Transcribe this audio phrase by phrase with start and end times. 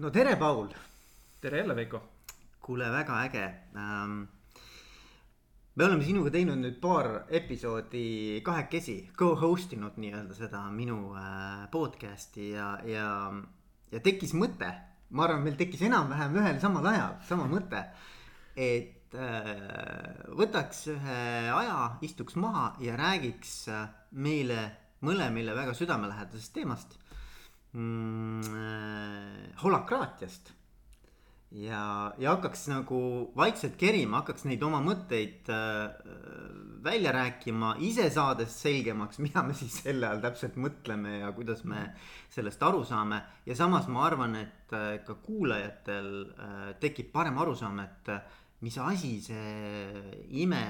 [0.00, 0.68] no tere, Paul.
[1.40, 2.00] tere jälle, Veiko.
[2.60, 3.42] kuule, väga äge
[3.76, 4.22] ähm,
[5.74, 12.52] me oleme sinuga teinud nüüd paar episoodi kahekesi, co-host inud nii-öelda seda minu äh, podcast'i
[12.54, 13.10] ja, ja,
[13.92, 14.70] ja tekkis mõte.
[15.10, 17.82] ma arvan, meil tekkis enam-vähem ühel samal ajal sama mõte,
[18.56, 19.52] et äh,
[20.32, 21.20] võtaks ühe
[21.58, 21.76] aja,
[22.08, 24.64] istuks maha ja räägiks äh, meile
[25.04, 27.00] mõlemile väga südamelähedasest teemast
[27.72, 28.56] mm,.
[28.56, 30.54] Äh, holakraatiast
[31.50, 33.00] ja, ja hakkaks nagu
[33.36, 36.10] vaikselt kerima, hakkaks neid oma mõtteid äh,
[36.84, 41.90] välja rääkima, ise saades selgemaks, mida me siis selle all täpselt mõtleme ja kuidas me
[42.30, 43.22] sellest aru saame.
[43.46, 48.22] ja samas ma arvan, et äh, ka kuulajatel äh, tekib parem arusaam, et äh,
[48.60, 50.62] mis asi see ime,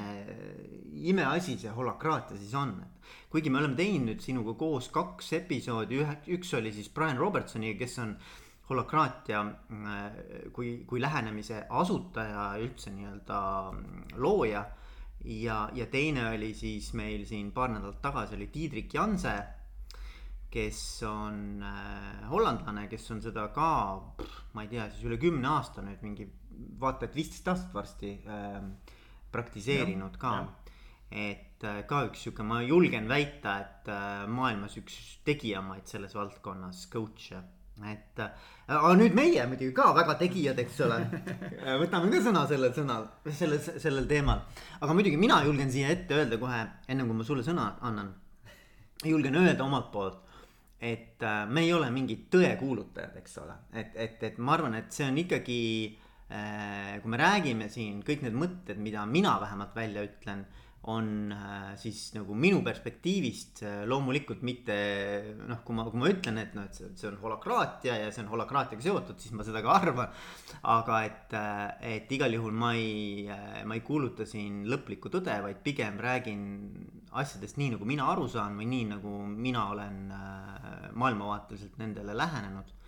[1.10, 5.98] imeasi see holakraatia siis on, et kuigi me oleme teinud nüüd sinuga koos kaks episoodi,
[6.04, 8.14] ühe, üks oli siis Brian Robertsoniga, kes on
[8.70, 9.42] holakraatia
[10.54, 13.40] kui, kui lähenemise asutaja, üldse nii-öelda
[14.22, 14.66] looja.
[15.24, 19.34] ja, ja teine oli siis meil siin paar nädalat tagasi oli Tiidrik Janse,
[20.50, 23.72] kes on äh, hollandlane, kes on seda ka,
[24.54, 26.26] ma ei tea, siis üle kümne aasta nüüd mingi
[26.80, 28.59] vaata et viisteist aastat varsti äh,
[29.32, 30.34] praktiseerinud ja, ka.
[31.10, 36.87] et äh, ka üks sihuke, ma julgen väita, et äh, maailmas üks tegijamaid selles valdkonnas
[36.93, 37.43] coach'e
[37.88, 38.30] et äh,
[38.68, 40.98] aga nüüd meie muidugi ka väga tegijad, eks ole
[41.82, 44.43] võtame ka sõna sellel sõnal, sellel, sellel teemal.
[44.80, 48.12] aga muidugi mina julgen siia ette öelda kohe, enne kui ma sulle sõna annan.
[49.04, 50.21] julgen öelda omalt poolt,
[50.80, 54.93] et äh, me ei ole mingid tõekuulutajad, eks ole, et, et, et ma arvan, et
[54.93, 56.06] see on ikkagi äh,.
[56.30, 60.45] Kui me räägime siin kõik need mõtted, mida mina vähemalt välja ütlen
[60.88, 64.76] on äh, siis nagu minu perspektiivist äh, loomulikult mitte
[65.37, 68.25] noh, kui ma, kui ma ütlen, et noh, et see, see on holakraatia ja see
[68.25, 70.16] on holakraatiaga seotud, siis ma seda ka arvan.
[70.72, 71.66] aga et, äh,
[71.97, 73.28] et igal juhul ma ei,
[73.69, 76.42] ma ei kuuluta siin lõplikku tõde, vaid pigem räägin
[77.12, 80.03] asjadest nii, nagu mina aru saan või nii, nagu mina olen
[80.97, 82.80] maailmavaateliselt nendele lähenenud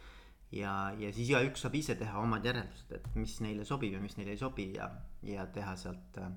[0.53, 4.17] ja, ja siis igaüks saab ise teha omad järeldused, et mis neile sobib ja mis
[4.19, 4.89] neile ei sobi ja,
[5.27, 6.29] ja teha sealt äh,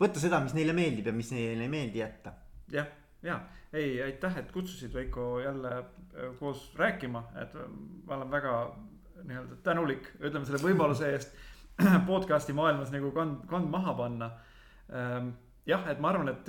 [0.00, 2.34] võtta seda, mis neile meeldib ja mis neile ei meeldi jätta.
[2.72, 2.88] jah,
[3.22, 3.40] ja
[3.72, 7.68] ei, aitäh, et kutsusid Veiko jälle äh, koos rääkima, et äh,
[8.06, 8.56] ma olen väga
[9.22, 11.36] nii-öelda tänulik, ütleme selle võimaluse eest
[12.10, 14.32] podcast'i maailmas nagu kand, kand maha panna.
[14.92, 15.34] Ähm,
[15.68, 16.48] jah, et ma arvan, et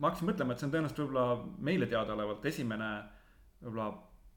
[0.00, 1.26] ma hakkasin mõtlema, et see on tõenäoliselt võib-olla
[1.68, 2.90] meile teadaolevalt esimene
[3.60, 3.90] võib-olla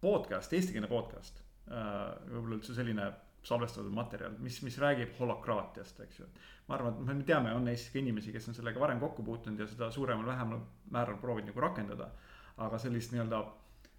[0.03, 1.46] podcast, eestikeelne podcast.
[1.67, 3.07] Võib-olla üldse selline
[3.47, 6.27] salvestatud materjal, mis, mis räägib holakraatiast, eks ju.
[6.67, 9.59] ma arvan, et me teame, on Eestis ka inimesi, kes on sellega varem kokku puutunud
[9.59, 10.59] ja seda suuremal-vähemal
[10.91, 12.09] määral proovinud nagu rakendada.
[12.57, 13.43] aga sellist nii-öelda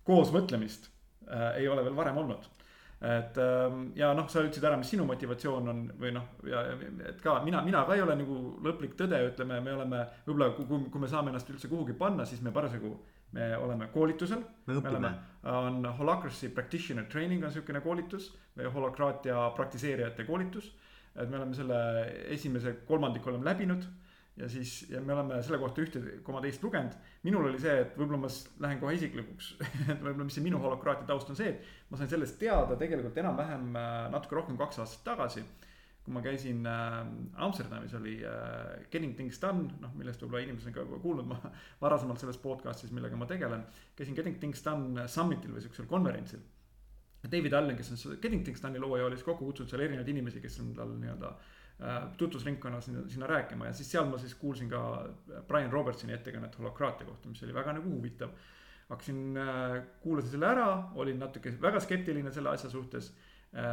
[0.05, 0.89] koosmõtlemist
[1.31, 2.49] äh, ei ole veel varem olnud
[3.01, 6.65] et ähm, ja noh, sa ütlesid ära, mis sinu motivatsioon on või noh, ja
[7.07, 10.81] et ka mina, mina ka ei ole nagu lõplik tõde, ütleme, me oleme võib-olla, kui,
[10.91, 12.97] kui me saame ennast üldse kuhugi panna, siis me parasjagu
[13.33, 14.43] me oleme koolitusel.
[14.67, 15.13] me õpime.
[15.53, 20.73] on Holacracy Practitioner Training on sihukene koolitus või holakraatia praktiseerijate koolitus.
[21.15, 21.79] et me oleme selle
[22.35, 23.85] esimese kolmandiku oleme läbinud
[24.39, 26.95] ja siis, ja me oleme selle kohta ühte koma teist lugenud.
[27.23, 28.31] minul oli see, et võib-olla ma
[28.65, 29.55] lähen kohe isiklikuks
[29.93, 33.19] et võib-olla, mis see minu holakraatia taust on see, et ma sain sellest teada tegelikult
[33.19, 35.45] enam-vähem äh, natuke rohkem kaks aastat tagasi
[36.09, 37.03] kui ma käisin äh,
[37.45, 41.37] Amsterdamis oli äh, Getting Things Done, noh millest võib-olla inimesed on ka kuulnud, ma
[41.85, 43.67] varasemalt selles podcast'is, millega ma tegelen.
[43.99, 46.41] käisin Getting Things Done summit'il või siuksel konverentsil.
[47.29, 50.41] David Allen, kes on Getting Things Done'i looja, oli siis kokku kutsunud seal erinevaid inimesi,
[50.41, 54.73] kes on tal nii-öelda äh, tutvusringkonnas sinna, sinna rääkima ja siis seal ma siis kuulsin
[54.73, 54.83] ka
[55.51, 58.33] Brian Robertsoni ettekannet holokraatia kohta, mis oli väga nagu huvitav.
[58.89, 63.28] hakkasin äh,, kuulasin selle ära, olin natuke väga skeptiline selle asja suhtes Äh,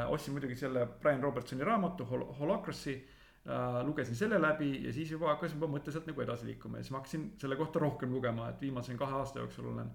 [0.08, 3.86] ostsin muidugi selle Brian Robertsoni raamatu Hol Holacracy äh,.
[3.86, 7.02] lugesin selle läbi ja siis juba hakkasin juba mõtteliselt nagu edasi liikuma ja siis ma
[7.02, 9.92] hakkasin selle kohta rohkem lugema, et viimase kahe aasta jooksul olen.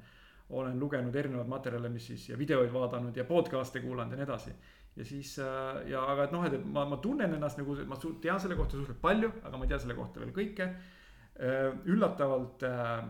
[0.50, 4.52] olen lugenud erinevaid materjale, mis siis ja videoid vaadanud ja podcast'e kuulanud ja nii edasi.
[4.96, 8.40] ja siis äh, ja aga et noh, et ma, ma tunnen ennast nagu, ma tean
[8.40, 11.70] selle kohta suhteliselt palju, aga ma ei tea selle kohta veel kõike äh,.
[11.84, 13.06] üllatavalt äh,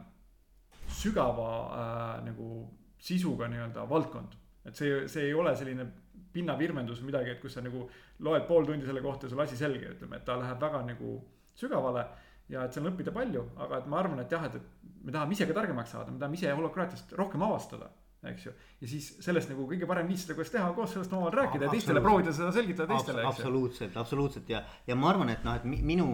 [0.87, 1.51] sügava
[1.81, 2.69] äh, nagu
[3.01, 5.87] sisuga nii-öelda valdkond et see, see ei ole selline
[6.33, 7.87] pinnavirvendus või midagi, et kus sa nagu
[8.27, 11.17] loed pool tundi selle kohta ja sul asi selge, ütleme, et ta läheb väga nagu
[11.55, 12.05] sügavale.
[12.51, 15.13] ja et seal on õppida palju, aga et ma arvan, et jah, et, et me
[15.15, 17.91] tahame ise ka targemaks saada, me tahame ise holokraatiast rohkem avastada
[18.29, 18.53] eks ju.
[18.81, 21.73] ja siis sellest nagu kõige parem viis seda, kuidas teha, koos sellest omavahel rääkida ja
[21.73, 23.25] teistele proovida seda selgitada teistele.
[23.25, 26.11] absoluutselt, absoluutselt ja, ja ma arvan, et noh, et minu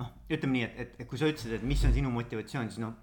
[0.00, 2.82] noh, ütleme nii, et, et, et kui sa ütlesid, et mis on sinu motivatsioon, siis
[2.82, 2.98] noh,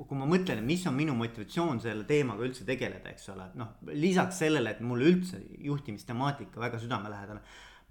[0.00, 3.76] kui ma mõtlen, et mis on minu motivatsioon selle teemaga üldse tegeleda, eks ole, noh,
[3.92, 7.44] lisaks sellele, et mulle üldse juhtimistemaatika väga südamelähedane.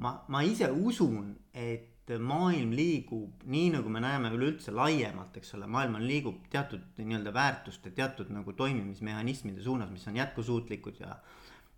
[0.04, 5.70] ma, ma ise usun, et maailm liigub nii, nagu me näeme üleüldse laiemalt, eks ole,
[5.72, 11.16] maailm liigub teatud nii-öelda väärtuste, teatud nagu toimimismehhanismide suunas, mis on jätkusuutlikud ja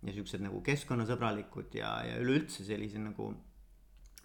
[0.06, 3.30] ja siuksed nagu keskkonnasõbralikud ja, ja üleüldse sellise nagu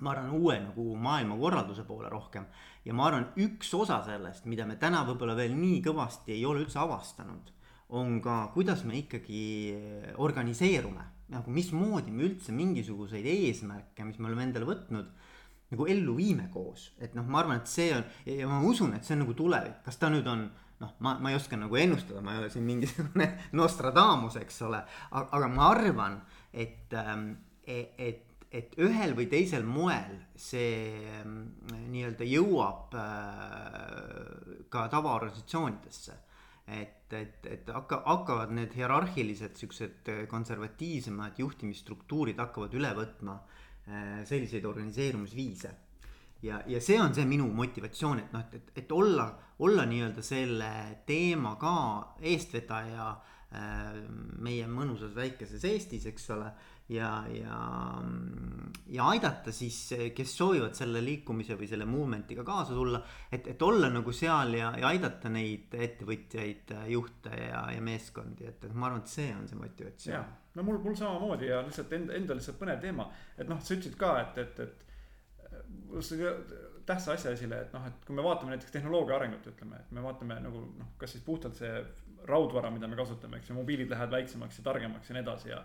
[0.02, 2.46] ma arvan, uue nagu maailmakorralduse poole rohkem.
[2.86, 6.64] ja ma arvan, üks osa sellest, mida me täna võib-olla veel nii kõvasti ei ole
[6.66, 7.52] üldse avastanud,
[7.98, 9.44] on ka, kuidas me ikkagi
[10.18, 11.06] organiseerume.
[11.32, 15.14] nagu mismoodi me üldse mingisuguseid eesmärke, mis me oleme endale võtnud,
[15.72, 16.92] nagu ellu viime koos.
[17.00, 19.84] et noh, ma arvan, et see on ja ma usun, et see on nagu tulevik,
[19.86, 20.50] kas ta nüüd on
[20.82, 24.82] noh, ma, ma ei oska nagu ennustada, ma ei ole siin mingisugune Nostradamus, eks ole,
[25.12, 26.20] aga ma arvan,
[26.52, 27.32] et, ähm,
[27.68, 36.18] e-, et et ühel või teisel moel see mm, nii-öelda jõuab äh, ka tavaorganisatsioonidesse.
[36.72, 44.68] et, et, et hakka, hakkavad need hierarhilised siuksed konservatiivsemad juhtimisstruktuurid hakkavad üle võtma äh, selliseid
[44.68, 45.72] organiseerumisviise.
[46.44, 50.24] ja, ja see on see minu motivatsioon, et noh, et, et, et olla, olla nii-öelda
[50.26, 50.72] selle
[51.08, 51.76] teema ka
[52.20, 54.04] eestvedaja äh,
[54.44, 56.52] meie mõnusas väikeses Eestis, eks ole
[56.92, 57.58] ja, ja,
[58.92, 59.78] ja aidata siis,
[60.16, 63.02] kes soovivad selle liikumise või selle movement'iga kaasa tulla.
[63.32, 68.66] et, et olla nagu seal ja, ja aidata neid ettevõtjaid, juhte ja, ja meeskondi, et,
[68.68, 70.38] et ma arvan, et see on see motivatsioon.
[70.56, 73.08] no mul, mul samamoodi ja lihtsalt enda, endal lihtsalt põnev teema,
[73.38, 74.88] et noh, sa ütlesid ka, et, et, et
[76.86, 80.04] tähtsa asja esile, et noh, et kui me vaatame näiteks tehnoloogia arengut, ütleme, et me
[80.04, 81.72] vaatame nagu noh, kas siis puhtalt see
[82.28, 85.62] raudvara, mida me kasutame, eks ju, mobiilid lähevad väiksemaks ja targemaks ja nii edasi ja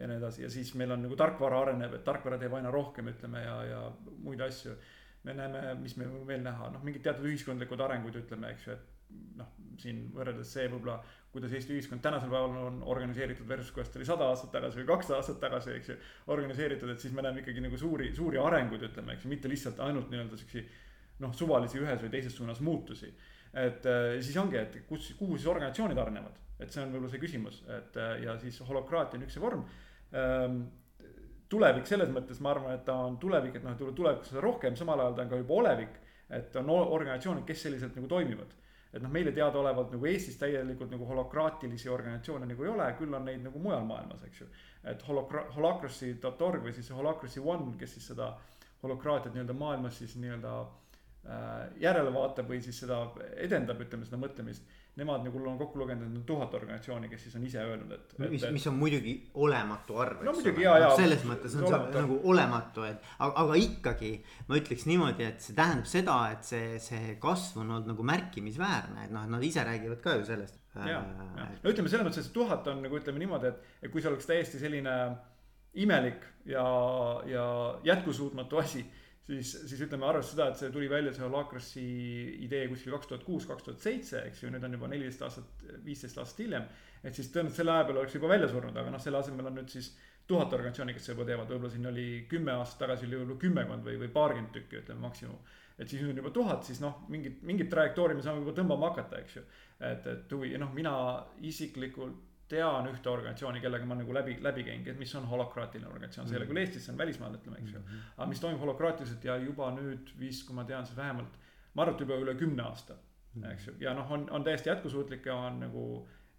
[0.00, 3.10] ja nii edasi ja siis meil on nagu tarkvara areneb, et tarkvara teeb aina rohkem,
[3.12, 3.80] ütleme ja, ja
[4.24, 4.74] muid asju.
[5.24, 8.76] me näeme, mis me võime veel näha, noh, mingid teatud ühiskondlikud arengud, ütleme, eks ju,
[8.78, 9.50] et noh,
[9.80, 11.00] siin võrreldes see võib-olla,
[11.34, 14.86] kuidas Eesti ühiskond tänasel päeval on organiseeritud versus kuidas ta oli sada aastat tagasi või
[14.88, 15.96] kakssada aastat tagasi, eks ju.
[16.34, 19.82] organiseeritud, et siis me näeme ikkagi nagu suuri, suuri arenguid, ütleme, eks ju, mitte lihtsalt
[19.84, 20.64] ainult nii-öelda siukse
[21.20, 23.12] noh, suvalisi ühes või teises suunas muutusi.
[23.52, 27.22] et äh, siis ongi, et kus, kuhu siis organisatsioonid arenevad, et see on võib-olla see
[27.22, 29.64] küsimus, et äh, ja siis holokraatia on üks see vorm
[31.50, 34.76] tulevik selles mõttes, ma arvan, et ta on tulevik, et noh, et tulevikus seda rohkem,
[34.78, 35.98] samal ajal ta on ka juba olevik.
[36.30, 38.52] et on organisatsioonid, kes selliselt nagu toimivad.
[38.92, 43.24] et noh, meile teadaolevalt nagu Eestis täielikult nagu holokraatilisi organisatsioone nagu ei ole, küll on
[43.24, 44.46] neid nagu mujal maailmas, eks ju.
[44.84, 48.36] et holokra-, holacracy.org või siis holacracy one, kes siis seda
[48.82, 53.02] holokraatiat nii-öelda maailmas siis nii-öelda äh, järele vaatab või siis seda
[53.36, 54.66] edendab, ütleme seda mõtlemist
[54.98, 58.14] nemad nagu on kokku lugenud, et on tuhat organisatsiooni, kes siis on ise öelnud, et,
[58.32, 59.14] mis, mis on muidugi
[59.44, 60.24] olematu arv.
[60.26, 60.90] no muidugi ja, ja.
[60.98, 61.92] selles mõttes on olematu.
[61.92, 64.12] see nagu olematu, et aga, aga ikkagi
[64.48, 69.06] ma ütleks niimoodi, et see tähendab seda, et see, see kasv on olnud nagu märkimisväärne,
[69.06, 70.60] et noh, nad ise räägivad ka ju sellest.
[70.74, 74.02] ja, ja no ütleme selles mõttes, et tuhat on nagu ütleme niimoodi, et, et kui
[74.02, 74.96] see oleks täiesti selline
[75.80, 76.66] imelik ja,
[77.30, 77.44] ja
[77.86, 78.84] jätkusuutmatu asi
[79.30, 81.86] siis, siis ütleme, arvestades seda, et see tuli välja, see Holacracy
[82.46, 85.66] idee kuskil kaks tuhat kuus, kaks tuhat seitse, eks ju, nüüd on juba neliteist aastat,
[85.86, 86.68] viisteist aastat hiljem.
[87.00, 89.54] et siis tõenäoliselt selle aja peale oleks juba välja surnud, aga noh, selle asemel on
[89.60, 89.92] nüüd siis
[90.28, 93.96] tuhat organisatsiooni, kes seda teevad, võib-olla siin oli kümme aastat tagasi oli võib-olla kümmekond või,
[94.02, 95.38] või paarkümmend tükki, ütleme maksimum.
[95.78, 98.90] et siis nüüd on juba tuhat, siis noh, mingit, mingit trajektoori me saame juba tõmbama
[98.92, 99.44] hakata, eks ju.
[99.80, 100.94] et, et huvi, noh, mina
[101.52, 106.28] isiklikult tean ühte organisatsiooni, kellega ma nagu läbi, läbi käingi, et mis on holokraatiline organisatsioon,
[106.28, 107.82] see ei ole küll Eestis, see on välismaal, ütleme, eks ju.
[107.82, 108.02] Mhm.
[108.16, 111.38] aga mis toimub holokraatiliselt ja juba nüüd vist, kui ma tean, siis vähemalt,
[111.74, 112.98] ma arvan, et juba üle kümne aasta,
[113.34, 113.48] mhm.
[113.54, 115.86] eks ju, ja noh, on, on täiesti jätkusuutlik ja on nagu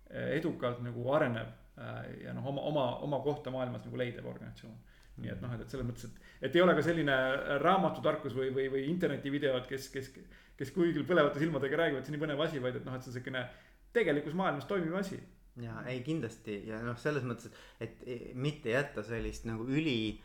[0.10, 1.58] eh, edukalt nagu arenev.
[1.82, 4.80] Eh, ja noh, oma, oma, oma kohta maailmas nagu leidev organisatsioon
[5.22, 7.16] nii et noh, et, et selles mõttes, et, et ei ole ka selline
[7.62, 10.08] raamatutarkus või, või, või internetivideod, kes, kes,
[10.58, 13.12] kes kuigil põlevate silmadega räägivad, see on nii põnev asi, vaid et noh, et see
[13.12, 13.44] on siukene
[13.94, 15.20] tegelikus maailmas toimiv asi
[15.60, 16.62] ja ei kindlasti.
[16.70, 18.06] Ja noh, selles mõttes, et
[18.40, 20.16] mitte jätta sellist nagu üli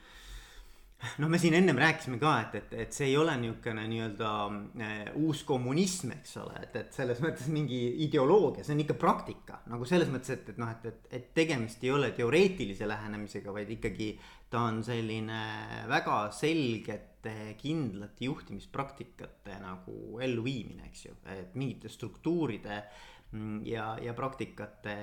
[1.21, 4.31] noh, me siin ennem rääkisime ka, et, et, et see ei ole niisugune nii-öelda
[4.81, 9.61] äh, uus kommunism, eks ole, et, et selles mõttes mingi ideoloogia, see on ikka praktika.
[9.73, 13.75] Nagu selles mõttes, et, et noh, et, et, et tegemist ei ole teoreetilise lähenemisega, vaid
[13.77, 14.15] ikkagi
[14.51, 15.43] ta on selline
[15.91, 23.16] väga selgete, kindlate juhtimispraktikate nagu elluviimine, eks ju, et mingite struktuuride äh, Mm,
[23.65, 24.97] ja, ja praktikate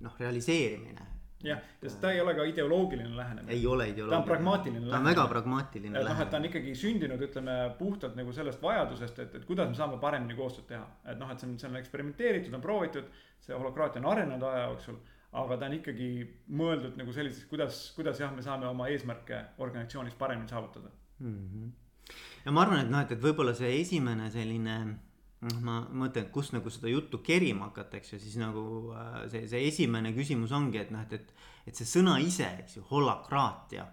[0.00, 3.52] noh, realiseerimine jah, sest ta ei ole ka ideoloogiline lähenemine.
[3.52, 4.10] ei ole ideoloogiline.
[4.10, 4.92] ta on pragmaatiline lähenemine.
[4.92, 6.14] ta on väga pragmaatiline lähenemine.
[6.14, 9.78] noh, et ta on ikkagi sündinud, ütleme puhtalt nagu sellest vajadusest, et, et kuidas me
[9.78, 10.86] saame paremini koostööd teha.
[11.04, 13.10] et noh, et see on, see on eksperimenteeritud, on proovitud,
[13.44, 15.00] see holokraatia on arenenud aja jooksul.
[15.36, 16.10] aga ta on ikkagi
[16.48, 20.88] mõeldud nagu selliseks, kuidas, kuidas jah, me saame oma eesmärke organisatsioonis paremini saavutada
[21.18, 21.34] mm.
[21.34, 21.74] -hmm
[22.44, 24.76] ja ma arvan, et noh, et, et võib-olla see esimene selline
[25.46, 28.64] noh, ma mõtlen, et kust nagu seda juttu kerima hakata, eks ju, siis nagu
[28.96, 32.78] äh, see, see esimene küsimus ongi, et noh, et, et, et see sõna ise, eks
[32.78, 33.86] ju, holakraatia.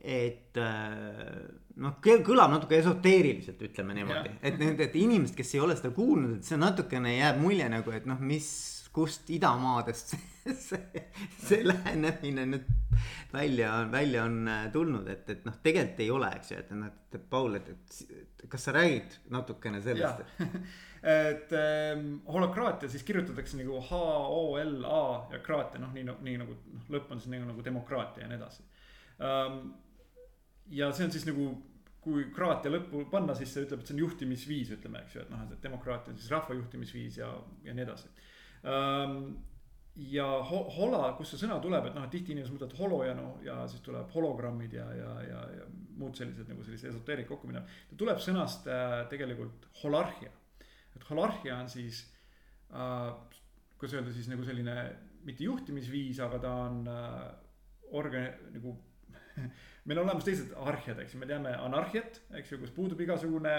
[0.00, 1.40] et äh,
[1.84, 6.38] noh, kõlab natuke esoteeriliselt, ütleme niimoodi, et need, et inimesed, kes ei ole seda kuulnud,
[6.38, 11.02] et see natukene jääb mulje nagu, et noh, mis kust idamaadest see, see,
[11.38, 12.68] see lähenemine nüüd
[13.32, 16.70] välja on, välja on äh, tulnud, et, et noh, tegelikult ei ole, eks ju, et
[16.74, 20.24] noh, et Paul, et, et kas sa räägid natukene sellest?
[21.20, 26.42] et ähm, holokraatia siis kirjutatakse nagu H O L A ja kraatia noh, nii, nii
[26.42, 28.66] nagu noh, lõpp on siis nagu, nagu demokraatia ja nii edasi
[29.20, 29.62] um,.
[30.70, 31.46] ja see on siis nagu
[32.00, 35.32] kui kraatia lõppu panna, siis see ütleb, et see on juhtimisviis, ütleme, eks ju, et
[35.32, 37.28] noh, et demokraatia on siis rahva juhtimisviis ja,
[37.64, 38.12] ja nii edasi
[40.10, 43.14] ja ho hola, kust see sõna tuleb, et noh, et tihti inimesed mõtlevad holo ja
[43.16, 45.66] no ja siis tuleb hologrammid ja, ja, ja, ja
[46.00, 47.68] muud sellised nagu sellise esoteerik kokku minev.
[47.90, 50.32] ta tuleb sõnast äh, tegelikult holarhia,
[50.96, 52.04] et holarhia on siis
[52.72, 53.10] äh,,
[53.76, 54.76] kuidas öelda siis nagu selline
[55.26, 57.26] mitte juhtimisviis, aga ta on äh,
[57.98, 58.76] organ nagu
[59.88, 63.54] meil on olemas teised arhiad, eks ju, me teame anarhiat, eks ju, kus puudub igasugune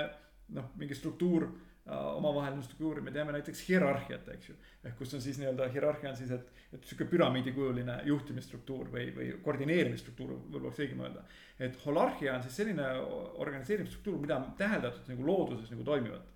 [0.56, 1.48] noh, mingi struktuur
[1.90, 4.54] Äh, omavaheline struktuur, me teame näiteks hierarhiat, eks ju.
[4.86, 9.32] ehk kus on siis nii-öelda hierarhia on siis, et, et sihuke püramiidikujuline juhtimisstruktuur või, või
[9.42, 11.24] koordineerimisstruktuur, võib-olla oleks õigem öelda.
[11.58, 12.86] et holarhia on siis selline
[13.42, 16.30] organiseerimisstruktuur, mida on täheldatud nagu looduses nagu toimivat.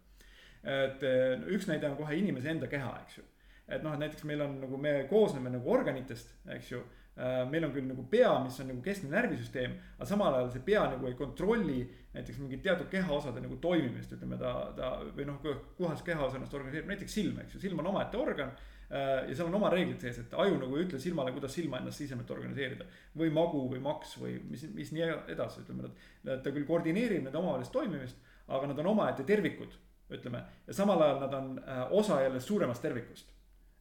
[0.64, 3.30] et äh, üks näide on kohe inimese enda keha, eks ju.
[3.68, 6.82] et noh, et näiteks meil on nagu, me koosneme nagu organitest, eks ju
[7.16, 10.82] meil on küll nagu pea, mis on nagu keskne närvisüsteem, aga samal ajal see pea
[10.92, 11.78] nagu ei kontrolli
[12.16, 15.42] näiteks mingit teatud kehaosade nagu toimimist, ütleme ta, ta või noh,
[15.78, 18.54] kuidas kehaosa ennast organiseerib, näiteks silm, eks ju, silm on omaette organ.
[18.86, 21.80] Äh, ja seal on oma reeglid sees, et aju nagu ei ütle silmale, kuidas silma
[21.82, 22.86] ennast siseselt organiseerida.
[23.18, 25.90] või magu või maks või mis, mis nii edasi, ütleme,
[26.24, 29.74] et ta küll koordineerib nende omavahelist toimimist, aga nad on omaette tervikud,
[30.14, 30.44] ütleme.
[30.68, 33.34] ja samal ajal nad on äh, osa jälle suuremast tervikust.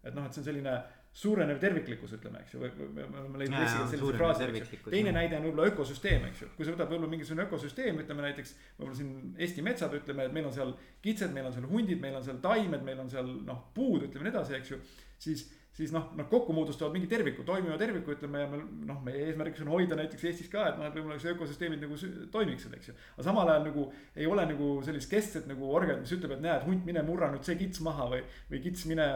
[0.02, 0.78] et noh, et see on selline
[1.14, 4.90] suurenev terviklikkus, ütleme, eks ju, me oleme leidnud eesti keeles sellise fraasi, eks ju.
[4.90, 8.54] teine näide on võib-olla ökosüsteem, eks ju, kui sa võtad võib-olla mingisugune ökosüsteem, ütleme näiteks.
[8.78, 10.72] võib-olla siin Eesti metsad, ütleme, et meil on seal
[11.04, 14.26] kitsed, meil on seal hundid, meil on seal taimed, meil on seal noh, puud, ütleme
[14.26, 14.80] nii edasi, eks ju.
[15.28, 19.24] siis siis noh, nad kokku moodustavad mingi terviku, toimiva terviku, ütleme ja me noh, meie
[19.26, 21.96] eesmärgiks on hoida näiteks Eestis ka, et noh, et võib-olla see ökosüsteemid nagu
[22.34, 22.94] toimiksid, eks ju.
[23.16, 26.62] aga samal ajal nagu ei ole nagu sellist keskset nagu organit, mis ütleb, et näed,
[26.68, 28.20] hunt, mine murra nüüd see kits maha või.
[28.52, 29.08] või kits, mine,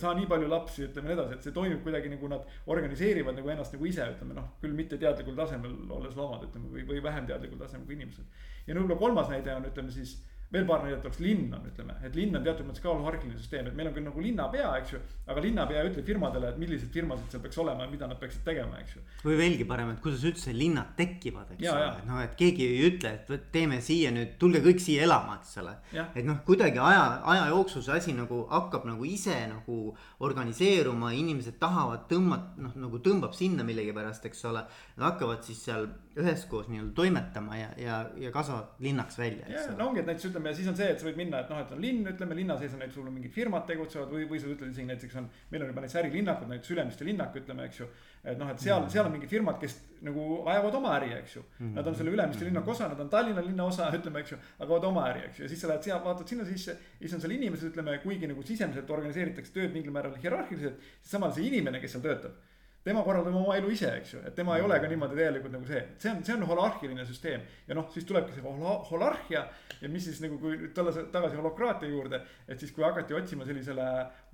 [0.00, 3.52] saa nii palju lapsi, ütleme nii edasi, et see toimib kuidagi nagu nad organiseerivad nagu
[3.52, 7.28] ennast nagu ise, ütleme noh, küll mitte teadlikul tasemel olles loomad, ütleme või, või vähem
[7.28, 8.24] teadlikul tasemel kui inimesed.
[8.64, 10.16] ja võib-olla kolmas näide on, ütleme siis
[10.52, 13.66] veel paar näidet oleks linn on, ütleme, et linn on teatud mõttes ka hierarhiline süsteem,
[13.66, 15.00] et meil on küll nagu linnapea, eks ju.
[15.26, 18.78] aga linnapea ütleb firmadele, et millised firmasid seal peaks olema ja mida nad peaksid tegema,
[18.82, 19.02] eks ju.
[19.24, 23.14] või veelgi parem, et kuidas üldse linnad tekivad, eks ole, noh, et keegi ei ütle,
[23.26, 25.76] et teeme siia nüüd, tulge kõik siia elama, eks ole.
[26.06, 29.80] et noh, kuidagi aja, aja jooksul see asi nagu hakkab nagu ise nagu
[30.26, 34.62] organiseeruma, inimesed tahavad tõmmata, noh nagu tõmbab sinna millegipärast, eks ole.
[34.96, 39.48] Nad hakkavad siis seal üheskoos nii-öelda toimetama ja, ja, ja kasvavad linnaks välja.
[39.52, 41.50] ja, no ongi, et näiteks ütleme ja siis on see, et sa võid minna, et
[41.52, 44.40] noh, et on linn, ütleme linna sees on näiteks sul mingid firmad tegutsevad või, või
[44.40, 45.28] sa ütled isegi näiteks on.
[45.50, 47.90] meil on juba näiteks ärilinnakud, näiteks Ülemiste linnak, ütleme, eks ju.
[48.24, 49.76] et noh, et seal mm, seal on mingid firmad, kes
[50.08, 51.76] nagu ajavad oma äri, eks ju mm.
[51.76, 54.40] Nad on selle Ülemiste linnaku osa, nad on Tallinna linna osa, ütleme, eks ju.
[54.62, 56.78] ajavad oma äri, eks ju, ja siis sa lähed seal, vaatad sinna sisse.
[56.98, 60.80] siis on seal inimesed, ütleme, kuigi nagu sisemiselt organiseeritakse tööd mingil määral hierarhiliselt.
[61.02, 62.40] siis samal see inimene, kes seal töötab
[62.86, 65.66] tema korraldab oma elu ise, eks ju, et tema ei ole ka niimoodi täielikult nagu
[65.66, 67.42] see, see on, see on holarhiline süsteem.
[67.66, 69.42] ja noh, siis tulebki see hola, holarhia
[69.80, 72.20] ja mis siis nagu, kui tulla tagasi holokraatia juurde.
[72.46, 73.88] et siis, kui hakati otsima sellisele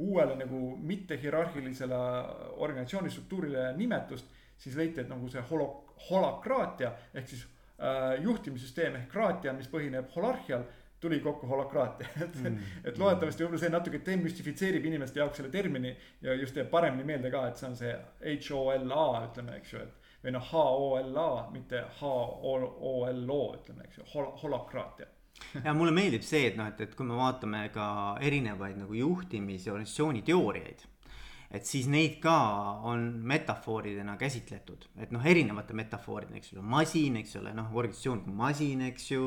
[0.04, 2.02] uuele nagu mitte hierarhilisele
[2.66, 4.28] organisatsiooni struktuurile nimetust.
[4.59, 5.71] siis leiti, et nagu see holo,
[6.11, 7.47] holakraatia ehk siis
[7.80, 10.68] äh, juhtimissüsteem ehk kraatia, mis põhineb holarhial
[11.02, 15.94] tuli kokku holokraatia et mm., et loodetavasti võib-olla see natuke demüstifitseerib inimeste jaoks selle termini
[16.23, 17.97] ja just teeb paremini meelde ka, et see on see
[18.37, 20.12] H O L A ütleme, eks ju, et.
[20.23, 24.32] või noh, H O L A, mitte H O L O ütleme, eks ju, hol-,
[24.44, 25.11] holokraatia
[25.66, 27.87] ja mulle meeldib see, et noh, et, et kui me vaatame ka
[28.23, 30.87] erinevaid nagu juhtimis- ja organisatsiooni teooriaid
[31.52, 32.35] et siis neid ka
[32.88, 38.37] on metafooridena käsitletud, et noh, erinevate metafooridena, eks ole, masin, eks ole, noh, organisatsioon kui
[38.37, 39.26] masin, eks ju.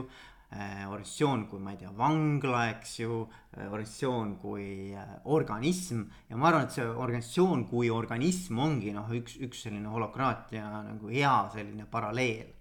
[0.55, 3.21] Organisatsioon kui ma ei tea, vangla, eks ju.
[3.57, 6.03] Äh,, organisatsioon kui äh, organism.
[6.29, 11.11] Ja ma arvan, et see organisatsioon kui organism ongi noh, üks, üks selline holokraatia nagu
[11.11, 12.53] hea selline paralleel.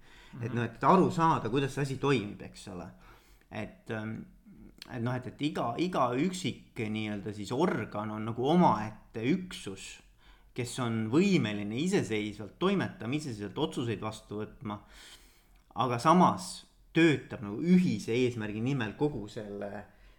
[0.42, 2.88] Et noh, et aru saada, kuidas see asi toimib, eks ole,
[3.54, 4.16] et ähm,
[4.92, 9.86] et noh, et, et iga, iga üksik nii-öelda siis organ on nagu omaette üksus,
[10.54, 14.78] kes on võimeline iseseisvalt toimetama, iseseisvalt otsuseid vastu võtma.
[15.74, 19.70] aga samas töötab nagu ühise eesmärgi nimel kogu selle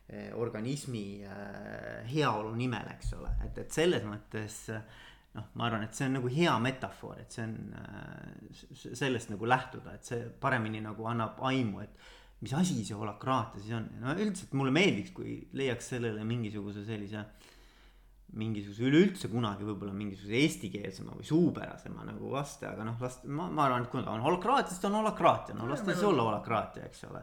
[0.07, 4.59] eh, organismi eh, heaolu nimel, eks ole, et, et selles mõttes
[5.35, 9.49] noh, ma arvan, et see on nagu hea metafoor, et see on eh, sellest nagu
[9.49, 12.05] lähtuda, et see paremini nagu annab aimu, et
[12.43, 17.23] mis asi see holakraatia siis on, no üldiselt mulle meeldiks, kui leiaks sellele mingisuguse sellise
[17.23, 17.51] äh,
[18.35, 23.67] mingisuguse üleüldse kunagi võib-olla mingisuguse eestikeelsema või suupärasema nagu vaste, aga noh, las ma, ma
[23.67, 26.89] arvan, et kui on holakraatia, siis ta on holakraatia, no las ta siis olla holakraatia,
[26.89, 27.21] eks ole.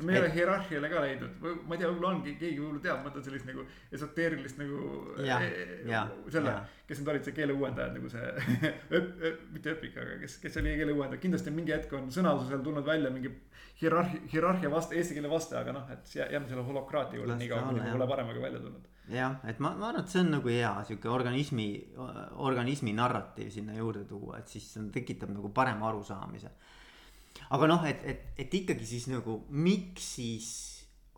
[0.00, 3.10] me ei ole hierarhiale ka leidnud, ma ei tea, võib-olla ongi, keegi võib-olla teab, ma
[3.10, 3.66] mõtlen sellist nagu
[3.98, 4.80] esoteerilist nagu.
[6.32, 6.56] selle,
[6.88, 8.32] kes nüüd olid see keeleuuendajad nagu see
[8.98, 12.88] öp, öp, mitte öpik, aga kes, kes oli keeleuuendaja, kindlasti mingi hetk on sõnadusel tulnud
[12.88, 13.32] välja mingi
[13.84, 17.70] hierarhia, hierarhia vaste, eesti keele vaste, aga noh, et jääme selle holokraatia juurde nii kaua,
[17.70, 20.72] kuni pole paremaga välja tulnud jah, et ma, ma arvan, et see on nagu hea
[20.88, 21.68] sihuke organismi,
[22.44, 26.52] organismi narratiiv sinna juurde tuua, et siis see tekitab nagu parema arusaamise.
[27.56, 30.48] aga noh, et, et, et ikkagi siis nagu miks siis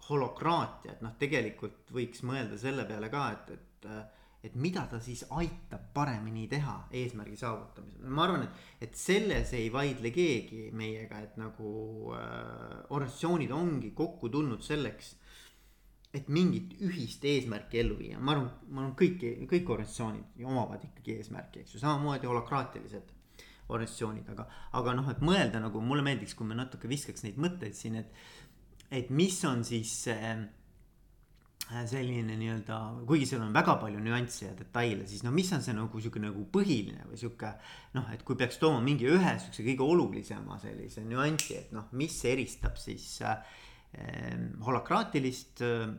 [0.09, 3.91] holokraatia, et noh, tegelikult võiks mõelda selle peale ka, et, et
[4.47, 8.07] et mida ta siis aitab paremini teha eesmärgi saavutamisel.
[8.09, 11.71] ma arvan, et, et selles ei vaidle keegi meiega, et nagu
[12.15, 15.15] äh, organisatsioonid ongi kokku tulnud selleks
[16.17, 21.19] et mingit ühist eesmärki ellu viia, ma arvan, ma arvan, kõik, kõik organisatsioonid omavad ikkagi
[21.21, 23.13] eesmärki, eks ju, samamoodi holakraatilised
[23.69, 24.47] organisatsioonid, aga,
[24.79, 28.23] aga noh, et mõelda nagu mulle meeldiks, kui me natuke viskaks neid mõtteid siin, et,
[28.95, 30.33] et mis on siis see
[31.67, 32.77] selline nii-öelda,
[33.09, 36.23] kuigi seal on väga palju nüansse ja detaile, siis no mis on see nagu sihuke
[36.23, 37.51] nagu põhiline või sihuke.
[37.97, 42.15] noh, et kui peaks tooma mingi ühe siukse kõige olulisema sellise nüansi, et noh, mis
[42.29, 43.41] eristab siis äh,
[44.63, 45.91] holakraatilist äh,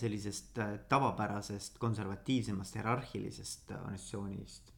[0.00, 4.74] sellisest äh, tavapärasest konservatiivsemast hierarhilisest organisatsioonist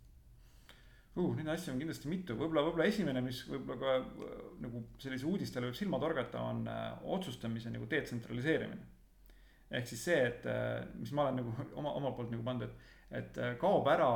[1.17, 1.33] uh,?
[1.37, 3.99] Neid asju on kindlasti mitu, võib-olla, võib-olla esimene, mis võib-olla ka
[4.29, 6.67] äh, nagu sellise uudistele võib silma torgata, on
[7.17, 9.00] otsustamise nagu detsentraliseerimine.
[9.71, 10.47] Ehk siis see, et
[10.99, 14.11] mis ma olen nagu oma, omalt poolt nagu pannud, et, et kaob ära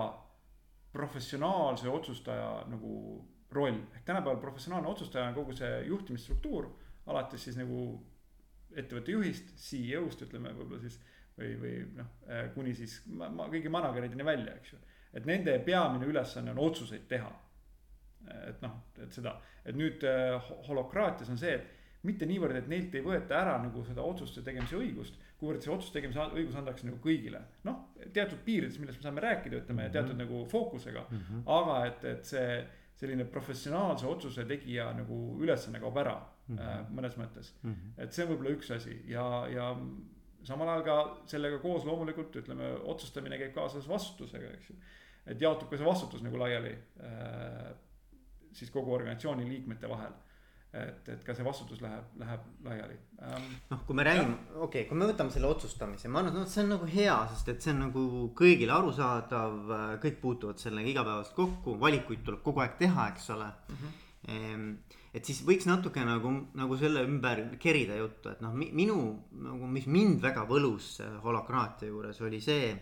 [0.94, 2.96] professionaalse otsustaja nagu
[3.54, 3.78] roll.
[3.94, 6.68] ehk tänapäeval professionaalne otsustaja on kogu see juhtimisstruktuur,
[7.06, 7.80] alates siis nagu
[8.74, 11.00] ettevõtte juhist, CEO-st ütleme võib-olla siis.
[11.38, 14.78] või, või noh, äh, kuni siis ma, ma kõigi manager'ideni välja, eks ju.
[15.18, 17.32] et nende peamine ülesanne on otsuseid teha.
[18.48, 22.94] et noh, et seda, et nüüd äh, holokraatias on see, et mitte niivõrd, et neilt
[22.94, 27.00] ei võeta ära nagu seda otsuste tegemise õigust, kuivõrd see otsuse tegemise õigus antakse nagu
[27.02, 27.42] kõigile.
[27.66, 27.82] noh,
[28.14, 30.38] teatud piirides, millest me saame rääkida, ütleme teatud mm -hmm.
[30.38, 31.42] nagu fookusega mm, -hmm.
[31.58, 32.48] aga et, et see
[32.94, 36.16] selline professionaalse otsuse tegija nagu ülesanne kaob ära
[36.48, 36.90] mm -hmm.
[36.98, 37.72] mõnes mõttes mm.
[37.72, 38.02] -hmm.
[38.02, 39.76] et see on võib-olla üks asi ja, ja
[40.42, 44.76] samal ajal ka sellega koos loomulikult ütleme, otsustamine käib kaasas vastutusega, eks ju.
[45.26, 47.74] et jaotub ka see vastutus nagu laiali äh,
[48.52, 50.12] siis kogu organisatsiooni liikmete vahel
[50.74, 53.50] et, et ka see vastutus läheb, läheb laiali ähm,.
[53.70, 56.48] noh, kui me räägime, okei okay,, kui me võtame selle otsustamise, ma arvan, et noh,
[56.50, 58.06] see on nagu hea, sest et see on nagu
[58.38, 63.92] kõigile arusaadav, kõik puutuvad sellega igapäevaselt kokku, valikuid tuleb kogu aeg teha, eks ole mm.
[64.24, 64.72] -hmm.
[65.14, 68.98] et siis võiks natuke nagu, nagu selle ümber kerida juttu, et noh, minu
[69.46, 72.74] nagu, mis mind väga võlus holokraatia juures oli see,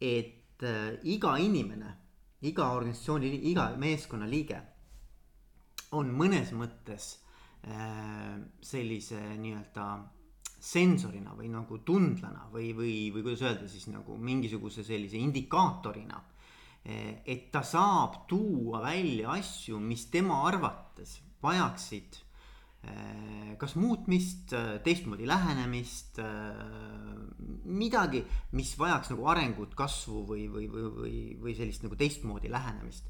[0.00, 1.96] et äh, iga inimene,
[2.44, 4.60] iga organisatsiooni, iga meeskonna liige
[5.94, 7.14] on mõnes mõttes
[7.68, 9.88] äh, sellise nii-öelda
[10.64, 16.20] sensorina või nagu tundlana või, või, või kuidas öelda siis nagu mingisuguse sellise indikaatorina.
[16.84, 22.24] Äh, et ta saab tuua välja asju, mis tema arvates vajaksid äh,
[23.60, 24.52] kas muutmist,
[24.84, 26.18] teistmoodi lähenemist,
[27.64, 31.14] midagi, mis vajaks nagu arengut, kasvu või, või, või, või,
[31.46, 33.08] või sellist nagu teistmoodi lähenemist.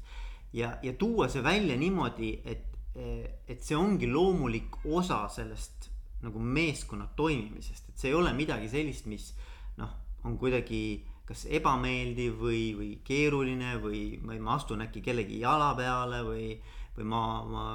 [0.53, 5.89] ja, ja tuua see välja niimoodi, et, et see ongi loomulik osa sellest
[6.23, 9.33] nagu meeskonna toimimisest, et see ei ole midagi sellist, mis
[9.77, 9.91] noh,
[10.25, 16.21] on kuidagi kas ebameeldiv või, või keeruline või, või ma astun äkki kellegi jala peale
[16.25, 16.49] või,
[16.97, 17.65] või ma, ma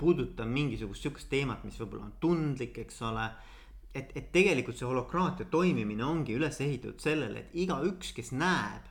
[0.00, 3.26] puudutan mingisugust sihukest teemat, mis võib-olla on tundlik, eks ole.
[3.94, 8.89] et, et tegelikult see holokraatia toimimine ongi üles ehitatud sellele, et igaüks, kes näeb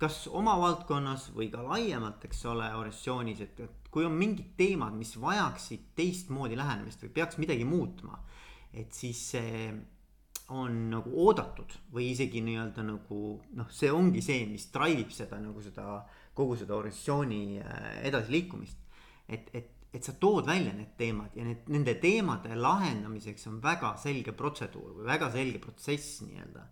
[0.00, 4.96] kas oma valdkonnas või ka laiemalt, eks ole, organisatsioonis, et, et kui on mingid teemad,
[4.96, 8.22] mis vajaksid teistmoodi lähenemist või peaks midagi muutma.
[8.76, 9.70] et siis see
[10.52, 13.20] on nagu oodatud või isegi nii-öelda nagu
[13.58, 16.02] noh, see ongi see, mis drive ib seda nagu seda
[16.36, 18.78] kogu seda organisatsiooni äh, edasiliikumist.
[19.28, 23.96] et, et, et sa tood välja need teemad ja need, nende teemade lahendamiseks on väga
[23.98, 26.66] selge protseduur või väga selge protsess nii-öelda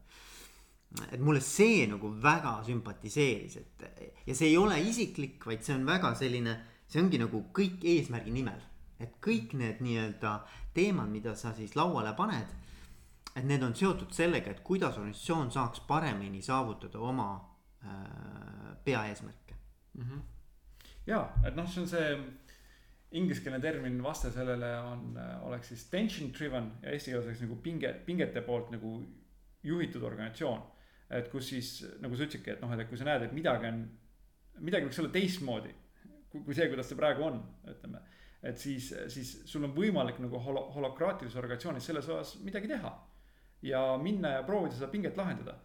[1.11, 3.87] et mulle see nagu väga sümpatiseeris, et
[4.27, 6.55] ja see ei ole isiklik, vaid see on väga selline,
[6.89, 8.61] see ongi nagu kõik eesmärgi nimel.
[9.03, 10.37] et kõik need nii-öelda
[10.75, 12.47] teemad, mida sa siis lauale paned.
[13.35, 17.29] et need on seotud sellega, et kuidas organisatsioon saaks paremini saavutada oma
[17.83, 19.55] äh, peaeesmärke
[19.95, 20.03] mm.
[20.03, 20.23] -hmm.
[21.07, 22.19] ja, et noh, see on see
[23.15, 27.93] ingliskeelne termin vaste sellele on, oleks siis tension driven ja eesti keeles oleks nagu pinge,
[28.07, 28.97] pingete poolt nagu
[29.65, 30.63] juhitud organisatsioon.
[31.11, 31.71] Et kus siis
[32.03, 33.83] nagu sa ütlesidki, et noh, et kui sa näed, et midagi on,
[34.65, 35.75] midagi võiks olla teistmoodi
[36.31, 38.01] kui, kui see, kuidas see praegu on, ütleme.
[38.43, 42.95] et siis, siis sul on võimalik nagu holo-, holokraatilises organisatsioonis selles osas midagi teha.
[43.63, 45.59] ja minna ja proovida seda pinget lahendada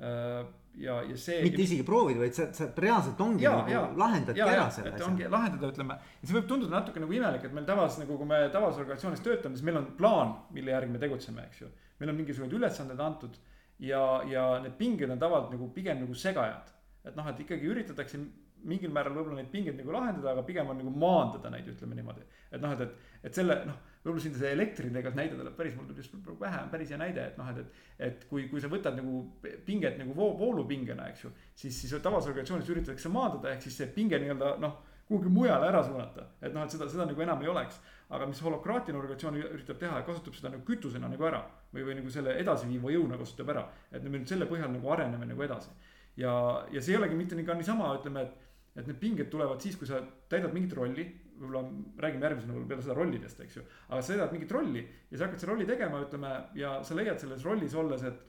[0.00, 1.42] Äh, ja, ja see.
[1.42, 4.90] mitte isegi proovida, vaid sa, sa reaalselt ongi ja, nagu ja, lahendadki ja, ära selle
[4.90, 5.06] asja.
[5.06, 8.40] ongi lahendada, ütleme, see võib tunduda natuke nagu imelik, et meil tavaliselt nagu, kui me
[8.50, 11.70] tavalises organisatsioonis töötame, siis meil on plaan, mille järgi me tegutseme, eks ju.
[12.00, 13.38] meil on mingisugused ülesanded antud
[13.78, 16.72] ja, ja need pinged on tavaliselt nagu pigem nagu segajad.
[17.04, 18.20] et noh, et ikkagi üritatakse
[18.64, 22.24] mingil määral võib-olla neid pingeid nagu lahendada, aga pigem on nagu maandada neid, ütleme niimoodi.
[22.50, 25.90] et noh, et, et, et selle noh, võib-olla siin see elektritega näide tuleb päris, mul
[25.90, 27.84] tuli just pähe, on päris hea näide, et noh, et, et.
[28.08, 29.20] et kui, kui sa võtad nagu
[29.66, 33.92] pinget nagu voo, voolupingena, eks ju, siis, siis tavases organisatsioonis üritatakse maandada, ehk siis see
[33.96, 37.50] pinge nii-öelda noh kuhugi mujale ära suunata, et noh, et seda, seda nagu enam ei
[37.52, 37.80] oleks.
[38.14, 42.12] Aga mis holokraatiline organisatsioon üritab teha, kasutab seda nagu kütusena nagu ära või, või nagu
[42.12, 43.66] selle edasiviiva jõuna kasutab ära.
[43.90, 45.70] et me nüüd selle põhjal nagu areneme nagu edasi.
[46.16, 46.32] ja,
[46.70, 49.76] ja see ei olegi mitte nii ka niisama, ütleme, et et need pinged tulevad siis,
[49.78, 50.00] kui sa
[50.30, 51.04] täidad mingit rolli,
[51.38, 51.62] võib-olla
[52.02, 53.66] räägime järgmisel nädalal peale seda rollidest, eks ju.
[53.88, 57.20] aga sa täidad mingit rolli ja sa hakkad seda rolli tegema, ütleme, ja sa leiad
[57.22, 58.24] selles rollis olles, et.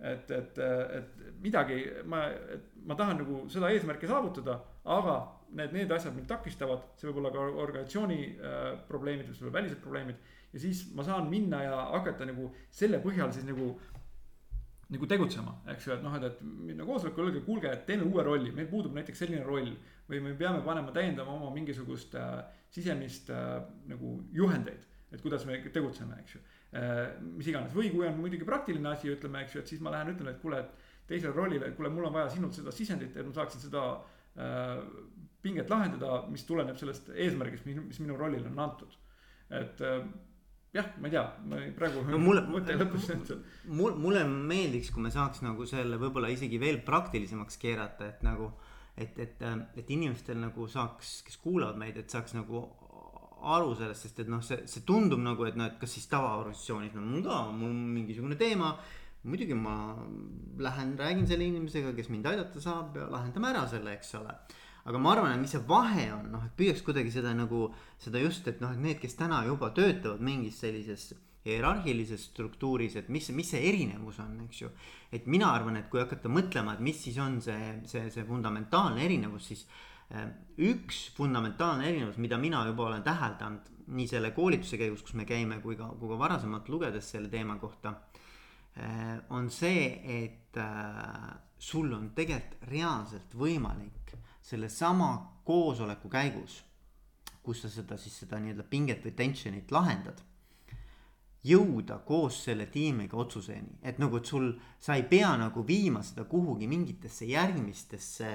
[0.00, 0.58] et, et,
[0.96, 2.22] et midagi ma,
[2.88, 4.54] ma tahan nagu seda eesmärki saavutada,
[4.88, 5.18] aga
[5.56, 10.28] need, need asjad mind takistavad, see võib olla ka organisatsiooni äh, probleemid, võib-olla välised probleemid.
[10.52, 13.74] ja siis ma saan minna ja hakata nagu selle põhjal siis nagu
[14.90, 18.24] nagu tegutsema, eks ju, et noh, et, et minna koosolekule, öelge, kuulge, et teeme uue
[18.26, 19.74] rolli, meil puudub näiteks selline roll.
[20.10, 22.40] või me peame panema täiendama oma mingisugust äh,
[22.74, 24.82] sisemist äh, nagu juhendeid,
[25.12, 26.40] et kuidas me tegutseme, eks ju
[26.74, 27.12] äh,.
[27.22, 30.10] mis iganes, või kui on muidugi praktiline asi, ütleme, eks ju, et siis ma lähen
[30.16, 33.26] ütlen, et kuule, et teisele rollile, et kuule, mul on vaja sinult seda sisendit, et
[33.26, 33.84] ma saaksin seda
[34.34, 34.82] äh,
[35.42, 38.96] pinget lahendada, mis tuleneb sellest eesmärgist, mis minu rollile on antud.
[39.50, 40.02] et äh,
[40.74, 43.32] jah, ma ei tea, ma praegu no, mulle, mõte lõpus nüüd.
[43.74, 48.52] mul, mulle meeldiks, kui me saaks nagu selle võib-olla isegi veel praktilisemaks keerata, et nagu.
[49.00, 49.42] et, et,
[49.80, 52.66] et inimestel nagu saaks, kes kuulavad meid, et saaks nagu
[53.40, 56.92] aru sellest, sest et noh, see, see tundub nagu, et noh, et kas siis tavaorganisatsioonis,
[56.96, 58.74] no mul ka, mul on mingisugune teema.
[59.20, 59.94] muidugi ma
[60.64, 64.32] lähen, räägin selle inimesega, kes mind aidata saab ja lahendame ära selle, eks ole
[64.90, 67.68] aga ma arvan, et mis see vahe on, noh, et püüaks kuidagi seda nagu,
[68.02, 71.12] seda just, et noh, et need, kes täna juba töötavad mingis sellises
[71.46, 74.70] hierarhilises struktuuris, et mis, mis see erinevus on, eks ju.
[75.12, 79.04] et mina arvan, et kui hakata mõtlema, et mis siis on see, see, see fundamentaalne
[79.06, 79.64] erinevus, siis
[80.12, 80.26] äh,
[80.68, 85.62] üks fundamentaalne erinevus, mida mina juba olen täheldanud nii selle koolituse käigus, kus me käime,
[85.64, 87.94] kui ka, kui ka varasemalt lugedes selle teema kohta
[88.76, 89.16] äh,.
[89.30, 89.86] on see,
[90.24, 94.00] et äh, sul on tegelikult reaalselt võimalik
[94.50, 95.10] sellesama
[95.46, 96.60] koosoleku käigus,
[97.42, 100.26] kus sa seda siis seda nii-öelda pinget või tension'it lahendad.
[101.40, 106.26] jõuda koos selle tiimiga otsuseni, et nagu, et sul, sa ei pea nagu viima seda
[106.28, 108.28] kuhugi mingitesse järgmistesse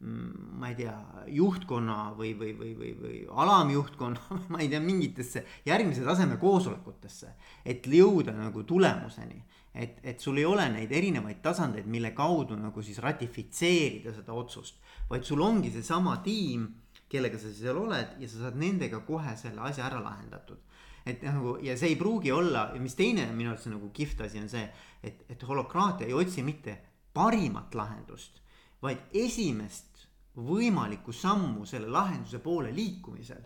[0.00, 0.94] mm, ma ei tea,
[1.36, 7.34] juhtkonna või, või, või, või, või alamjuhtkonna, ma ei tea, mingitesse järgmise taseme koosolekutesse.
[7.64, 9.42] et jõuda nagu tulemuseni,
[9.76, 14.80] et, et sul ei ole neid erinevaid tasandeid, mille kaudu nagu siis ratifitseerida seda otsust
[15.10, 16.66] vaid sul ongi seesama tiim,
[17.10, 20.62] kellega sa seal oled ja sa saad nendega kohe selle asja ära lahendatud.
[21.06, 24.40] et nagu ja see ei pruugi olla ja mis teine minu arust nagu kihvt asi
[24.42, 24.64] on see,
[25.06, 26.74] et, et holokraatia ei otsi mitte
[27.14, 28.40] parimat lahendust,
[28.82, 33.44] vaid esimest võimalikku sammu selle lahenduse poole liikumisel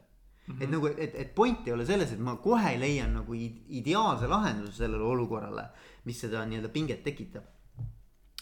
[0.50, 0.62] Mm -hmm.
[0.62, 3.34] et nagu, et, et point ei ole selles, et ma kohe leian nagu
[3.68, 5.68] ideaalse lahenduse sellele olukorrale,
[6.04, 7.44] mis seda nii-öelda pinget tekitab.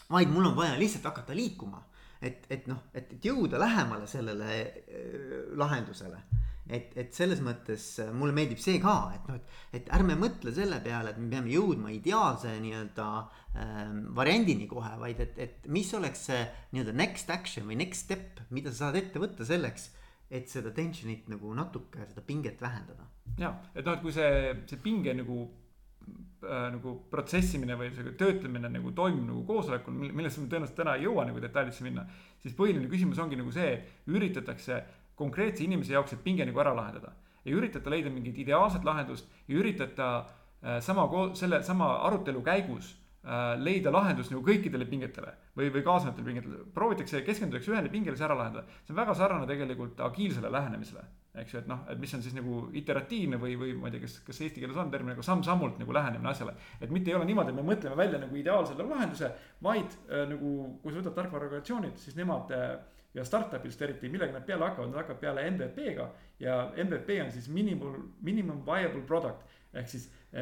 [0.09, 1.83] vaid mul on vaja lihtsalt hakata liikuma
[2.21, 6.21] et, et noh, et, jõuda lähemale sellele äh, lahendusele.
[6.69, 10.53] et, et selles mõttes äh, mulle meeldib see ka, et noh, et, et ärme mõtle
[10.53, 13.79] selle peale, et me peame jõudma ideaalse nii-öelda äh,
[14.19, 16.43] variandini kohe, vaid et, et mis oleks see
[16.75, 19.89] nii-öelda next action või next step, mida sa saad ette võtta selleks
[20.29, 23.07] et seda tension'it nagu natuke, seda pinget vähendada.
[23.39, 25.47] ja, et noh, et kui see, see pinge nagu
[26.43, 31.07] äh, nagu protsessimine või see töötlemine nagu toimub nagu koosolekul, millesse me tõenäoliselt täna ei
[31.07, 32.05] jõua nagu detailidesse minna.
[32.39, 33.73] siis põhiline küsimus ongi nagu see,
[34.07, 34.83] üritatakse
[35.19, 37.13] konkreetse inimese jaoks see pinge nagu ära lahendada.
[37.45, 42.98] ei üritata leida mingit ideaalset lahendust, ei üritata äh, sama, selle sama arutelu käigus
[43.59, 46.59] leida lahendus nagu kõikidele pingetele või, või kaasnevatele pingetele.
[46.73, 48.65] proovitakse, keskendutakse ühele pingele, see ära lahendada.
[48.85, 51.03] see on väga sarnane tegelikult agiilsele lähenemisele
[51.37, 54.03] eks ju, et noh, et mis on siis nagu iteratiivne või, või ma ei tea,
[54.05, 56.55] kas, kas eesti keeles on termin nagu samm-sammult nagu lähenemine asjale.
[56.81, 60.53] et mitte ei ole niimoodi, et me mõtleme välja nagu ideaalsele lahenduse, vaid äh, nagu
[60.81, 62.65] kui sa võtad tarkvaraorganisatsioonid, siis nemad äh,
[63.13, 66.09] ja startup'ist eriti, millega nad peale hakkavad, nad hakkavad peale MVP-ga
[66.41, 70.41] ja MVP on siis minimum, minimum viable product ehk siis äh,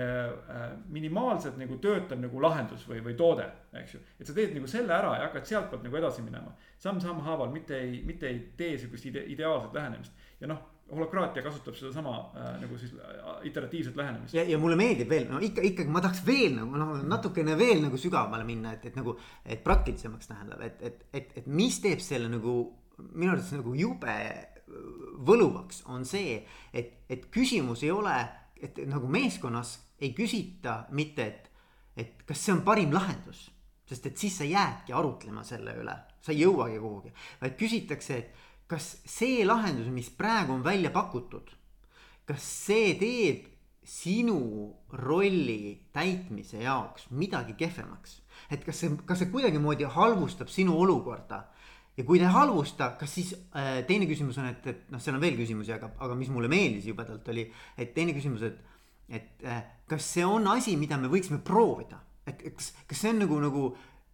[0.55, 3.47] äh, minimaalselt nagu töötav nagu lahendus või, või toode,
[3.81, 4.01] eks ju.
[4.19, 7.75] et sa teed nagu selle ära ja hakkad sealtpoolt nagu edasi minema samm-samm haaval, mitte
[7.79, 12.77] ei, mitte ei tee sihukest ide, ideaalset lähenemist ja noh holokraatia kasutab sedasama äh, nagu
[12.79, 14.33] siis äh, iteratiivset lähenemist.
[14.33, 17.83] ja, ja mulle meeldib veel, no ikka, ikkagi ma tahaks veel nagu noh, natukene veel
[17.83, 19.17] nagu sügavamale minna, et, et nagu.
[19.45, 22.59] et praktilisemaks tähendab, et, et, et, et mis teeb selle nagu
[23.13, 24.15] minu arvates nagu jube
[25.27, 26.39] võluvaks, on see,
[26.75, 28.15] et, et küsimus ei ole,
[28.61, 31.51] et nagu meeskonnas ei küsita mitte, et,
[31.97, 33.51] et kas see on parim lahendus.
[33.87, 38.33] sest et siis sa jäädki arutlema selle üle, sa ei jõuagi kuhugi, vaid küsitakse, et
[38.67, 41.53] kas see lahendus, mis praegu on välja pakutud,
[42.27, 43.45] kas see teeb
[43.87, 44.41] sinu
[44.91, 48.21] rolli täitmise jaoks midagi kehvemaks?
[48.51, 51.45] et kas see, kas see kuidagimoodi halvustab sinu olukorda?
[51.97, 55.17] Ja kui ta ei halvusta, kas siis äh, teine küsimus on, et, et noh, seal
[55.17, 59.45] on veel küsimusi, aga, aga mis mulle meeldis jubedalt oli, et teine küsimus, et, et
[59.47, 63.39] äh, kas see on asi, mida me võiksime proovida, et kas, kas see on nagu,
[63.41, 63.67] nagu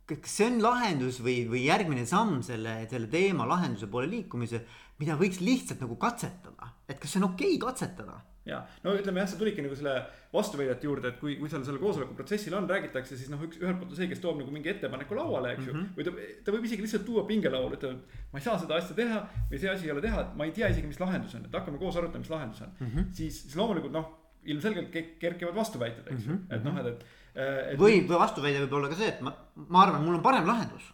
[0.08, 4.64] kas see on lahendus või, või järgmine samm selle, selle teema lahenduse poole liikumisel,
[5.00, 8.20] mida võiks lihtsalt nagu katsetada, et kas see on okei okay katsetada?
[8.46, 9.96] Ja no ütleme jah, see tuligi nagu selle
[10.34, 13.80] vastuväidete juurde, et kui, kui seal selle koosoleku protsessil on, räägitakse, siis noh, üks ühelt
[13.80, 15.80] poolt on see, kes toob nagu mingi ettepaneku lauale, eks ju mm.
[15.80, 15.96] -hmm.
[15.98, 18.98] või ta, ta võib isegi lihtsalt tuua pingelauale, ütleb, et ma ei saa seda asja
[18.98, 21.46] teha või see asi ei ole teha, et ma ei tea isegi, mis lahendus on,
[21.48, 22.94] et hakkame koos arutama, mis lahendus on mm.
[22.94, 23.12] -hmm.
[23.12, 24.12] siis, siis loomulikult noh,
[24.44, 28.62] ilmselgelt kerkivad vastuväited, eks ju mm -hmm., et noh, et, et Äh, või, või vastuväide
[28.62, 30.86] võib olla ka see, et ma, ma arvan, mul on parem lahendus.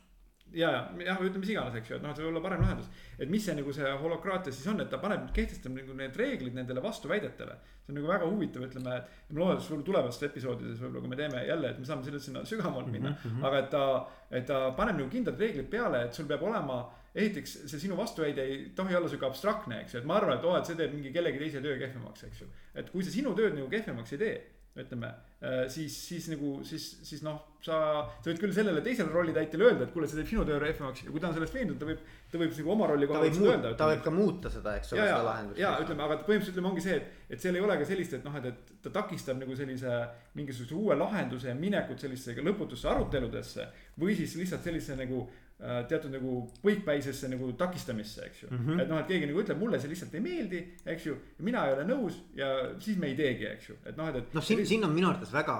[0.53, 2.63] Ja, ja, jah, ütleme mis iganes, eks ju, et noh, et see võib olla parem
[2.63, 2.89] lahendus.
[3.17, 6.55] et mis see nagu see holokraatia siis on, et ta paneb, kehtestab nagu need reeglid
[6.57, 7.57] nendele vastuväidetele.
[7.83, 11.13] see on nagu väga huvitav, ütleme, et ma loodan, et võib-olla tulevastes episoodides võib-olla, kui
[11.13, 13.25] me teeme jälle, et me saame sellest sinna sügavamalt minna mm.
[13.25, 13.49] -hmm.
[13.49, 13.83] aga et ta,
[14.31, 16.83] et ta paneb nagu kindlad reeglid peale, et sul peab olema
[17.15, 20.45] esiteks see sinu vastuväide ei tohi olla sihuke abstraktne, eks ju, et ma arvan, et
[20.45, 22.47] oo et see teeb mingi kellegi teise töö kehvemaks, eks ju.
[22.75, 24.38] et kui see sinu tööd nagu kehvemaks ei tee
[24.77, 25.08] ütleme,
[25.41, 27.79] äh, siis, siis nagu, siis, siis noh, sa,
[28.21, 31.13] sa võid küll sellele teisele rollitäitjale öelda, et kuule, see teeb sinu töö rehvemaks ja
[31.13, 33.73] kui ta on sellest veendunud, ta võib, ta võib nagu oma rolli pealt seda öelda.
[33.79, 35.60] ta võib ka muuta seda, eks ole, seda lahendust.
[35.63, 38.29] ja ütleme, aga põhimõtteliselt ütleme, ongi see, et, et seal ei ole ka sellist, et
[38.29, 39.99] noh, et, et ta takistab nagu sellise
[40.39, 43.67] mingisuguse uue lahenduse minekut sellisesse lõputusse aruteludesse.
[43.99, 45.25] või siis lihtsalt sellise nagu
[45.59, 48.59] teatud nagu põikpäisesse nagu takistamisse, eks ju mm.
[48.65, 48.81] -hmm.
[48.81, 51.15] et noh, et keegi nagu ütleb, mulle see lihtsalt ei meeldi, eks ju.
[51.39, 52.47] mina ei ole nõus ja
[52.79, 54.33] siis me ei teegi, eks ju, et noh, et, et.
[54.33, 55.57] noh, siin, siin on minu arvates väga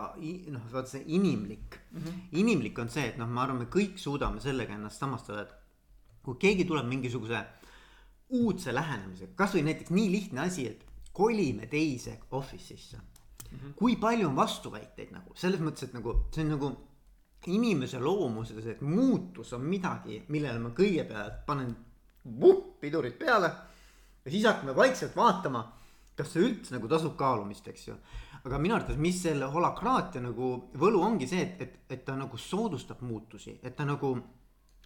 [0.56, 2.00] noh, vaata see inimlik mm.
[2.00, 2.22] -hmm.
[2.32, 5.54] inimlik on see, et noh, ma arvan, me kõik suudame sellega ennast samastada, et
[6.24, 7.44] kui keegi tuleb mingisuguse
[8.40, 13.58] uudse lähenemisega, kasvõi näiteks nii lihtne asi, et kolime teise office'isse mm.
[13.58, 13.74] -hmm.
[13.76, 16.78] kui palju on vastuväiteid nagu selles mõttes, et nagu see on nagu
[17.48, 21.72] inimese loomuses, et muutus on midagi, millele ma kõigepealt panen
[22.40, 23.52] vupp, pidurid peale.
[24.26, 25.64] ja siis hakkame vaikselt vaatama,
[26.16, 27.96] kas see üldse nagu tasub kaalumist, eks ju.
[28.44, 32.38] aga minu arvates, mis selle holakraatia nagu võlu ongi see, et, et, et ta nagu
[32.38, 34.14] soodustab muutusi, et ta nagu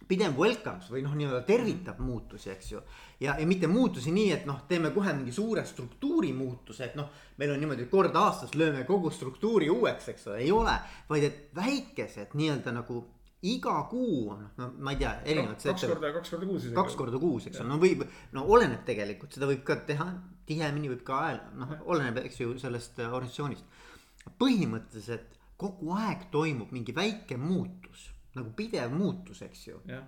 [0.08, 2.82] pidev welcomes või noh, nii-öelda tervitab muutusi, eks ju.
[3.24, 7.08] ja, ja mitte muutusi nii, et noh, teeme kohe mingi suure struktuuri muutuse, et noh,
[7.40, 10.76] meil on niimoodi, kord aastas lööme kogu struktuuri uueks, eks ole, ei ole.
[11.08, 13.00] vaid et väikesed nii-öelda nagu
[13.44, 15.60] iga kuu, noh, ma ei tea, erinevad.
[15.62, 19.36] kaks korda, kaks korda kuus kaks korda kuus, eks ole, no võib, no oleneb tegelikult,
[19.36, 20.08] seda võib ka teha
[20.48, 23.64] tihemini võib ka ajal, noh, oleneb, eks ju, sellest äh, organisatsioonist.
[24.40, 29.80] põhimõtteliselt kogu aeg toimub mingi väike muutus nagu pidev muutus, eks ju.
[29.88, 30.04] jah,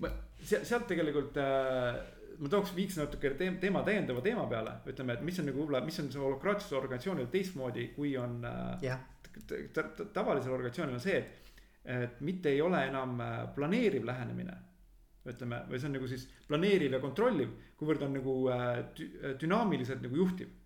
[0.00, 2.00] ma sealt, tegelikult äh,
[2.40, 6.00] ma tooks, viiks natuke teema täiendava teema peale, ütleme, et mis on nagu võib-olla, mis
[6.02, 8.96] on see holokraatsel organisatsioonil teistmoodi, kui on äh,
[10.14, 11.52] tavalisel organisatsioonil on see, et,
[12.00, 14.56] et mitte ei ole enam äh, planeeriv lähenemine.
[15.30, 18.78] Ütleme, või see on nagu siis planeeriv ja kontrolliv, kuivõrd on nagu äh,
[19.42, 20.56] dünaamiliselt nagu juhtiv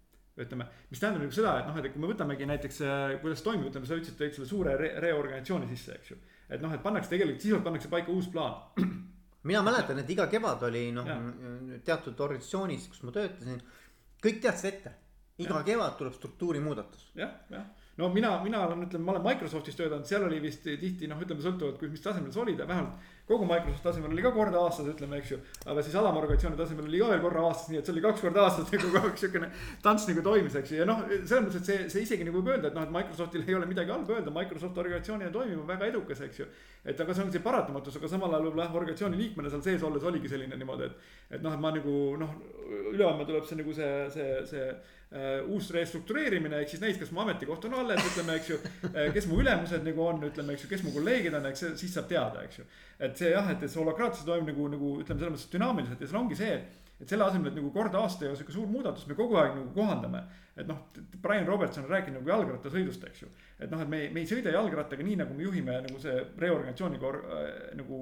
[0.40, 3.68] ütleme, mis tähendab nagu seda, et noh, et kui me võtamegi näiteks, äh, kuidas toimub,
[3.70, 6.18] ütleme, sa ütlesid, tõid selle suure re reorganisatsiooni sisse, eks ju
[6.49, 8.59] et noh, et pannakse tegelikult sisuliselt pannakse paika uus plaan.
[9.49, 11.09] mina mäletan, et iga kevad oli noh,
[11.87, 13.62] teatud organisatsioonis, kus ma töötasin,
[14.25, 14.92] kõik teadsid ette,
[15.44, 15.64] iga ja.
[15.66, 17.11] kevad tuleb struktuuri muudatus.
[17.18, 21.11] jah, jah no mina, mina olen, ütleme, ma olen Microsoftis töötanud, seal oli vist tihti
[21.11, 24.88] noh, ütleme sõltuvalt, mis tasemel sa olid, vähemalt kogu Microsofti tasemel oli ka korda aastas,
[24.92, 25.38] ütleme, eks ju.
[25.64, 28.42] aga siis alamorganisatsiooni tasemel oli ka veel korra aastas, nii et see oli kaks korda
[28.44, 29.48] aastas nagu kogu aeg siukene
[29.85, 32.52] tants nagu toimis, eks ju, ja noh, selles mõttes, et see, see isegi nagu võib
[32.52, 36.20] öelda, et noh, et Microsoftil ei ole midagi halba öelda, Microsoft organisatsioonina toimib, väga edukas,
[36.26, 36.48] eks ju.
[36.85, 40.04] et aga see on see paratamatus, aga samal ajal võib-olla organisatsiooni liikmena seal sees olles
[40.04, 41.14] oligi selline niimoodi, et.
[41.38, 42.37] et noh, et ma nagu noh,
[42.92, 44.68] ülehomme tuleb see nagu see, see, see
[45.46, 48.96] uus restruktureerimine, ehk siis näis, kas mu ametikoht on alles, ütleme, eks ju uh,.
[49.14, 52.09] kes mu ülemused nagu on, ütleme, eks ju, kes mu kolleegid on, eks siis saab
[52.11, 52.64] teada, eks ju.
[52.98, 56.11] et see jah, et, et see holokraatia toimub nagu, nagu ütleme, selles mõttes dünaamiliselt ja
[56.11, 56.57] seal ongi see,
[57.00, 59.70] et selle asemel, et nagu kord aasta ja sihuke suur muudatus, me kogu aeg nagu
[59.74, 60.24] kohandame.
[60.55, 60.85] et noh,
[61.22, 63.31] Brian Robertson on rääkinud nagu jalgrattasõidust, eks ju.
[63.59, 67.11] et noh, et me me ei sõida jalgrattaga nii, nagu me juhime nagu see reorganisatsiooniga
[67.11, 67.48] äh,
[67.81, 67.98] nagu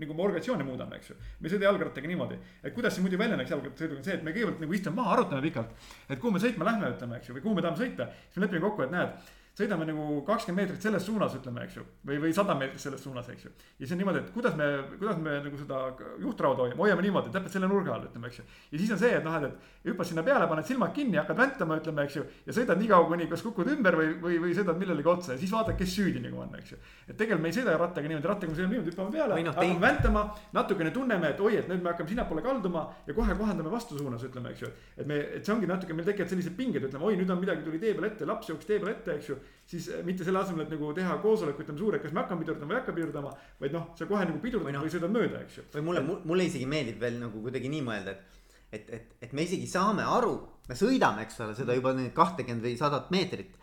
[0.00, 1.18] nagu me organisatsiooni muudame, eks ju.
[1.40, 4.24] me ei sõida jalgrattaga niimoodi, et kuidas see muidu välja näeks jalgrattasõiduga, on see, et
[4.26, 5.76] me kõigepealt nagu istume maha, arutame pikalt.
[6.08, 8.46] et kuhu me sõitma lähme, ütleme, eks ju, või kuhu me tahame sõita, siis me
[8.46, 9.30] lepime kokku, et näed
[9.60, 11.84] sõidame nagu kakskümmend meetrit selles suunas, ütleme, eks ju.
[12.06, 13.50] või, või sada meetrit selles suunas, eks ju.
[13.52, 15.80] ja siis on niimoodi, et kuidas me, kuidas me nagu seda
[16.22, 18.46] juhtrauda hoiame, hoiame niimoodi, täpselt selle nurga all, ütleme, eks ju.
[18.72, 19.46] ja siis on see, et noh, et,
[19.80, 22.24] et hüppad sinna peale, paned silmad kinni, hakkad väntama, ütleme, eks ju.
[22.46, 25.40] ja sõidad nii kaua, kuni kas kukud ümber või, või, või sõidad millelegi otsa ja
[25.42, 26.80] siis vaatad, kes süüdi nagu on, eks ju.
[27.06, 29.84] et tegelikult me ei sõida rattaga niimoodi, rattaga me sõidame niimoodi, hüppame peale, no, hakkame
[29.86, 30.24] väntama.
[30.56, 34.54] natukene tunneme, et oi, et nüüd me hakkame sinnapoole kalduma ja kohe kohandame vastusuunas, ütleme,
[34.54, 34.72] eks ju.
[34.96, 37.64] et me, et see ongi natuke, meil tekivad sellised pinged, ütleme, oi, nüüd on midagi
[37.66, 39.38] tuli tee peal ette, laps jooksis tee peal ette, eks ju
[39.70, 42.44] siis eh, mitte selle asemel, et nagu teha koosolek, ütleme suur, et kas me hakkame
[42.44, 43.32] pidurdama või ei hakka pidurdama.
[43.60, 45.66] vaid noh, sa kohe nagu pidurdad või, no, või sõidad mööda, eks ju.
[45.76, 49.46] või mulle, mulle isegi meeldib veel nagu kuidagi nii mõelda, et, et, et, et me
[49.46, 50.34] isegi saame aru,
[50.68, 53.58] me sõidame, eks ole, seda juba neid kahtekümmet või sadat meetrit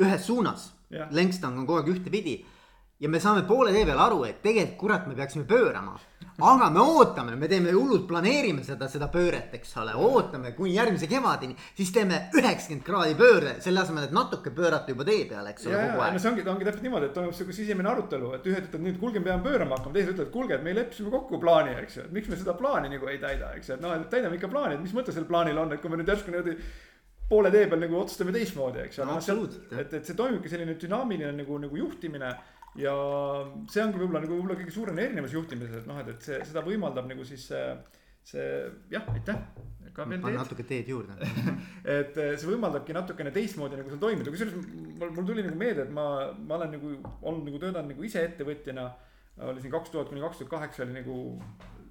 [0.00, 0.72] ühes suunas.
[0.90, 2.36] längstang on kogu aeg ühtepidi
[3.00, 5.96] ja me saame poole tee peal aru, et tegelikult kurat, me peaksime pöörama.
[6.46, 11.08] Aga me ootame, me teeme hullult, planeerime seda, seda pööret, eks ole, ootame kuni järgmise
[11.08, 15.64] kevadini, siis teeme üheksakümmend kraadi pöörde, selle asemel, et natuke pöörata juba tee peal, eks
[15.70, 16.12] ole, kogu aeg.
[16.12, 18.98] no see ongi, ongi täpselt niimoodi, et toimub sihuke sisemine arutelu, et ühed ütlevad nüüd
[19.00, 22.04] kuulge, me peame pöörama hakkama, teised ütlevad, kuulge, et me leppisime kokku plaani, eks ju,
[22.04, 24.52] et miks me seda plaani nagu ei täida, eks ju, et noh, et täidame ikka
[24.52, 26.58] plaani, et mis mõte sellel plaanil on, et kui me nüüd järsku niimoodi
[27.30, 29.08] poole tee peal nagu otsustame teistmoodi, eks ju.
[29.08, 29.16] No,.
[29.80, 32.28] et, et see toimubki selline dünaamiline nagu, nagu juhtimine
[32.80, 32.94] ja
[33.70, 36.62] see ongi võib-olla nagu võib-olla kõige suurem erinevus juhtimises, et noh, et, et see, seda
[36.66, 37.62] võimaldab nagu siis see,
[38.26, 38.44] see
[38.92, 39.40] jah, aitäh.
[39.96, 41.16] ma natuke teed juurde
[41.98, 45.96] et see võimaldabki natukene teistmoodi nagu seal toimida, kusjuures mul, mul tuli nagu meelde, et
[45.96, 48.90] ma, ma olen nagu olnud nagu töötanud nagu ise ettevõtjana.
[49.48, 51.20] oli siin kaks tuhat kuni kaks tuhat kaheksa oli nagu,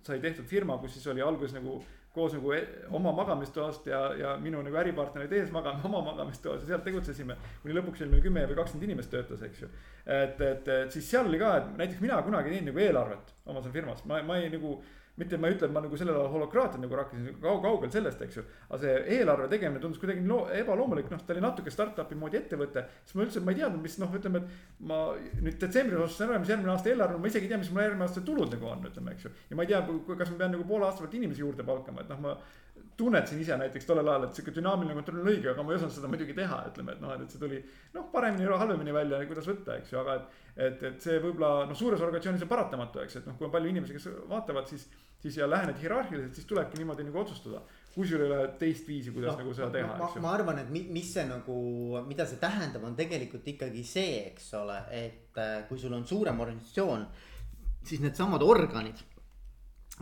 [0.05, 1.79] sai tehtud firma, kus siis oli alguses nagu
[2.15, 6.73] koos nagu e-, oma magamistoast ja, ja minu nagu äripartnerid ees magame oma magamistoas ja
[6.73, 7.37] seal tegutsesime.
[7.63, 9.71] kuni lõpuks oli meil kümme või kakskümmend inimest töötas, eks ju.
[10.05, 13.33] et, et, et siis seal oli ka, et näiteks mina kunagi ei teinud nagu eelarvet
[13.45, 14.77] oma seal firmas, ma, ma ei nagu
[15.19, 18.23] mitte, ma ei ütle, et ma nagu sellel ajal holokraatiat nagu rakkisin, kaug-, kaugel sellest,
[18.25, 18.43] eks ju.
[18.67, 22.83] aga see eelarve tegemine tundus kuidagi loo-, ebaloomulik, noh, ta oli natuke startup'i moodi ettevõte.
[23.05, 26.41] siis ma üldse, ma ei teadnud, mis noh, ütleme, et ma nüüd detsembris otsustasin ära,
[26.43, 28.85] mis järgmine aasta eelarve, ma isegi ei tea, mis mul järgmine aasta tulud nagu on,
[28.91, 29.33] ütleme, eks ju.
[29.51, 32.11] ja ma ei tea, kas ma pean nagu poole aasta pealt inimesi juurde palkama, et
[32.11, 32.35] noh, ma
[32.97, 35.95] tunnetasin ise näiteks tollel ajal, et sihuke dünaamiline kontroll on õige, aga ma ei osanud
[35.97, 37.59] seda muidugi teha, ütleme, et noh, et see tuli
[37.95, 40.37] noh, paremini või halvemini välja, kuidas võtta, eks ju, aga et.
[40.67, 43.73] et, et see võib-olla noh, suures organisatsioonis on paratamatu, eks, et noh, kui on palju
[43.73, 44.85] inimesi, kes vaatavad, siis,
[45.23, 47.63] siis ja lähened hierarhiliselt, siis tulebki niimoodi nagu otsustada.
[47.95, 50.21] kui sul ei ole teist viisi, kuidas no, nagu seda teha, ju.
[50.23, 51.55] ma arvan, et mis see nagu,
[52.07, 56.39] mida see tähendab, on tegelikult ikkagi see, eks ole, et äh, kui sul on suurem
[56.43, 57.05] organisatsioon,
[57.87, 58.99] siis needsamad organid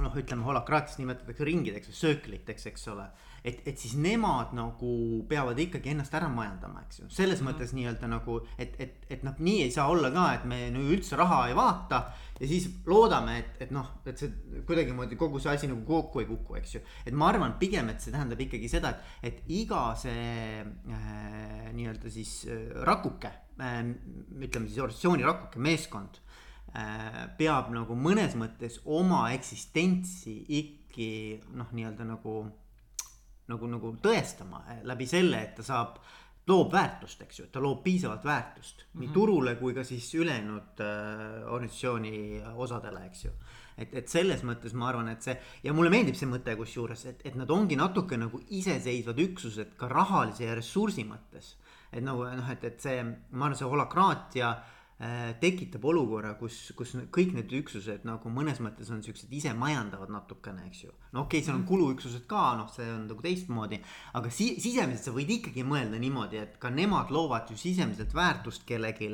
[0.02, 3.06] noh, ütleme holokraatias nimetatakse ringideks või söökliteks, eks ole.
[3.44, 4.90] et, et siis nemad nagu
[5.30, 7.52] peavad ikkagi ennast ära majandama, eks ju, selles mm -hmm.
[7.52, 10.96] mõttes nii-öelda nagu, et, et, et noh, nii ei saa olla ka, et me nagu
[10.96, 12.04] üldse raha ei vaata.
[12.40, 14.32] ja siis loodame, et, et noh, et see
[14.66, 16.82] kuidagimoodi kogu see asi nagu kokku ei kuku, eks ju.
[17.06, 22.10] et ma arvan pigem, et see tähendab ikkagi seda, et, et iga see äh, nii-öelda
[22.10, 23.84] siis äh, rakuke äh,,
[24.42, 26.23] ütleme siis organisatsiooni rakuke, meeskond
[27.38, 32.40] peab nagu mõnes mõttes oma eksistentsi ikkagi noh, nii-öelda nagu,
[33.52, 36.00] nagu, nagu tõestama äh, läbi selle, et ta saab,
[36.50, 39.00] loob väärtust, eks ju, ta loob piisavalt väärtust mm -hmm.
[39.00, 39.14] nii mhm.
[39.14, 43.32] turule kui ka siis ülejäänud äh, organisatsiooni osadele, eks ju.
[43.78, 47.22] et, et selles mõttes ma arvan, et see ja mulle meeldib see mõte kusjuures, et,
[47.26, 51.58] et nad ongi natuke nagu iseseisvad üksused ka rahalise ja ressursi mõttes.
[51.92, 54.73] et nagu noh, et, et see, ma arvan, see holakraatia Äh,
[55.42, 60.84] tekitab olukorra, kus, kus kõik need üksused nagu mõnes mõttes on siuksed isemajandavad natukene, eks
[60.86, 60.94] ju.
[61.12, 61.70] no okei okay,, seal on mhm.
[61.72, 63.82] kuluüksused ka, noh, see on nagu teistmoodi.
[64.14, 68.68] aga si sisemiselt sa võid ikkagi mõelda niimoodi, et ka nemad loovad ju sisemiselt väärtust
[68.70, 69.10] kellelegi,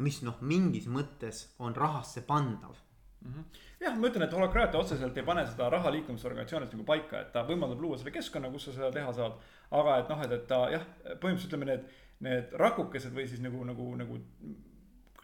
[0.00, 2.74] mis noh, mingis mõttes on rahasse pandav
[3.20, 3.30] mm.
[3.30, 3.62] -hmm.
[3.84, 7.44] jah, ma ütlen, et holokraatia otseselt ei pane seda raha liikumisorganisatsioonis nagu paika, et ta
[7.44, 9.36] võimaldab luua selle keskkonna, kus sa seda teha saad.
[9.70, 10.86] aga et noh, et, et ta jah,
[11.20, 11.90] põhimõtteliselt ütleme need
[12.20, 14.18] need rakukesed või siis nagu, nagu, nagu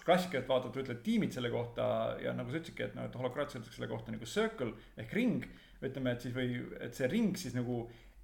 [0.07, 1.87] klassikalt vaadata, ütled tiimid selle kohta
[2.23, 5.47] ja nagu sa ütlesidki, et noh, et holokraatias öeldakse selle kohta nagu circle ehk ring.
[5.85, 7.83] ütleme, et siis või, et see ring siis nagu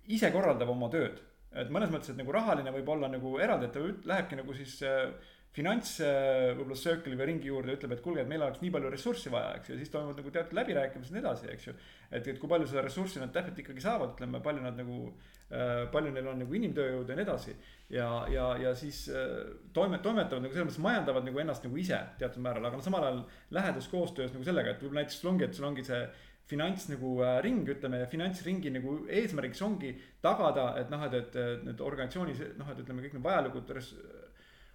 [0.08, 1.20] ise korraldab oma tööd.
[1.52, 4.78] et mõnes mõttes, et nagu rahaline võib olla nagu eraldi, et ta lähebki nagu siis
[4.88, 5.12] äh,
[5.52, 8.92] finants äh, võib-olla circle'i või ringi juurde ütleb, et kuulge, et meil oleks nii palju
[8.92, 11.74] ressurssi vaja, eks ju, siis toimuvad nagu teatud läbirääkimised ja nii edasi, eks ju.
[12.08, 15.84] et, et kui palju seda ressurssi nad täpselt ikkagi saavad, ütleme, palju nad nagu äh,,
[15.92, 17.56] palju neil on nagu inimtööjõudu ja nii edasi.
[17.92, 19.28] ja, ja, ja siis äh,
[19.76, 23.08] toime, toimetavad nagu selles mõttes majandavad nagu ennast nagu ise teatud määral, aga noh, samal
[23.10, 23.22] ajal
[23.58, 26.00] lähedas koostöös nagu sellega, et võib-olla näiteks sul ongi, et sul ongi see
[26.48, 27.12] finants nagu
[27.44, 29.92] ring, ütleme, ja finantsringi nagu eesmärgiks ongi
[30.24, 33.68] tagada, et noh, et, et need organisatsioonis noh, et ütleme, kõik need vajalikud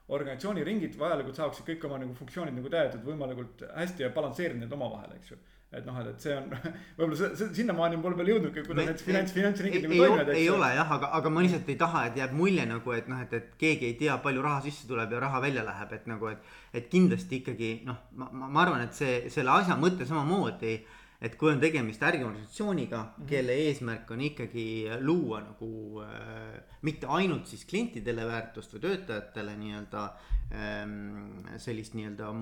[0.07, 4.73] res-, organisatsiooniringid vajalikud saaksid kõik oma nagu funktsioonid nagu täidetud võimalikult hästi ja balansseerida need
[4.73, 5.39] omavahel, eks ju.
[5.71, 6.45] et noh, et, et see on
[6.97, 10.31] võib-olla see, sinnamaani pole veel jõudnudki, kuidas need finants, finantsringid nagu toimivad.
[10.35, 13.23] ei ole jah, aga, aga ma lihtsalt ei taha, et jääb mulje nagu, et noh,
[13.25, 16.31] et, et keegi ei tea, palju raha sisse tuleb ja raha välja läheb, et nagu,
[16.31, 16.53] et.
[16.77, 21.35] et kindlasti ikkagi noh, ma, ma arvan, et see, selle asja mõte samamoodi äh, et
[21.37, 23.29] kui on tegemist ärgiorganisatsiooniga mm, -hmm.
[23.29, 24.67] kelle eesmärk on ikkagi
[25.01, 30.03] luua nagu äh, mitte ainult siis klientidele väärtust või töötajatele nii-öelda
[30.51, 32.33] ähm, sellist nii-öelda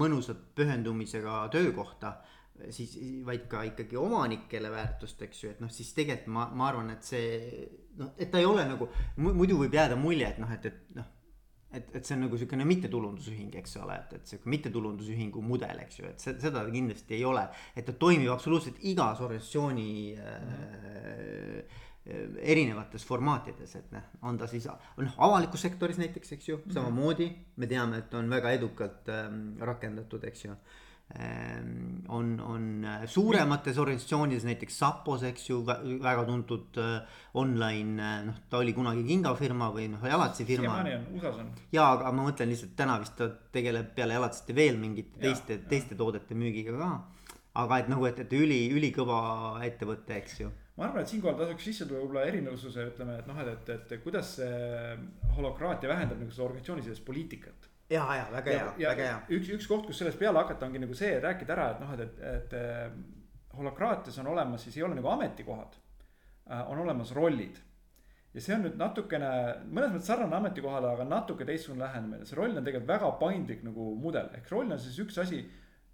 [0.00, 2.16] mõnusat pühendumisega töökohta
[2.70, 6.90] siis vaid ka ikkagi omanikele väärtust, eks ju, et noh, siis tegelikult ma, ma arvan,
[6.94, 7.66] et see
[7.98, 11.10] noh, et ta ei ole nagu muidu võib jääda mulje, et noh, et, et noh
[11.76, 16.00] et, et see on nagu niisugune mittetulundusühing, eks ole, et, et sihuke mittetulundusühingu mudel, eks
[16.00, 17.46] ju, et see, seda kindlasti ei ole.
[17.74, 21.82] et ta toimib absoluutselt igas organisatsiooni äh,
[22.44, 26.74] erinevates formaatides, et noh, on ta siis noh avalikus sektoris näiteks, eks ju, mhm.
[26.78, 29.28] samamoodi me teame, et on väga edukalt äh,
[29.72, 30.83] rakendatud, eks ju Ehm,
[32.08, 38.40] on, on äh, suuremates organisatsioonides, näiteks Sapos, eks ju, väga tuntud äh, online, äh, noh,
[38.50, 40.64] ta oli kunagi kingafirma või noh, jalatsifirma.
[40.64, 41.52] siiamaani on, USA-s on.
[41.74, 45.98] jaa, aga ma mõtlen lihtsalt täna vist ta tegeleb peale jalatsite veel mingite teiste, teiste
[45.98, 46.90] toodete müügiga ka.
[47.62, 49.20] aga et nagu, et, et üli, ülikõva
[49.66, 53.38] ettevõte, eks ju ma arvan, et siinkohal tasuks sisse tuua võib-olla erinevususe, ütleme, et noh,
[53.44, 54.96] et, et, et kuidas see
[55.36, 59.18] holokraatia vähendab nagu seda organisatsiooni sellist poliitikat ja, ja väga hea, väga hea.
[59.36, 62.18] üks, üks koht, kus sellest peale hakata, ongi nagu see, rääkida ära, et noh, et,
[62.34, 65.78] et, et holokraatias on olemas, siis ei ole nagu ametikohad.
[66.50, 67.60] Äh, on olemas rollid.
[68.34, 69.28] ja see on nüüd natukene,
[69.70, 73.92] mõnes mõttes sarnane ametikohale, aga natuke teistsugune lähenemine, see roll on tegelikult väga paindlik nagu
[73.94, 75.44] mudel, ehk roll on siis üks asi.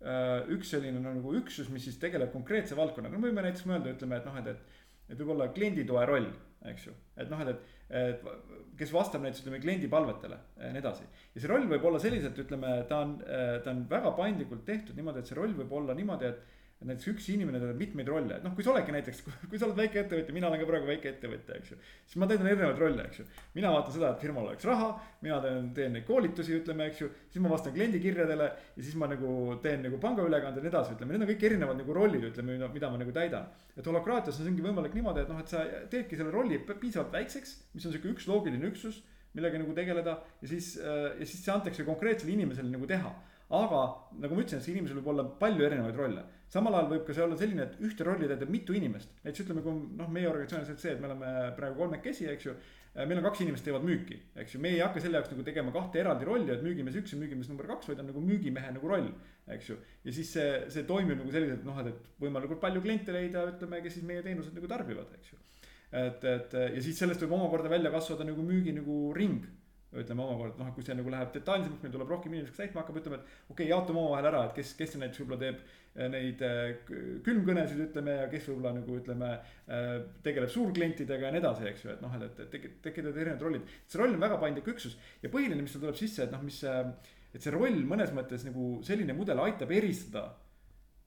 [0.01, 4.17] Äh, üks selline nagu üksus, mis siis tegeleb konkreetse valdkonnaga, no võime näiteks mõelda, ütleme,
[4.17, 4.79] et noh, et, et.
[5.11, 6.31] et võib-olla klienditoe roll,
[6.71, 7.67] eks ju, et noh, et et
[8.81, 11.05] kes vastab näiteks ütleme kliendi palvetele ja nii edasi.
[11.35, 13.19] ja see roll võib olla selliselt, ütleme, ta on,
[13.65, 17.09] ta on väga paindlikult tehtud niimoodi, et see roll võib olla niimoodi, et et näiteks
[17.11, 19.19] üks inimene täidab mitmeid rolle, et noh, kui sa oledki näiteks,
[19.51, 21.77] kui sa oled väikeettevõtja, mina olen ka praegu väikeettevõtja, eks ju.
[22.09, 23.27] siis ma täidan erinevaid rolle, eks ju.
[23.59, 24.89] mina vaatan seda, et firmal oleks raha,
[25.21, 27.11] mina teen, teen neid koolitusi, ütleme, eks ju.
[27.29, 30.97] siis ma vastan kliendi kirjadele ja siis ma nagu teen nagu pangaülekande ja nii edasi,
[30.97, 33.53] ütleme, need on kõik erinevad nagu rollid, ütleme, mida ma nagu täidan.
[33.77, 37.13] et holokraatias on see ongi võimalik niimoodi, et noh, et sa teedki selle rolli piisavalt
[37.13, 39.03] väikseks, mis on sihuke üks loogiline üksus
[39.37, 43.13] millega nagu tegeleda ja siis, ja siis see antakse konkreetsele inimesele nagu teha
[43.51, 43.81] aga
[44.23, 46.23] nagu ma ütlesin, et see inimesel võib olla palju erinevaid rolle.
[46.51, 49.65] Samal ajal võib ka see olla selline, et ühte rolli täidab mitu inimest, näiteks ütleme,
[49.65, 52.55] kui noh, meie organisatsioonis on see, et me oleme praegu kolmekesi, eks ju.
[53.01, 55.75] meil on kaks inimest teevad müüki, eks ju, me ei hakka selle jaoks nagu tegema
[55.75, 58.91] kahte eraldi rolli, et müügimees üks ja müügimees number kaks, vaid on nagu müügimehe nagu
[58.91, 59.13] roll,
[59.47, 59.79] eks ju.
[60.05, 63.79] ja siis see, see toimib nagu selliselt noh, et, et võimalikult palju kliente leida, ütleme,
[63.85, 65.39] kes siis meie teenuseid nagu tarbivad, eks ju
[65.91, 69.47] et, et ja siis sellest võib omakorda välja kasvada nagu müügi nagu ring
[69.91, 72.99] ütleme omakorda, noh, kui see nagu läheb detailsemaks, meil tuleb rohkem inimesi, kes täitma hakkab,
[73.01, 76.45] ütleme, et okei okay,, jaotame omavahel ära, et kes, kes näiteks võib-olla teeb eh, neid
[76.47, 76.61] eh,
[77.27, 79.31] külmkõnesid, ütleme, ja kes võib-olla nagu ütleme.
[79.71, 79.89] Eh,
[80.27, 83.75] tegeleb suurklientidega ja nii edasi, eks ju, et noh, et, et tekivad erinevad rollid.
[83.87, 86.63] see roll on väga paindlik üksus ja põhiline, mis seal tuleb sisse, et noh, mis.
[87.31, 90.29] et see roll mõnes mõttes nagu selline mudel aitab eristada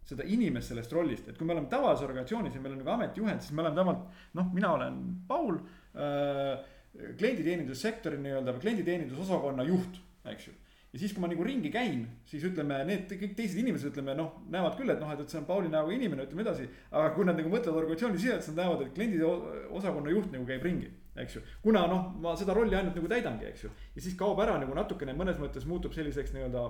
[0.08, 3.44] seda inimest sellest rollist, et kui me oleme tavalises organisatsioonis ja meil on nagu ametijuhend,
[3.44, 4.98] siis me oleme tavaliselt, noh, mina olen
[5.30, 9.98] Paul äh, klienditeenindussektori nii-öelda või klienditeenindusosakonna juht,
[10.30, 10.54] eks ju.
[10.94, 14.36] ja siis, kui ma nagu ringi käin, siis ütleme, need kõik teised inimesed, ütleme noh,
[14.54, 16.68] näevad küll, et noh, et, see on Pauli näoga inimene, ütleme edasi.
[16.92, 20.68] aga kui nad nagu mõtlevad organisatsiooni siseselt, siis nad näevad, et kliendiosakonna juht nagu käib
[20.68, 20.92] ringi,
[21.24, 21.46] eks ju.
[21.64, 23.72] kuna noh, ma seda rolli ainult nagu täidangi, eks ju.
[23.96, 26.68] ja siis kaob ära nagu natukene mõnes mõttes muutub selliseks nii-öelda.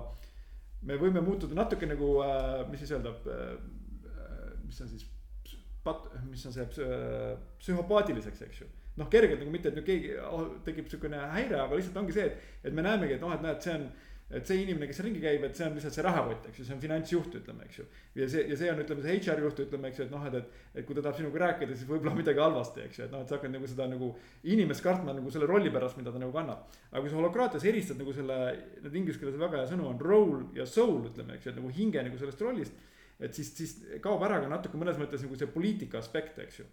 [0.88, 3.58] me võime muutuda natuke nagu äh,, mis siis öelda äh,,
[4.64, 5.04] mis on siis,
[6.30, 6.64] mis on see
[7.60, 8.70] psühhopaatiliseks, eks ju
[9.00, 12.26] noh, kergelt nagu mitte, et nüüd keegi oh, tekib sihukene häire, aga lihtsalt ongi see,
[12.30, 13.88] et, et me näemegi, et noh, et näed, see on
[14.34, 16.74] et see inimene, kes ringi käib, et see on lihtsalt see rahakott, eks ju, see
[16.74, 17.84] on finantsjuht, ütleme, eks ju.
[18.16, 20.36] ja see, ja see on, ütleme, see HR juht, ütleme, eks ju, et noh, et,
[20.40, 23.22] et, et kui ta tahab sinuga rääkida, siis võib-olla midagi halvasti, eks ju, et noh,
[23.22, 24.08] et sa hakkad nagu seda nagu
[24.54, 26.64] inimest kartma nagu selle rolli pärast, mida ta nagu kannab.
[26.90, 28.38] aga kui sa holokraatias eristad nagu selle,
[28.80, 31.74] need inglise keeles väga hea sõnu on role ja soul, ütleme, eks ju, et nagu
[31.76, 32.88] hinge nagu sellest rollist.
[33.20, 36.66] et siis, siis kaob ära ka natuke mõnes mõttes nagu see poliitika aspekt, eks ju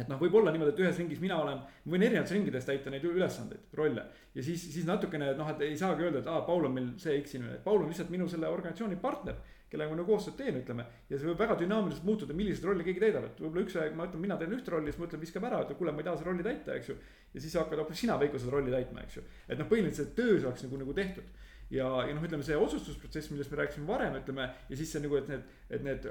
[0.00, 2.92] et noh, võib olla niimoodi, et ühes ringis mina olen, ma võin erinevates ringides täita
[2.92, 4.04] neid ülesandeid, rolle.
[4.34, 7.16] ja siis, siis natukene, noh, et ei saagi öelda, et aa, Paul on meil see
[7.22, 9.38] X inimene, Paul on lihtsalt minu selle organisatsiooni partner.
[9.68, 10.84] kellega ma nagu koostööd teen, ütleme.
[11.10, 14.06] ja see võib väga dünaamiliselt muutuda, milliseid rolle keegi täidab, et võib-olla üks aeg ma
[14.08, 16.20] ütlen, mina teen ühte rolli, siis ma ütlen, viskab ära, et kuule, ma ei taha
[16.22, 16.96] seda rolli täita, eks ju.
[17.34, 19.26] ja siis hakkad hoopis sina, Veiko, seda rolli täitma, eks ju.
[19.44, 21.28] et noh, põhimõtteliselt töö saaks nagu, nagu tehtud
[21.70, 25.18] ja, ja noh, ütleme see otsustusprotsess, millest me rääkisime varem, ütleme ja siis see nagu,
[25.20, 26.08] et need, et need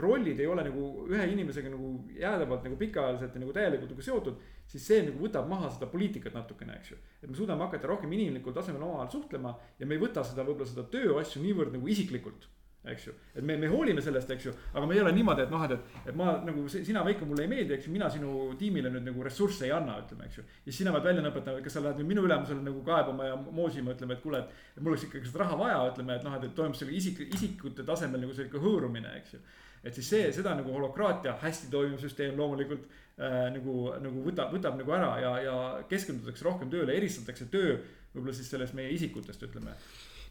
[0.00, 4.40] rollid ei ole nagu ühe inimesega nagu jäädavalt nagu pikaajaliselt ja nagu täielikult nagu seotud.
[4.72, 6.96] siis see nagu võtab maha seda poliitikat natukene, eks ju.
[7.22, 10.70] et me suudame hakata rohkem inimlikul tasemel omavahel suhtlema ja me ei võta seda võib-olla
[10.70, 12.48] seda tööasju niivõrd nagu isiklikult
[12.82, 15.52] eks ju, et me, me hoolime sellest, eks ju, aga me ei ole niimoodi, et
[15.54, 18.32] noh, et, et, et ma nagu sina, Veiko, mulle ei meeldi, eks ju, mina sinu
[18.58, 20.44] tiimile nüüd nagu ressursse ei anna, ütleme, eks ju.
[20.48, 23.30] ja siis sina pead välja lõpetama, et kas sa lähed nüüd minu ülemusele nagu kaebama
[23.30, 24.42] ja moosima, ütleme, et kuule,
[24.74, 27.86] et mul oleks ikkagi seda raha vaja, ütleme, et noh, et, toimub selline isik, isikute
[27.86, 29.42] tasemel nagu selline hõõrumine, eks ju.
[29.82, 32.84] Et siis see, seda nagu holokraatia, hästi toimiv süsteem loomulikult
[33.18, 35.56] äh, nagu, nagu võtab, võtab nagu ära ja, ja
[35.90, 37.80] keskendutakse rohkem tööle, eristatakse töö
[38.12, 39.74] võib-olla siis sellest meie isikutest, ütleme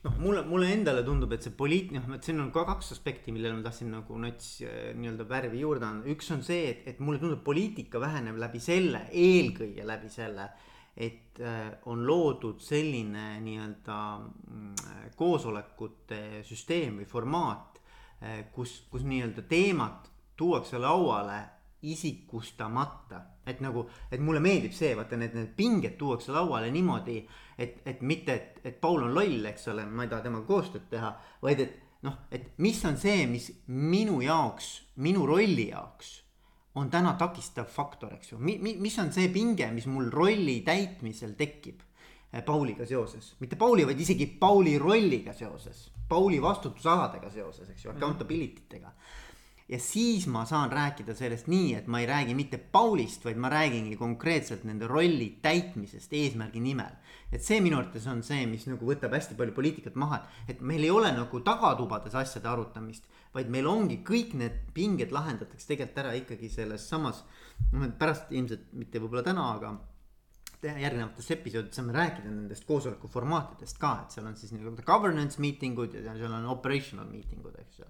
[0.05, 3.33] noh, mulle, mulle endale tundub, et see poliit-, noh, et siin on ka kaks aspekti,
[3.35, 7.01] millele ma tahtsin nagu nats äh, nii-öelda värvi juurde anda, üks on see, et, et
[7.03, 10.49] mulle tundub, poliitika väheneb läbi selle, eelkõige läbi selle,
[10.95, 17.71] et äh, on loodud selline nii-öelda mm, koosolekute süsteem või formaat,
[18.21, 20.05] Eh, kus, kus nii-öelda teemat
[20.37, 21.39] tuuakse lauale
[21.81, 23.27] isikustamata.
[23.45, 27.15] et nagu, et mulle meeldib see, vaata need, need pinged tuuakse lauale niimoodi,
[27.57, 30.85] et, et mitte, et, et Paul on loll, eks ole, ma ei taha temaga koostööd
[30.91, 31.09] teha,
[31.41, 31.73] vaid et
[32.05, 34.69] noh, et mis on see, mis minu jaoks,
[35.01, 36.19] minu rolli jaoks
[36.77, 40.61] on täna takistav faktor, eks ju, mi-, mi-, mis on see pinge, mis mul rolli
[40.67, 47.69] täitmisel tekib eh, Pauliga seoses, mitte Pauli, vaid isegi Pauli rolliga seoses Pauli vastutusaladega seoses,
[47.71, 48.91] eks ju, accountability tega.
[49.71, 53.49] Ja siis ma saan rääkida sellest nii, et ma ei räägi mitte Paulist, vaid ma
[53.49, 56.97] räägingi konkreetselt nende rolli täitmisest eesmärgi nimel.
[57.31, 60.19] et see minu arvates on see, mis nagu võtab hästi palju poliitikat maha,
[60.51, 65.69] et meil ei ole nagu tagatubades asjade arutamist, vaid meil ongi kõik need pinged lahendatakse
[65.69, 67.23] tegelikult ära ikkagi selles samas,
[67.71, 69.71] noh pärast ilmselt mitte võib-olla täna, aga
[70.61, 75.79] järgnevates episoodides saame rääkida nendest koosoleku formaatidest ka, et seal on siis nii-öelda governance meeting
[75.79, 77.87] ud ja seal on operational meeting ud, eks ju.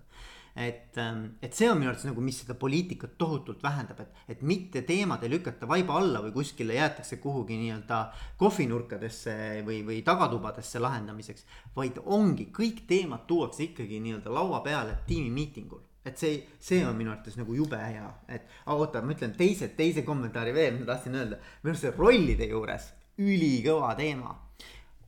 [0.56, 4.42] Et, ähm, et see on minu arvates nagu, mis seda poliitikat tohutult vähendab, et, et
[4.48, 8.02] mitte teemad ei lükata vaiba alla või kuskile jäetakse kuhugi nii-öelda
[8.42, 9.36] kohvinurkadesse
[9.68, 11.46] või, või tagatubadesse lahendamiseks.
[11.76, 17.12] vaid ongi, kõik teemad tuuakse ikkagi nii-öelda laua peale tiimimiitingul et see, see on minu
[17.14, 21.38] arvates nagu jube hea, et oota, ma ütlen teise, teise kommentaari veel, ma tahtsin öelda.
[21.62, 22.88] minu arust see rollide juures
[23.22, 24.34] ülikõva teema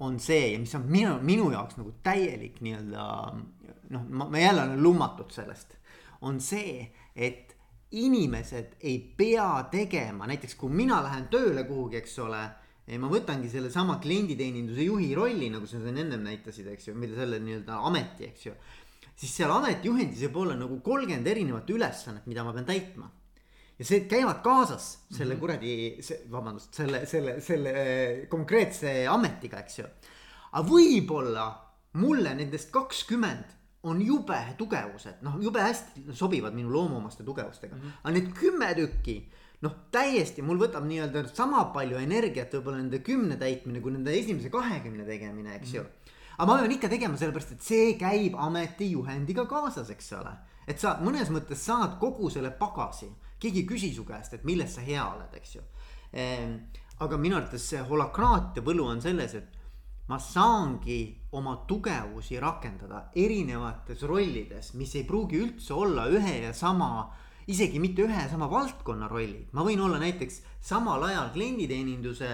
[0.04, 3.06] on see ja mis on minu, minu jaoks nagu täielik nii-öelda
[3.94, 5.78] noh, ma, ma jälle olen lummatud sellest.
[6.22, 7.56] on see, et
[7.92, 12.44] inimesed ei pea tegema, näiteks kui mina lähen tööle kuhugi, eks ole.
[13.00, 17.40] ma võtangi sellesama klienditeeninduse juhi rolli, nagu sa siin ennem näitasid, eks ju, mida selle
[17.44, 18.56] nii-öelda ameti, eks ju
[19.20, 23.10] siis seal ametijuhendis võib olla nagu kolmkümmend erinevat ülesannet, mida ma pean täitma.
[23.84, 25.40] Ja see käivad kaasas selle -hmm.
[25.40, 25.74] kuradi,
[26.32, 27.74] vabandust, selle, selle, selle
[28.30, 29.90] konkreetse ametiga, eks ju.
[30.52, 31.46] aga võib-olla
[32.00, 38.04] mulle nendest kakskümmend on jube tugevused, noh, jube hästi sobivad minu loomuomaste tugevustega mm, -hmm.
[38.04, 39.18] aga need kümme tükki
[39.62, 44.50] noh, täiesti mul võtab nii-öelda sama palju energiat võib-olla nende kümne täitmine kui nende esimese
[44.50, 45.84] kahekümne tegemine, eks mm -hmm.
[45.84, 50.34] ju aga ma pean ikka tegema sellepärast, et see käib ametijuhendiga kaasas, eks ole.
[50.68, 53.10] et sa mõnes mõttes saad kogu selle pagasi,
[53.44, 55.66] keegi ei küsi su käest, et milles sa hea oled, eks ju
[56.12, 56.56] ehm,.
[57.04, 59.60] aga minu arvates see holakraatia võlu on selles, et
[60.08, 61.00] ma saangi
[61.36, 67.10] oma tugevusi rakendada erinevates rollides, mis ei pruugi üldse olla ühe ja sama
[67.48, 72.34] isegi mitte ühe ja sama valdkonna rollid, ma võin olla näiteks samal ajal klienditeeninduse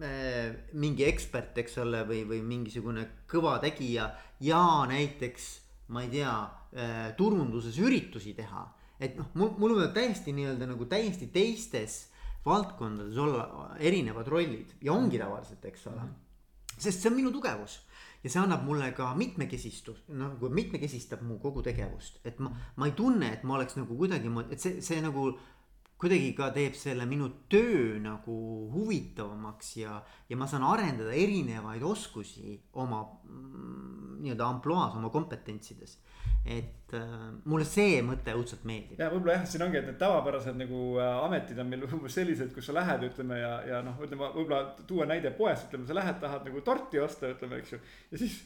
[0.00, 4.06] Äh, mingi ekspert, eks ole, või, või mingisugune kõva tegija
[4.40, 5.48] ja näiteks
[5.92, 6.32] ma ei tea,
[6.72, 8.62] äh, turunduses üritusi teha.
[9.00, 12.00] Et noh, mul, mul võivad täiesti nii-öelda nagu täiesti teistes
[12.44, 16.08] valdkondades olla erinevad rollid ja ongi tavaliselt, eks ole.
[16.80, 17.80] sest see on minu tugevus
[18.24, 22.96] ja see annab mulle ka mitmekesistus, nagu mitmekesistab mu kogu tegevust, et ma, ma ei
[22.96, 25.30] tunne, et ma oleks nagu kuidagimoodi, et see, see nagu
[26.00, 28.36] kuidagi ka teeb selle minu töö nagu
[28.72, 29.98] huvitavamaks ja,
[30.28, 35.98] ja ma saan arendada erinevaid oskusi oma mm, nii-öelda ampluaas, oma kompetentsides.
[36.44, 39.00] Et äh, mulle see mõte õudselt meeldib.
[39.00, 42.54] ja võib-olla jah, siin ongi, et need tavapärased nagu äh, ametid on meil umbes sellised,
[42.54, 46.16] kus sa lähed, ütleme ja, ja noh, ütleme võib-olla tuua näide poest, ütleme, sa lähed,
[46.22, 47.82] tahad nagu torti osta, ütleme, eks ju,
[48.12, 48.40] ja siis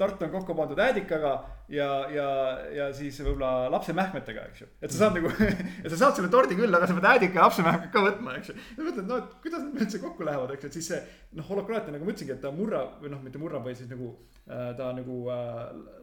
[0.00, 1.32] tort on kokku pandud äädikaga
[1.70, 2.28] ja, ja,
[2.74, 4.68] ja siis võib-olla lapsemähkmetega, eks ju.
[4.80, 5.30] et sa saad nagu
[5.84, 8.52] et sa saad selle tordi küll, aga sa pead äädika ja lapsemähkmed ka võtma, eks
[8.52, 8.56] ju.
[8.78, 11.00] ja mõtled, no et kuidas need üldse kokku lähevad, eks ju, et siis see
[11.38, 14.10] noh, holokraatia nagu ma ütlesingi, et ta murrab või noh, mitte murrab, vaid siis nagu
[14.48, 15.60] äh, ta nagu äh,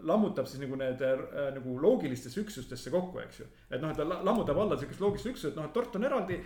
[0.07, 3.49] lammutab siis nagu need äh, nagu loogilistesse üksustesse kokku, eks ju.
[3.71, 6.39] et noh, et ta lammutab alla sihukest loogilist üksust, et noh, et tort on eraldi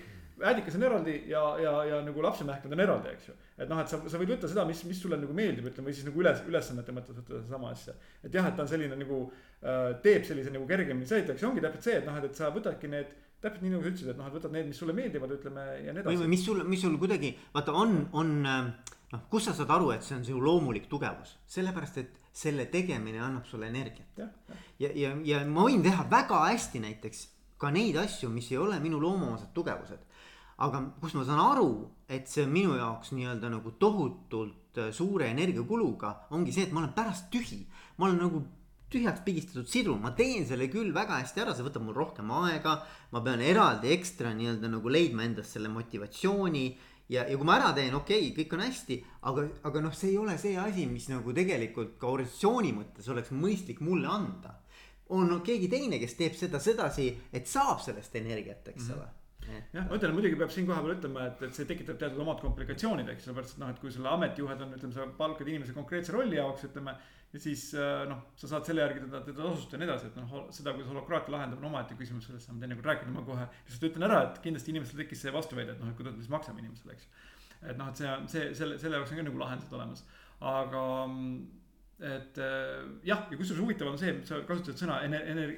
[0.49, 3.35] äädikas on eraldi ja, ja, ja nagu lapsemähkmed on eraldi, eks ju.
[3.57, 5.97] et noh, et sa, sa võid võtta seda, mis, mis sulle nagu meeldib, ütleme, või
[5.97, 7.95] siis nagu üles, ülesannete mõttes võtta sedasama asja.
[8.23, 11.65] et jah, et ta on selline nagu äh,, teeb sellise nagu kergemini sõitjaks ja ongi
[11.65, 13.11] täpselt see, et noh, et, et sa võtadki need
[13.41, 15.93] täpselt nii nagu sa ütlesid, et noh, et võtad need, mis sulle meeldivad, ütleme ja
[15.95, 16.23] nii edasi.
[16.23, 20.05] või mis sul, mis sul kuidagi, vaata, on, on noh, kus sa saad aru, et
[20.05, 24.13] see on sinu loomulik tugevus, sellepärast et selle tegemine annab sulle energiat.
[24.17, 27.25] ja, ja, ja, ja, ja ma võin teha väga hästi näiteks
[27.61, 30.05] ka neid asju, mis ei ole minu loomuomased tugevused
[30.61, 31.69] aga kus ma saan aru,
[32.11, 36.83] et see on minu jaoks nii-öelda nagu tohutult äh, suure energiakuluga, ongi see, et ma
[36.83, 37.63] olen pärast tühi.
[37.97, 38.43] ma olen nagu
[38.91, 42.81] tühjaks pigistatud sidur, ma teen selle küll väga hästi ära, see võtab mul rohkem aega.
[43.11, 46.65] ma pean eraldi ekstra nii-öelda nagu leidma endas selle motivatsiooni
[47.09, 48.97] ja, ja kui ma ära teen, okei okay,, kõik on hästi,
[49.31, 53.31] aga, aga noh, see ei ole see asi, mis nagu tegelikult ka organisatsiooni mõttes oleks
[53.33, 54.59] mõistlik mulle anda.
[55.11, 58.93] on keegi teine, kes teeb seda sedasi, et saab sellest energiat, eks mhm.
[58.93, 59.20] ole mm -hmm
[59.73, 63.09] jah, ma ütlen, muidugi peab siin kohapeal ütlema, et, et see tekitab teatud omad komplikatsioonid,
[63.13, 66.39] eks sellepärast, et noh, et kui sulle ametijuhed on, ütleme, sa palkad inimese konkreetse rolli
[66.39, 66.95] jaoks, ütleme.
[67.31, 70.19] ja siis äh, noh, sa saad selle järgi teda, teda tasustada ja nii edasi, et
[70.19, 73.87] noh, seda, kuidas holokraatia lahendab, on omaette küsimus, sellest saame teinekord rääkida, ma kohe lihtsalt
[73.91, 76.63] ütlen ära, et kindlasti inimestel tekkis see vastuväide, et noh, et kuidas me siis maksame
[76.65, 77.07] inimesele, eks.
[77.61, 80.03] et noh, et see see, selle, selle jaoks on ka nagu lahendused olemas,
[80.51, 81.60] aga mm,
[82.01, 85.51] et äh, jah, ja kusjuures huvitav on see, sa kasutasid sõna ener-, ener-,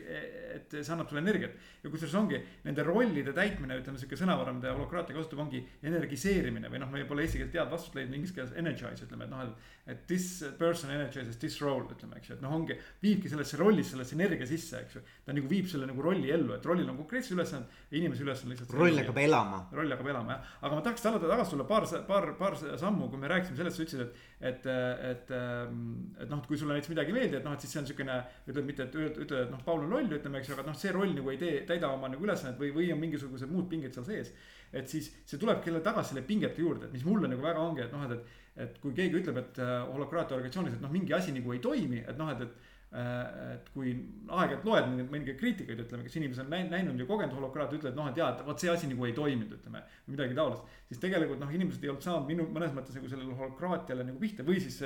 [0.58, 1.56] et see annab sulle energiat.
[1.84, 6.82] ja kusjuures ongi nende rollide täitmine, ütleme sihuke sõnavara, mida holokraatia kasutab, ongi energiseerimine või
[6.84, 9.72] noh, me pole eesti keeles head vastust leidnud, inglise keeles energize ütleme, et noh, et.
[9.94, 13.84] et this person energizes this role ütleme, eks ju, et noh, ongi, viibki sellesse rolli,
[13.88, 15.04] sellesse energia sisse, eks ju.
[15.26, 18.56] ta nagu viib selle nagu rolli ellu, et rollil on konkreetsed ülesanded ja inimese ülesanne
[18.56, 18.76] lihtsalt.
[18.80, 19.64] roll hakkab elama.
[19.76, 23.20] roll hakkab elama jah, aga ma tahaks tagasi, tagasi tulla paar, paar, paar sammu, kui
[23.20, 25.32] me rääkisime sellest, sa ütlesid, et et, et,
[26.20, 27.88] et noh, et kui sulle näiteks midagi ei meeldi, et noh, et siis see on
[27.90, 28.18] siukene.
[28.50, 30.92] ütled mitte, et ütled, et noh, Paul on loll, ütleme, eks ju, aga noh, see
[30.96, 34.08] roll nagu ei tee, täida oma nagu ülesannet või, või on mingisugused muud pinged seal
[34.10, 34.34] sees.
[34.74, 37.84] et siis see tulebki jälle tagasi selle pingete juurde, et mis mulle nagu väga ongi,
[37.86, 38.64] et noh, et, et.
[38.66, 42.02] et kui keegi ütleb, et äh, holokraatia organisatsioonis, et noh, mingi asi nagu ei toimi,
[42.02, 43.92] et noh, et, et äh, et kui
[44.30, 48.20] aeg-ajalt loed mõningaid kriitikaid, ütleme, kes inimesed on näinud, ja kogenud holokraati, ütlevad noh, et
[48.22, 49.82] jaa, et vot see asi nagu ei toiminud, ütleme.
[50.14, 54.06] midagi taolist, siis tegelikult noh, inimesed ei olnud saanud minu mõnes mõttes nagu sellele holokraatiale
[54.06, 54.78] nagu pihta või siis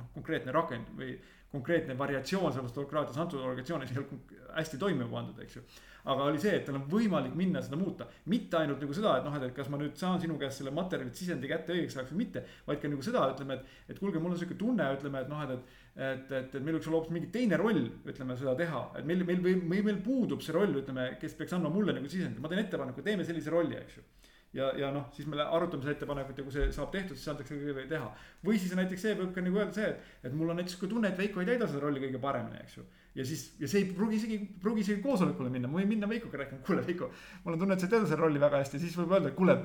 [0.00, 1.14] noh, konkreetne rakend või
[1.50, 5.62] konkreetne variatsioon sellest holokraatias antud organisatsioonis ei olnud hästi toimima pandud, eks ju.
[6.10, 9.26] Aga oli see, et tal on võimalik minna seda muuta, mitte ainult nagu seda, et
[9.26, 12.22] noh, et kas ma nüüd saan sinu käest selle materjali sisendi kätte õigeks ajaks või
[12.22, 12.44] mitte.
[12.66, 15.42] vaid ka nagu seda, ütleme, et, et kuulge, mul on sihuke tunne, ütleme, et noh,
[15.44, 18.84] et, et et, et, et meil võiks olla hoopis mingi teine roll, ütleme seda teha,
[18.96, 22.40] et meil, meil, meil, meil puudub see roll, ütleme, kes peaks andma mulle nagu sisendi,
[22.40, 24.06] ma teen ettepaneku, teeme sellise rolli, eks ju
[24.56, 27.54] ja, ja noh, siis me arutame seda ettepanekut ja kui see saab tehtud, siis antakse
[27.54, 28.08] kõigile teha.
[28.46, 30.90] või siis näiteks see võib ka nagu öelda see, et, et mul on näiteks kui
[30.90, 33.82] tunne, et Veiko ei täida seda rolli kõige paremini, eks ju ja siis, ja see
[33.82, 37.10] ei pruugi isegi, pruugi isegi koosolekule minna, ma võin minna Veikoga rääkima, kuule Veiko.
[37.44, 39.56] mul on tunne, et sa tead seda rolli väga hästi, siis võib öelda, et kuule,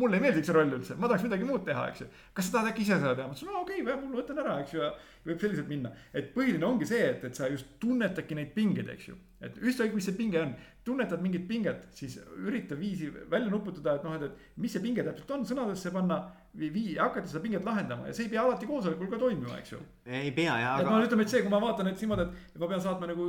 [0.00, 2.08] mulle ei meeldiks see roll üldse, ma tahaks midagi muud teha, eks ju.
[2.34, 4.58] kas sa tahad äkki ise seda teha, ma ütlesin, no okei okay,, ma võtan ära,
[4.64, 4.90] eks ju, ja
[5.28, 5.94] võib selliselt minna.
[6.12, 9.18] et põhiline ongi see, et, et sa just tunnetadki neid pingeid, eks ju.
[9.44, 10.54] Et ükskõik, mis see pinge on,
[10.88, 15.04] tunnetad mingit pinget, siis ürita viisi välja nuputada, et noh, et, et mis see pinge
[15.06, 16.18] täpselt on, sõnadesse panna
[16.58, 19.80] vii-, hakata seda pinget lahendama ja see ei pea alati koosolekul ka toimima, eks ju.
[20.06, 20.86] ei pea jah, aga.
[20.86, 23.28] et noh, ütleme, et see, kui ma vaatan, et niimoodi, et ma pean saatma nagu,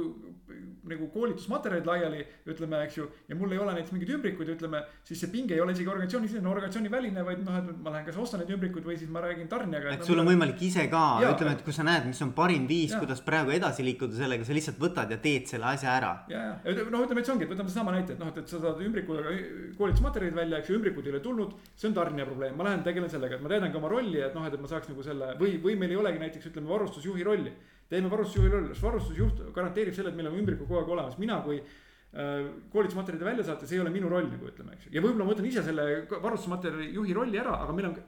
[0.88, 3.08] nagu koolitusmaterjalid laiali, ütleme, eks ju.
[3.28, 6.30] ja mul ei ole näiteks mingeid ümbrikuid, ütleme, siis see pinge ei ole isegi organisatsiooni
[6.32, 9.24] sisene, organisatsiooni väline, vaid noh, et ma lähen kas ostan neid ümbrikuid või siis ma
[9.26, 9.96] räägin tarnijaga.
[9.96, 12.68] et, et sul on võimalik ise ka, ütleme, et kui sa näed, mis on parim
[12.70, 16.14] viis, kuidas praegu edasi liikuda sellega, sa lihtsalt võtad ja teed selle asja ära.
[16.32, 18.54] ja, ja noh, ütleme, et see ongi, et võtame sedasama näite, et noh, et, et
[18.54, 19.36] sa saad ümbrikuga
[19.80, 21.58] koolitusmaterjalid välja, eks ju, ümbrikud ei ole tulnud.
[21.76, 24.48] see on tarnija probleem, ma lähen tegelen sellega, et ma täidangi oma rolli, et noh,
[24.48, 27.54] et ma saaks nagu selle või, või meil ei olegi näiteks ütleme varustusjuhi rolli.
[27.90, 31.40] Teeme varustusjuhi rolli, sest varustusjuht garanteerib selle, et meil on ümbrikud kogu aeg olemas, mina
[31.46, 35.04] kui äh, koolitusmaterjalide välja saata, see ei ole minu roll nagu ütleme, eks ju, ja
[35.06, 38.00] võib-olla ma võtan ise selle varustusmaterjali juhi rolli ära, aga meil on.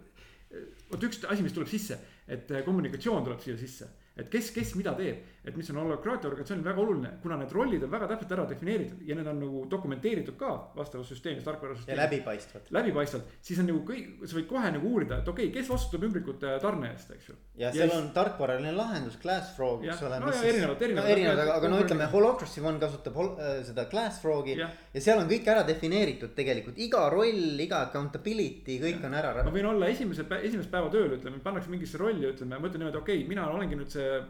[0.92, 3.88] vot üks asi, mis tuleb sisse, et eh, kommunikatsioon tuleb siia sisse.
[4.20, 7.82] Et kes, kes mida teeb, et mis on holokraatia organisatsioonil väga oluline, kuna need rollid
[7.86, 11.98] on väga täpselt ära defineeritud ja need on nagu dokumenteeritud ka vastavas süsteemis, tarkvarasüsteemis.
[11.98, 12.68] ja läbipaistvad.
[12.78, 16.06] läbipaistvalt, siis on nagu kõik, sa võid kohe nagu uurida, et okei okay,, kes vastutab
[16.06, 17.38] ümbrikute tarne eest, eks ju.
[17.64, 20.22] ja seal ja on tarkvaraline lahendus, Glassfrog, eks ole.
[20.22, 21.10] no ja erinevad, erinevad.
[21.10, 24.70] no erinevad, aga, aga no ütleme, Holocracy One kasutab hol, äh, seda Glassfrogi ja.
[24.94, 29.10] ja seal on kõik ära defineeritud tegelikult, iga roll, iga accountability, kõik ja.
[29.10, 29.34] on ära.
[29.42, 33.02] ma võin olla esimese, esimest päeva tööl, ütleme, pannakse mingisse rolli, ütleme, ma ütlen niimoodi,
[33.02, 34.22] okei okay,, mina olengi nüüd see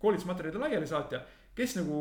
[0.00, 1.22] koolitusmaterjalide laialisaatja,
[1.54, 1.96] kes nagu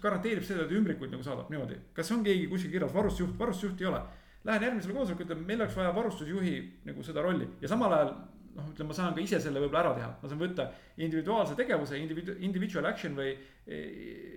[0.00, 1.78] garanteerib seda, et ümbrikuid nagu saadab niimoodi.
[1.94, 4.00] kas on keegi kuskil kirjas varustusjuht, varustusjuhti ei ole.
[4.44, 8.14] Lähen järgmisele koosolekule, ütlen, meil oleks vaja varustusjuhi nagu seda rolli ja samal ajal
[8.54, 10.68] noh, ütleme, ma saan ka ise selle võib-olla ära teha, ma saan võtta
[11.02, 13.32] individuaalse tegevuse, individu-, individual action või
[13.66, 13.78] e,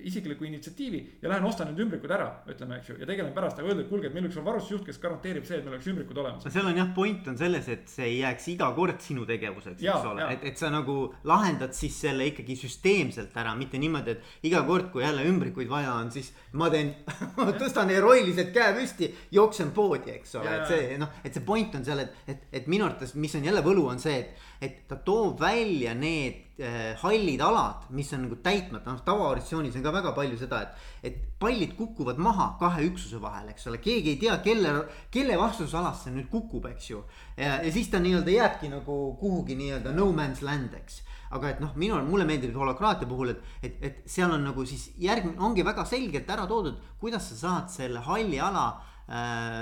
[0.09, 3.70] isikliku initsiatiivi ja lähen ostan need ümbrikud ära, ütleme, eks ju, ja tegelen pärast, aga
[3.70, 6.22] öelda, et kuulge, et meil võiks olla varustusjuht, kes garanteerib see, et meil oleks ümbrikud
[6.24, 6.47] olemas.
[6.47, 9.84] no seal on jah, point on selles, et see ei jääks iga kord sinu tegevuseks,
[9.84, 10.97] eks ole, et, et sa nagu
[11.30, 15.93] lahendad siis selle ikkagi süsteemselt ära, mitte niimoodi, et iga kord, kui jälle ümbrikuid vaja
[15.99, 16.95] on, siis ma teen
[17.61, 21.86] tõstan heroiliselt käe püsti, jooksen poodi, eks ole, et see noh, et see point on
[21.86, 24.97] seal, et, et, et minu arvates, mis on jälle võlu, on see, et, et ta
[25.05, 30.14] toob välja need äh, hallid alad, mis on nagu täitmata, noh tavaorganisatsioonis on ka väga
[30.18, 30.86] palju seda, et.
[31.10, 34.72] et pallid kukuvad maha kahe üksuse vahel, eks ole, keegi ei tea, kelle,
[35.14, 37.03] kelle vastutusalas see nüüd kukub, eks ju.
[37.38, 41.03] ja, siis ta nii-öelda jääbki nagu kuhugi nii-öelda no man's land, eks
[41.36, 44.89] aga et noh, minul, mulle meeldib holokraatia puhul, et, et, et seal on nagu siis
[45.01, 48.70] järgmine, ongi väga selgelt ära toodud, kuidas sa saad selle halli ala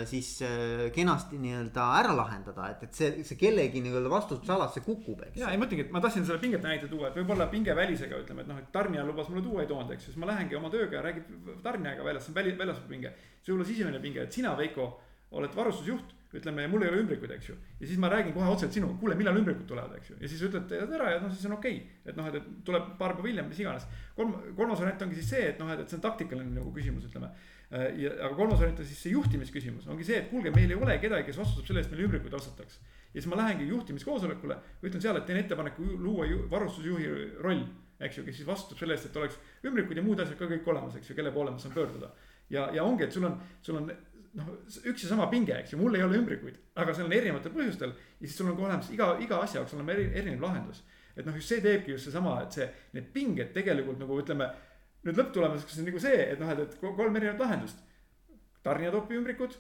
[0.10, 5.38] siis äh, kenasti nii-öelda ära lahendada, et, et see, see kellegi nii-öelda vastutusalasse kukub, eks.
[5.38, 8.42] ja ei ma ütlengi, et ma tahtsin selle pinget näite tuua, et võib-olla pingevälisega ütleme,
[8.42, 10.74] et noh, et tarnija lubas mulle tuua, ei toonud, eks ju, siis ma lähengi oma
[10.74, 13.14] tööga ja räägin tarnijaga väljas, see on väli, väljaspool pinge.
[13.42, 14.90] see võib olla sisemine pinge, et sina, Veiko,
[15.38, 17.56] oled varustusjuht ütleme, mul ei ole ümbrikuid, eks ju.
[17.80, 20.18] ja siis ma räägin kohe otseselt sinuga, kuule, millal ümbrikud tulevad, eks ju.
[20.22, 22.00] ja siis ütled ära ja noh, siis on okei okay..
[22.12, 23.86] et noh, et tuleb paar päeva hiljem, mis iganes.
[24.18, 27.08] kolm, kolmas variant ongi siis see, et noh, et, et see on taktikaline nagu küsimus,
[27.10, 27.32] ütleme.
[27.74, 30.78] Äh, ja, aga kolmas variant on siis see juhtimisküsimus, ongi see, et kuulge, meil ei
[30.78, 32.78] ole kedagi, kes vastutab selle eest, meil ümbrikuid ostataks.
[33.14, 37.08] ja siis ma lähengi juhtimiskoosolekule, ütlen seal, et teen ettepaneku luua varustusjuhi
[37.42, 37.64] roll,
[38.00, 40.68] eks ju, kes siis vastutab selle eest, et oleks ümbrikud ja muud asjad ka kõik
[40.74, 42.12] olemas, eks ju, kelle poole ma saan pöörduda.
[42.50, 44.52] ja, ja ongi, et sul on, sul on noh,
[44.84, 47.96] üks ja sama pinge, eks ju, mul ei ole ümbrikuid, aga seal on erinevatel põhjustel
[47.96, 50.84] ja siis sul on ka olemas iga, iga asja jaoks on eri, erinev lahendus.
[51.16, 54.50] et noh, just see teebki just seesama, et see, need pinged tegelikult nagu ütleme
[55.06, 57.82] nüüd lõpptulemuseks on nagu see, et noh, et, et kolm erinevat lahendust.
[58.66, 59.58] tarnija toob ümbrikud,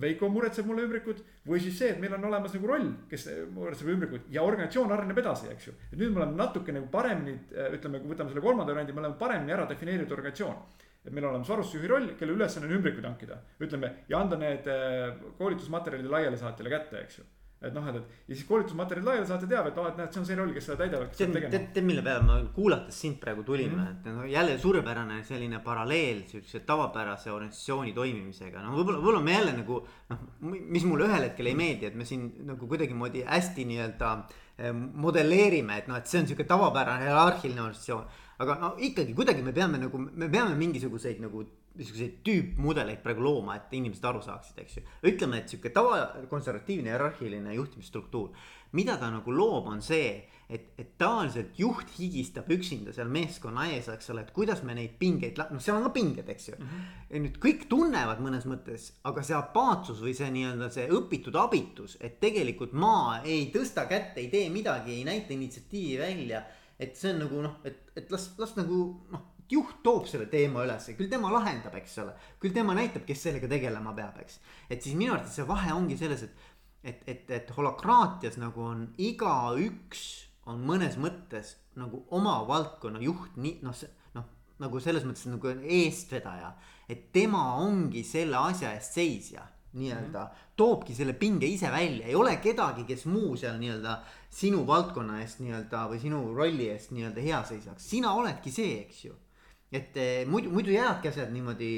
[0.00, 3.22] Veiko muretseb mulle ümbrikud või siis see, et meil on olemas nagu roll, kes
[3.54, 5.72] muretseb ümbrikud ja organisatsioon areneb edasi, eks ju.
[5.88, 7.36] et nüüd me oleme natuke nagu paremini,
[7.78, 10.58] ütleme, kui võtame selle kolmanda variandi, me oleme paremini ära defineeritud organisatsioon.
[11.06, 14.68] et meil on olemas varustusjuhi roll, kelle ülesanne on ümbrikuid hankida, ütleme ja anda need
[14.68, 17.26] eh, koolitusmaterjalid laialisaatjale kätte, eks ju
[17.68, 20.20] et noh, et, et ja siis koolitusmaterjalid laiali saate teada, et aa, et näed, see
[20.22, 21.04] on see roll, kes seda täidab.
[21.18, 23.90] tead, tead, tead, mille peale ma kuulates sind praegu tulin mm, -hmm.
[23.90, 29.52] et no jälle suurepärane selline paralleel siukse tavapärase organisatsiooni toimimisega, no võib-olla, võib-olla me jälle
[29.60, 29.82] nagu.
[30.08, 34.12] noh, mis mulle ühel hetkel ei meeldi, et me siin nagu kuidagimoodi hästi nii-öelda
[34.58, 38.06] eh, modelleerime, et noh, et see on sihuke tavapärane hierarhiline organisatsioon.
[38.38, 41.44] aga no ikkagi kuidagi me peame nagu, me peame mingisuguseid nagu
[41.78, 44.84] niisuguseid tüüpmudeleid praegu looma, et inimesed aru saaksid, eks ju.
[45.12, 46.00] ütleme, et sihuke tava
[46.30, 48.32] konservatiivne hierarhiline juhtimisstruktuur,
[48.76, 50.08] mida ta nagu loob, on see,
[50.50, 54.96] et, et tavaliselt juht higistab üksinda seal meeskonna ees, eks ole, et kuidas me neid
[55.00, 56.66] pingeid, noh, seal on ka pinged, eks ju mm.
[56.66, 56.90] -hmm.
[57.10, 61.96] ja nüüd kõik tunnevad mõnes mõttes, aga see apaatsus või see nii-öelda see õpitud abitus,
[62.00, 66.44] et tegelikult ma ei tõsta kätt, ei tee midagi, ei näita initsiatiivi välja.
[66.78, 70.64] et see on nagu noh, et, et las, las nagu noh juht toob selle teema
[70.66, 72.14] ülesse, küll tema lahendab, eks ole.
[72.42, 74.40] küll tema näitab, kes sellega tegelema peab, eks.
[74.70, 76.46] et siis minu arvates see vahe ongi selles, et,
[76.82, 80.06] et, et, et holokraatias nagu on igaüks
[80.50, 83.74] on mõnes mõttes nagu oma valdkonna juht, nii noh,
[84.16, 84.30] noh,
[84.62, 86.54] nagu selles mõttes nagu eestvedaja.
[86.88, 89.42] et tema ongi selle asja eest seisja
[89.76, 90.52] nii-öelda mm, -hmm.
[90.56, 93.98] toobki selle pinge ise välja, ei ole kedagi, kes muu seal nii-öelda
[94.30, 99.04] sinu valdkonna eest nii-öelda või sinu rolli eest nii-öelda hea seisaks, sina oledki see, eks
[99.04, 99.14] ju
[99.72, 101.70] et eh, muidu, muidu jäävadki asjad niimoodi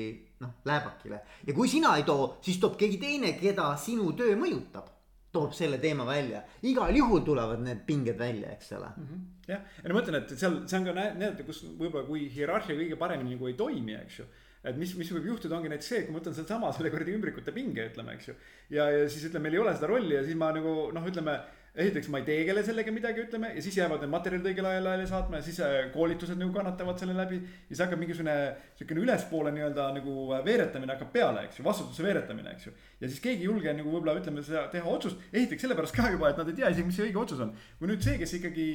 [0.43, 4.91] noh, lääbakile ja kui sina ei too, siis toob keegi teine, keda sinu töö mõjutab
[5.33, 9.07] toob selle teema välja, igal juhul tulevad need pinged välja, eks ole mm.
[9.07, 9.25] -hmm.
[9.53, 12.97] jah, ja ma ütlen, et seal, see on ka näide, kus võib-olla kui hierarhia kõige
[13.01, 14.29] paremini nagu ei toimi, eks ju.
[14.65, 17.53] et mis, mis võib juhtuda, ongi näiteks see, kui ma võtan sedasama selle kuradi ümbrikute
[17.53, 18.35] pinge, ütleme, eks ju.
[18.71, 21.39] ja, ja siis ütleme, meil ei ole seda rolli ja siis ma nagu noh, ütleme
[21.75, 25.07] esiteks ma ei tegele sellega midagi, ütleme, ja siis jäävad need materjalid õigel ajal laiali
[25.11, 27.41] saatma ja siis äh, koolitused nagu kannatavad selle läbi.
[27.43, 28.37] ja siis hakkab mingisugune
[28.79, 32.75] sihukene ülespoole nii-öelda nagu äh, veeretamine hakkab peale, eks ju, vastutuse veeretamine, eks ju.
[33.01, 36.33] ja siis keegi ei julge nagu võib-olla ütleme seda teha otsust, esiteks sellepärast ka juba,
[36.33, 37.55] et nad ei tea isegi, mis see õige otsus on.
[37.79, 38.69] kui nüüd see, kes ikkagi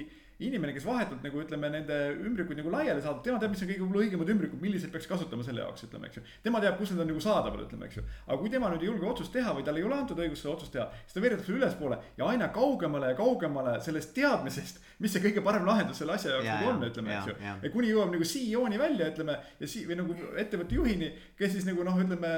[0.47, 3.83] inimene, kes vahetult nagu ütleme, nende ümbrikuid nagu laiali saadab, tema teab, mis on kõige
[3.83, 6.25] võib-olla õigemad ümbrikud, milliseid peaks kasutama selle jaoks, ütleme, eks ju.
[6.45, 8.03] tema teab, kus need on nagu saadaval, ütleme, eks ju.
[8.27, 10.53] aga kui tema nüüd ei julge otsust teha või talle ei ole antud õigust seda
[10.53, 15.15] otsust teha, siis ta veeretab selle ülespoole ja aina kaugemale ja kaugemale sellest teadmisest, mis
[15.15, 17.39] see kõige parem lahendus selle asja jaoks nagu on, ütleme, eks ju.
[17.65, 21.67] ja kuni jõuab nagu CEO-ni välja, ütleme, ja sii- või nagu ettevõtte juhini, kes siis
[21.69, 22.33] nagu noh, ütleme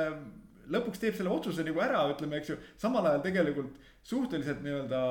[0.72, 5.02] lõpuks teeb selle otsuse nagu ära, ütleme, eks ju, samal ajal tegelikult suhteliselt nii-öelda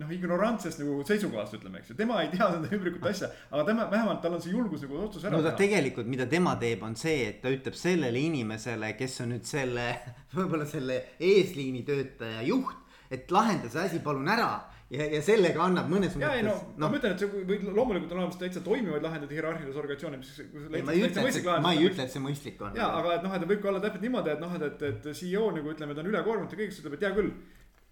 [0.00, 3.86] noh, ignorantsest nagu seisukohast ütleme, eks ju, tema ei tea seda ümbrikute asja, aga tema
[3.92, 5.56] vähemalt tal on see julgus nagu otsus ära no teha.
[5.58, 9.88] tegelikult, mida tema teeb, on see, et ta ütleb sellele inimesele, kes on nüüd selle,
[10.36, 12.78] võib-olla selle eesliini töötaja juht,
[13.12, 14.48] et lahenda see asi palun ära
[14.88, 16.48] ja, ja sellega annab mõnes ja, mõttes.
[16.48, 20.34] no, no ma ütlen, et see või loomulikult on olemas täitsa toimivaid lahendeid hierarhilises organisatsioonis,
[20.56, 20.84] mis.
[20.88, 22.80] ma ei ütle, et ma ei ütle, et see mõistlik on.
[22.80, 25.20] ja, aga et noh, et võib ka olla täpselt niimoodi, et noh, et, et, et
[25.20, 27.34] CEO nagu ütleme, ta on ülekoormatud ja kõigest ütleb, et hea küll.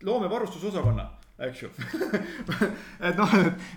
[0.09, 1.11] loome varustusosakonna
[1.47, 1.71] eks ju.
[3.09, 3.31] Et noh,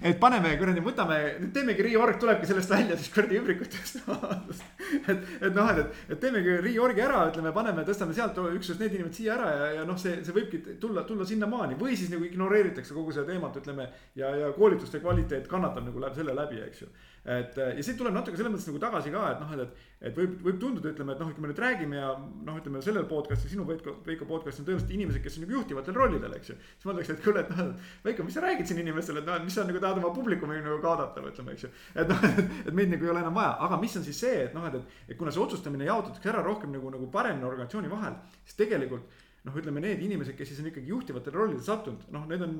[0.04, 1.18] et, paneme kuradi, võtame,
[1.56, 4.02] teemegi reorg tulebki sellest välja siis kuradi ümbrikutest
[5.12, 9.22] et, et noh, et, et teemegi reorgi ära, ütleme, paneme, tõstame sealt üksteist need inimesed
[9.22, 11.80] siia ära ja, ja noh, see, see võibki tulla, tulla sinnamaani.
[11.80, 13.88] Või siis nagu ignoreeritakse kogu seda teemat, ütleme.
[14.20, 16.92] ja, ja koolituste kvaliteet kannatab nagu läbi selle läbi, eks ju
[17.24, 20.18] et ja siit tuleb natuke selles mõttes nagu tagasi ka, et noh, et, et, et
[20.18, 23.54] võib, võib tunduda, ütleme, et noh, kui me nüüd räägime ja noh, ütleme sellel podcast'il,
[23.54, 26.58] sinu Veiko, Veiko podcast'il on tõenäoliselt inimesed, kes on nagu juhtivatel rollidel, eks ju.
[26.76, 29.56] siis mõeldakse, et kuule, et noh, Veiko, mis sa räägid siin inimestele, et noh, mis
[29.56, 31.72] sa nagu tahad oma publikumi nagu kaadata, ütleme, eks ju.
[32.04, 32.26] et noh,
[32.68, 34.82] et meid nagu ei ole enam vaja, aga mis on siis see, et noh, et,
[34.82, 39.08] et, et kuna see otsustamine jaotatakse ära rohkem nagu, nagu paremini organisatsiooni vahel, siis tegelikult
[39.48, 42.60] noh, ütleme need inimesed, kes siis on ikkagi juhtivatel rollidel sattunud, noh, need on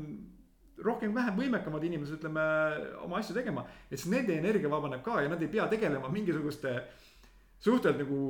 [0.82, 2.44] rohkem-vähem võimekamad inimesed, ütleme
[3.04, 3.66] oma asju tegema.
[3.90, 6.76] et siis nende energia vabaneb ka ja nad ei pea tegelema mingisuguste
[7.64, 8.22] suhteliselt nagu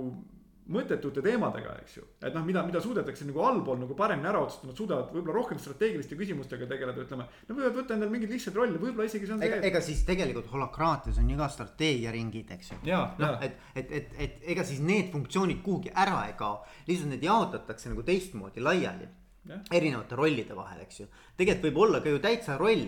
[0.72, 2.06] mõttetute teemadega, eks ju.
[2.24, 5.60] et noh, mida, mida suudetakse nagu allpool nagu paremini ära otsustada, nad suudavad võib-olla rohkem
[5.60, 7.26] strateegiliste küsimustega tegeleda, ütleme.
[7.50, 10.48] Nad võivad võtta endale mingeid lihtsaid rolle, võib-olla isegi see on ega, ega siis tegelikult
[10.54, 12.80] holakraatias on ju ka strateegiaringid, eks ju.
[12.86, 17.28] noh, et, et, et, et ega siis need funktsioonid kuhugi ära ei kao, lihtsalt need
[17.28, 19.12] jaotatakse nagu teistmoodi laiali
[19.52, 21.08] erinevate rollide vahel, eks ju.
[21.38, 22.86] tegelikult võib olla ka ju täitsa roll,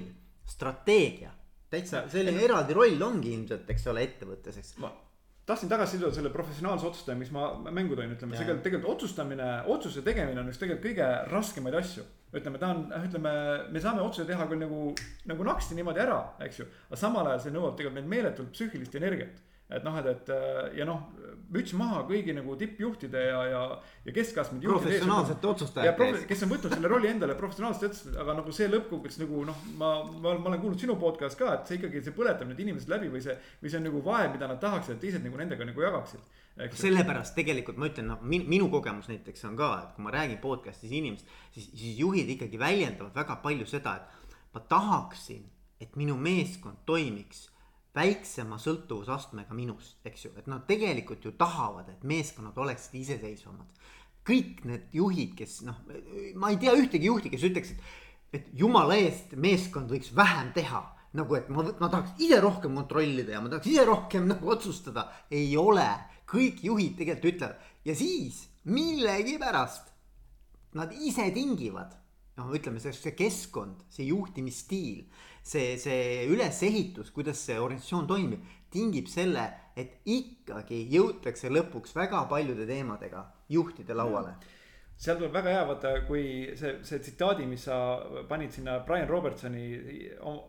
[0.47, 1.31] strateegia,
[1.71, 4.75] täitsa selline ja, eraldi roll ongi ilmselt, eks ole, ettevõttes, eks.
[4.83, 4.91] ma
[5.45, 10.01] tahtsin tagasi siduda selle professionaalse otsustaja, mis ma mängu tõin, ütleme, tegelikult, tegelikult otsustamine, otsuse
[10.05, 12.05] tegemine on üks tegelikult kõige raskemaid asju.
[12.35, 13.33] ütleme, ta on, ütleme,
[13.71, 14.87] me saame otsuse teha küll nagu,
[15.29, 18.97] nagu naksti niimoodi ära, eks ju, aga samal ajal see nõuab tegelikult meilt meeletult psüühilist
[18.99, 21.07] energiat et noh, et, et ja noh,
[21.53, 23.61] müts maha kõigi nagu tippjuhtide ja, ja,
[24.05, 24.67] ja keskastmete.
[24.69, 26.25] professionaalsete otsustajate ees.
[26.29, 30.35] kes on võtnud selle rolli endale professionaalselt aga nagu see lõppkokkuvõttes nagu noh, ma, ma,
[30.37, 33.23] ma olen kuulnud sinu podcast ka, et see ikkagi, see põletab need inimesed läbi või
[33.25, 33.33] see.
[33.63, 36.29] või see on nagu vae, mida nad tahaksid, et teised nagu nendega nagu jagaksid.
[36.83, 40.37] sellepärast tegelikult ma ütlen, noh min, minu kogemus näiteks on ka, et kui ma räägin
[40.45, 41.25] podcast'is inimest,
[41.57, 45.41] siis, siis juhid ikkagi väljendavad väga palju seda, et ma tahaksin,
[45.81, 47.47] et minu meeskond toimiks
[47.95, 53.69] väiksema sõltuvusastmega minust, eks ju, et nad tegelikult ju tahavad, et meeskonnad oleksid iseseisvamad.
[54.25, 55.77] kõik need juhid, kes noh,
[56.41, 57.81] ma ei tea ühtegi juhti, kes ütleks, et,
[58.33, 60.83] et jumala eest, meeskond võiks vähem teha.
[61.15, 65.07] nagu, et ma, ma tahaks ise rohkem kontrollida ja ma tahaks ise rohkem nagu otsustada,
[65.31, 65.87] ei ole,
[66.27, 69.93] kõik juhid tegelikult ütlevad ja siis millegipärast
[70.75, 71.93] nad ise tingivad
[72.39, 75.05] noh, ütleme see, see keskkond, see juhtimisstiil
[75.45, 79.45] see, see ülesehitus, kuidas see organisatsioon toimib, tingib selle,
[79.77, 84.35] et ikkagi jõutakse lõpuks väga paljude teemadega juhtide lauale
[84.95, 86.25] seal tuleb väga hea vaata, kui
[86.55, 87.77] see, see tsitaadi, mis sa
[88.29, 89.63] panid sinna Brian Robertsoni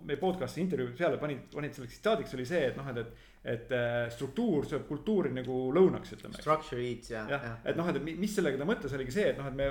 [0.07, 3.01] meie podcast'i intervjuu peale panid, panid selleks tsitaadiks oli see, et noh, et,
[3.43, 3.73] et.
[3.75, 6.39] et struktuur sööb kultuuri nagu lõunaks, ütleme.
[6.39, 7.41] Structure eats ja, ja.
[7.43, 9.69] ja., et noh, et mis sellega ta mõtles, oligi see, et noh, et me,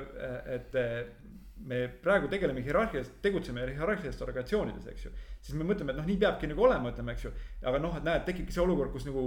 [0.58, 0.78] et
[1.64, 5.12] me praegu tegeleme hierarhiast, tegutseme hierarhilistes organisatsioonides, eks ju.
[5.42, 7.32] siis me mõtleme, et noh, nii peabki nagu olema, ütleme, eks ju.
[7.64, 9.24] aga noh, et näed, tekibki see olukord, kus nagu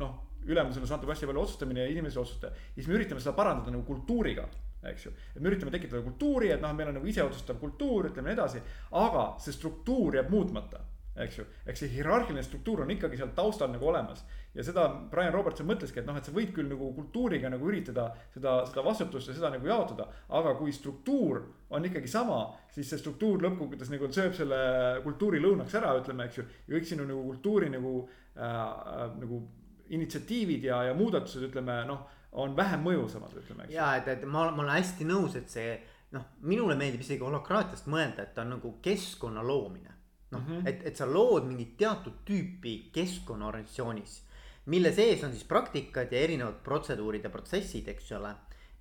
[0.00, 0.16] noh,
[0.48, 2.52] ülemusele satub hästi palju otsustamine ja inimese otsustaja.
[2.74, 4.48] siis me üritame seda parandada nagu kultuuriga,
[4.90, 5.14] eks ju.
[5.34, 8.62] et me üritame tekitada kultuuri, et noh, meil on nagu iseotsustav kultuur, ütleme nii edasi.
[8.98, 10.82] aga see struktuur jääb muutmata
[11.24, 14.24] eks ju, eks see hierarhiline struktuur on ikkagi seal taustal nagu olemas.
[14.54, 18.08] ja seda Brian Robertson mõtleski, et noh, et sa võid küll nagu kultuuriga nagu üritada
[18.34, 20.08] seda, seda vastutust ja seda nagu jaotada.
[20.28, 22.40] aga kui struktuur on ikkagi sama,
[22.74, 24.60] siis see struktuur lõppkokkuvõttes nagu sööb selle
[25.04, 26.46] kultuuri lõunaks ära, ütleme, eks ju.
[26.66, 27.94] ja kõik sinu nagu kultuuri nagu
[28.36, 29.42] äh,, äh, nagu
[29.88, 32.06] initsiatiivid ja, ja muudatused, ütleme noh,
[32.38, 35.78] on vähem mõjusamad, ütleme, ja et, et ma, ma olen hästi nõus, et see
[36.14, 39.97] noh, minule meeldib isegi holakraatiast mõelda, et ta on nagu keskkonna loomine.
[40.30, 44.22] Noh mm -hmm., et, et sa lood mingit teatud tüüpi keskkonna organisatsioonis,
[44.66, 48.34] mille sees on siis praktikad ja erinevad protseduurid ja protsessid, eks ole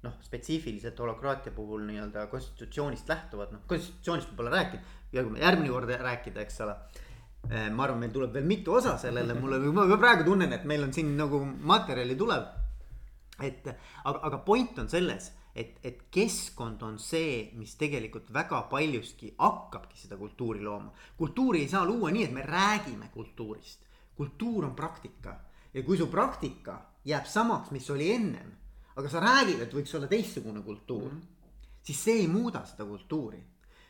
[0.03, 6.61] noh, spetsiifiliselt holokraatia puhul nii-öelda konstitutsioonist lähtuvad, noh konstitutsioonist pole rääkinud, järgmine kord rääkida, eks
[6.61, 6.75] ole
[7.49, 10.81] Eh, ma arvan, meil tuleb veel mitu osa sellele, mulle, ma praegu tunnen, et meil
[10.83, 11.39] on siin nagu
[11.69, 12.55] materjali tuleb.
[13.37, 15.27] et aga, aga point on selles,
[15.57, 20.93] et, et keskkond on see, mis tegelikult väga paljuski hakkabki seda kultuuri looma.
[21.17, 23.85] kultuuri ei saa luua nii, et me räägime kultuurist,
[24.15, 25.39] kultuur on praktika
[25.73, 28.55] ja kui su praktika jääb samaks, mis oli ennem,
[28.95, 31.83] aga sa räägid, et võiks olla teistsugune kultuur mm, -hmm.
[31.83, 33.43] siis see ei muuda seda kultuuri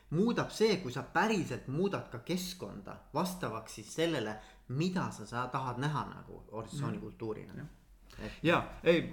[0.09, 4.37] muudab see, kui sa päriselt muudad ka keskkonda vastavaks siis sellele,
[4.69, 7.01] mida sa, sa tahad näha nagu organisatsiooni mm.
[7.01, 7.67] kultuurina et....
[8.43, 9.03] ja ei,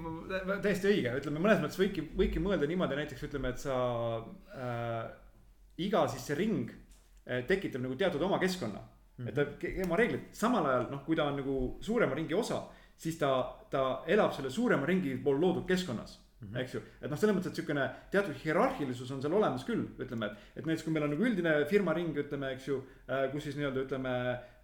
[0.62, 3.76] täiesti õige, ütleme mõnes mõttes võibki, võibki mõelda niimoodi näiteks ütleme, et sa
[4.56, 5.04] äh,
[5.84, 9.26] iga siis see ring äh, tekitab nagu teatud oma keskkonna mm.
[9.26, 9.28] -hmm.
[9.28, 12.64] et ta, oma reeglid, samal ajal noh, kui ta on nagu suurema ringi osa,
[12.96, 13.32] siis ta,
[13.70, 16.60] ta elab selle suurema ringi pool loodud keskkonnas Mm -hmm.
[16.60, 20.26] eks ju, et noh, selles mõttes, et sihukene teatud hierarhilisus on seal olemas küll, ütleme,
[20.26, 23.42] et, et näiteks kui meil on nagu üldine firma ring, ütleme, eks ju äh,, kus
[23.42, 24.12] siis nii-öelda ütleme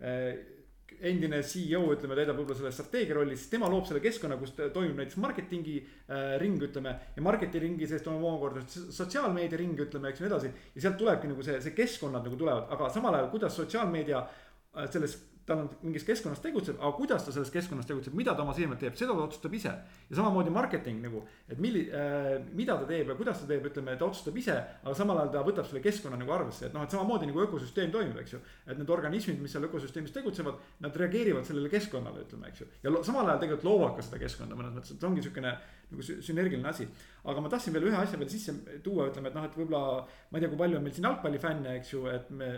[0.03, 0.60] äh,
[1.07, 4.99] endine CEO, ütleme, täidab võib-olla selle strateegia rolli, siis tema loob selle keskkonna, kus toimub
[5.01, 6.95] näiteks marketingi äh, ring, ütleme.
[7.17, 10.53] ja marketingi sees toimub omakorda sotsiaalmeedia ring, ütleme, eks ju, nii edasi.
[10.77, 14.91] ja sealt tulebki nagu see, see keskkonnad nagu tulevad, aga samal ajal, kuidas sotsiaalmeedia äh,
[14.93, 15.17] selles
[15.51, 18.79] ta on mingis keskkonnas tegutseb, aga kuidas ta selles keskkonnas tegutseb, mida ta oma silmad
[18.81, 19.73] teeb, seda ta otsustab ise.
[20.11, 23.97] ja samamoodi marketing nagu, et milli- äh,, mida ta teeb ja kuidas ta teeb, ütleme,
[23.99, 26.95] ta otsustab ise, aga samal ajal ta võtab selle keskkonna nagu arvesse, et noh, et
[26.95, 28.43] samamoodi nagu ökosüsteem toimib, eks ju.
[28.67, 32.71] et need organismid, mis seal ökosüsteemis tegutsevad, nad reageerivad sellele keskkonnale, ütleme, eks ju.
[32.87, 35.57] ja samal ajal tegelikult loovad ka seda keskkonda mõnes mõttes, et ongi sihukene
[35.91, 36.87] nagu sünergiline asi.
[37.25, 40.39] aga ma tahtsin veel ühe asja veel sisse tuua, ütleme, et noh, et võib-olla ma
[40.39, 42.51] ei tea, kui palju on meil siin jalgpallifänne, eks ju, et me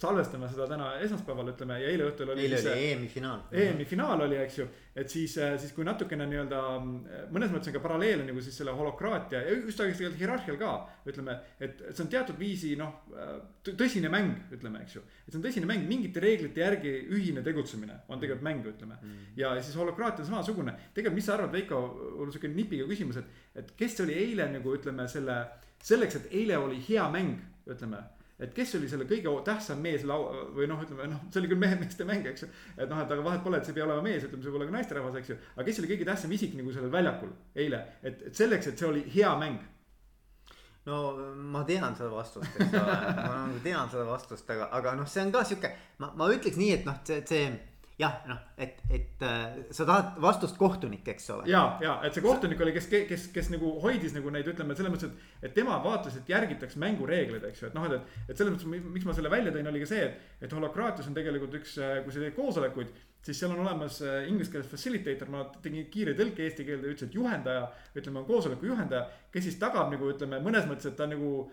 [0.00, 2.46] salvestame seda täna esmaspäeval, ütleme ja eile õhtul oli.
[2.46, 3.42] eile oli EM-i finaal.
[3.52, 6.60] EM-i finaal oli, eks ju, et siis, äh, siis kui natukene nii-öelda
[7.34, 10.72] mõnes mõttes on ka paralleel nagu siis selle holokraatia ja just tegelikult hierarhial ka.
[11.10, 13.34] ütleme, et see on teatud viisi noh, äh,
[13.68, 15.02] tõsine mäng, ütleme, eks ju.
[15.26, 19.34] et see on tõsine mäng, mingite reeglite järgi ühine tegutsemine on tegelikult mäng, ütleme mm..
[19.40, 21.82] ja siis holokraatia on samasugune, tegelikult, mis sa arvad, Veiko,
[22.16, 25.42] mul on sihuke nipiga küsimus, et, et kes oli eile nagu ütleme selle,
[25.84, 27.36] selleks, et eile oli hea mäng,
[27.68, 28.00] ütleme
[28.40, 31.60] et kes oli selle kõige tähtsam mees lau- või noh, ütleme noh, see oli küll
[31.60, 32.48] mehe meeste mäng, eks ju.
[32.76, 34.60] et noh, et aga vahet pole, et see ei pea olema mees, ütleme, see võib
[34.60, 35.36] olla ka naisterahvas, eks ju.
[35.56, 37.34] aga kes oli kõige tähtsam isik nagu sellel väljakul
[37.64, 39.60] eile, et, et selleks, et see oli hea mäng.
[40.88, 41.00] no
[41.54, 45.26] ma tean seda vastust, eks ole, ma nagu tean seda vastust, aga, aga noh, see
[45.26, 47.44] on ka sihuke, ma, ma ütleks nii, et noh, see, see
[48.00, 51.48] jah, noh, et, et äh, sa tahad vastust kohtunik, eks ole.
[51.50, 54.94] ja, ja et see kohtunik oli, kes, kes, kes nagu hoidis nagu neid, ütleme selles
[54.94, 58.40] mõttes, et, et tema vaatas, et järgitaks mängureegleid, eks ju, et noh, et, et, et
[58.40, 61.60] selles mõttes, miks ma selle välja tõin, oli ka see, et, et holokraatias on tegelikult
[61.60, 65.44] üks, äh, kui sa teed koosolekuid siis seal on olemas äh, inglise keeles facilitator, ma
[65.62, 69.92] tegin kiire tõlke eesti keelde, ütles, et juhendaja, ütleme, on koosoleku juhendaja, kes siis tagab
[69.92, 71.50] nagu ütleme mõnes mõttes, et ta nagu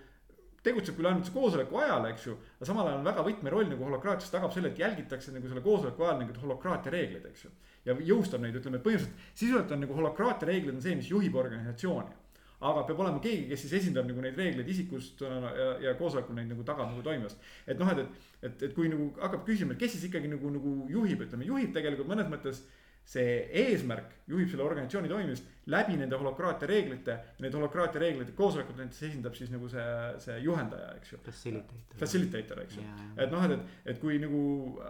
[0.65, 2.35] tegutseb küll ainult koosoleku ajal, eks ju.
[2.57, 6.05] aga samal ajal on väga võtmeroll nagu holokraatias tagab selle, et jälgitakse nagu selle koosoleku
[6.05, 7.51] ajal mingeid holokraatia reegleid, eks ju.
[7.87, 11.37] ja jõustab neid, ütleme, et põhimõtteliselt sisuliselt on nagu holokraatia reeglid on see, mis juhib
[11.43, 12.23] organisatsiooni.
[12.67, 16.49] aga peab olema keegi, kes siis esindab nagu neid reegleid isikustena ja, ja koosolekul neid
[16.49, 17.37] nagu tagab nagu toimivast.
[17.67, 20.51] et noh, et, et, et, et kui nagu hakkab küsima, et kes siis ikkagi nagu,
[20.57, 22.65] nagu juhib, ütleme, juhib tegelikult mõnes mõttes
[23.07, 27.15] see eesmärk juhib selle organisatsiooni toimimist läbi nende holokraatia reeglite.
[27.43, 29.85] Need holokraatia reeglite koosolekut näiteks esindab siis nagu see,
[30.23, 31.19] see juhendaja, eks ju.
[31.23, 31.97] Facilitator.
[32.01, 32.85] Facilitator, eks ju.
[33.15, 34.41] et noh, et, et, et kui nagu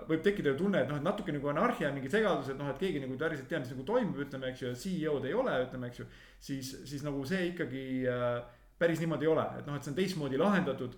[0.09, 3.01] võib tekkida tunne, et noh, et natuke nagu anarhia, mingi segadus, et noh, et keegi
[3.05, 6.07] nagu päriselt teab, mis nagu toimub, ütleme, eks ju, CEO-d ei ole, ütleme, eks ju.
[6.49, 8.39] siis, siis nagu see ikkagi äh,
[8.81, 10.97] päris niimoodi ei ole, et noh, et see on teistmoodi lahendatud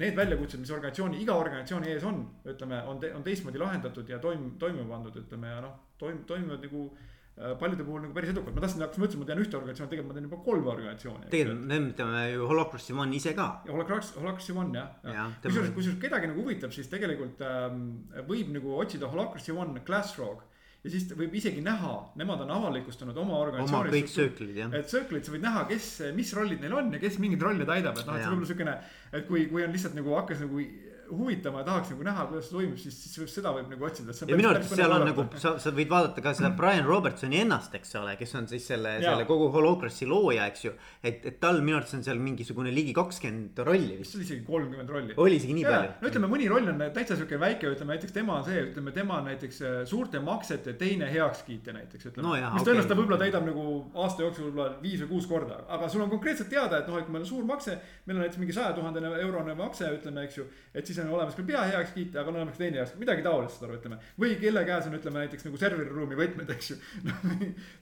[0.00, 2.22] need väljakutsed, mis organisatsiooni, iga organisatsiooni ees on,
[2.52, 6.82] ütleme, on, on teistmoodi lahendatud ja toim-, toimuma pandud, ütleme ja noh, toim-, toimivad nagu
[6.90, 10.12] äh, paljude puhul nagu päris edukalt, ma tahtsin, hakkasin mõtlema, ma tean ühte organisatsiooni, tegelikult
[10.12, 11.30] ma tean juba kolme organisatsiooni.
[11.32, 13.46] tegelikult me teame ju Holocrossi One ise ka.
[13.70, 15.14] Holocross, Holocrossi One jah ja.
[15.16, 15.30] ja.
[15.46, 17.86] kusjuures, kusjuures kedagi nagu huvitab, siis tegelikult ähm,
[18.28, 20.44] võib nagu otsida Holocrossi One Glassrock
[20.86, 23.90] ja siis võib isegi näha, nemad on avalikustanud oma organisatsiooni.
[23.90, 24.74] oma kõik circle'id jah.
[24.78, 27.98] et circle'id, sa võid näha, kes, mis rollid neil on ja kes mingeid rolle täidab,
[27.98, 28.76] et noh, et see võib olla siukene.
[29.12, 30.62] et kui, kui on lihtsalt nagu hakkas nagu
[31.10, 34.14] huvitama ja tahaks nagu näha, kuidas see toimub, siis, siis seda võib nagu otsida.
[34.26, 37.74] ja minu arvates seal on nagu, sa, sa võid vaadata ka seda Brian Robertsoni ennast,
[37.78, 40.72] eks ole, kes on siis selle, selle kogu Holocrossi looja, eks ju.
[41.02, 44.18] et, et tal minu arvates on seal mingisugune ligi kakskümmend rolli vist.
[44.18, 45.16] isegi kolmkümmend rolli.
[45.22, 45.94] oli isegi nii ja, palju?
[46.02, 49.20] no ütleme, mõni roll on täitsa sihuke väike, ütleme näiteks tema on see, ütleme tema
[49.20, 52.34] on näiteks äh, suurte maksete teine heakskiitja näiteks, ütleme no.
[52.36, 52.66] mis okay.
[52.70, 53.66] tõenäoliselt ta võib-olla täidab nagu
[54.06, 57.06] aasta jooksul võib-olla viis või kuus korda, aga sul on konkreetselt teada, et noh, et
[57.06, 60.40] kui meil on suur makse, meil on näiteks mingi saja tuhandene eurone makse, ütleme, eks
[60.40, 60.46] ju.
[60.74, 63.68] et siis on olemas küll pea heakskiitja, aga on olemas teine heakskiitja, midagi taolist, saad
[63.68, 63.98] aru, ütleme.
[64.22, 66.78] või kelle käes on, ütleme näiteks nagu serveriruumi võtmed, eks ju.
[67.08, 67.28] noh,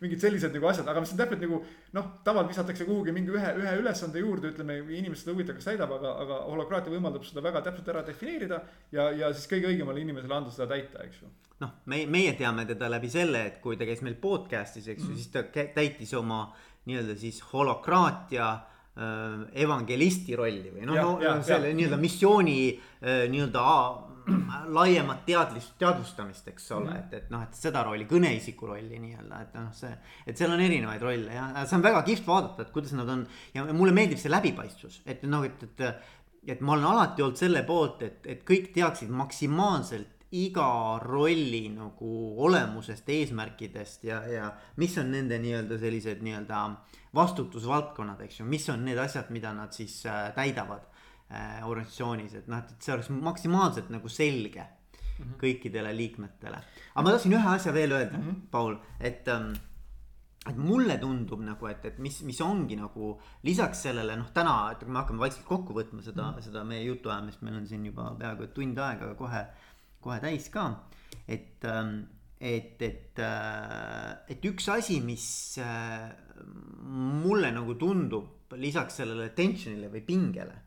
[0.03, 1.61] mingid sellised nagu asjad, aga mis on täpselt nagu
[1.99, 5.97] noh, tavaliselt visatakse kuhugi mingi ühe, ühe ülesande juurde, ütleme, inimest seda huvitav, kas täidab,
[5.99, 8.61] aga, aga holokraatia võimaldab seda väga täpselt ära defineerida.
[8.93, 12.67] ja, ja siis kõige õigemale inimesele anda seda täita, eks ju noh, meie, meie teame
[12.69, 15.71] teda läbi selle, et kui ta käis meil podcast'is, eks ju mm -hmm., siis ta
[15.75, 16.49] täitis oma
[16.89, 18.49] nii-öelda siis holokraatia
[18.95, 23.62] evangelisti rolli või noh, no, no, selle nii-öelda missiooni äh, nii-öelda
[24.78, 27.01] laiemat teadlist, teadvustamist, eks ole mm, -hmm.
[27.01, 29.92] et, et noh, et seda rolli, kõneisiku rolli nii-öelda, et noh, see.
[30.26, 33.26] et seal on erinevaid rolle ja see on väga kihvt vaadata, et kuidas nad on
[33.55, 35.86] ja mulle meeldib see läbipaistvus, et noh, et, et.
[36.55, 42.11] et ma olen alati olnud selle poolt, et, et kõik teaksid maksimaalselt iga rolli nagu
[42.47, 46.64] olemusest, eesmärkidest ja, ja mis on nende nii-öelda sellised nii-öelda
[47.15, 50.87] vastutusvaldkonnad, eks ju, mis on need asjad, mida nad siis äh, täidavad
[51.31, 55.37] äh, organisatsioonis, et noh, et see oleks maksimaalselt nagu selge mm -hmm.
[55.43, 56.59] kõikidele liikmetele.
[56.95, 58.41] aga ma tahtsin ühe asja veel öelda mm, -hmm.
[58.51, 59.53] Paul, et ähm,
[60.47, 64.79] et mulle tundub nagu, et, et mis, mis ongi nagu lisaks sellele noh, täna, et
[64.79, 66.43] kui me hakkame vaikselt kokku võtma seda mm, -hmm.
[66.43, 69.47] seda meie jutuajamist, meil on siin juba peaaegu tund aega, kohe
[70.05, 70.67] kohe täis ka.
[71.29, 72.05] et, ähm,
[72.45, 75.26] et, et, äh, et üks asi, mis
[75.64, 76.11] äh,
[76.84, 80.61] mulle nagu tundub lisaks sellele tension'ile või pingele.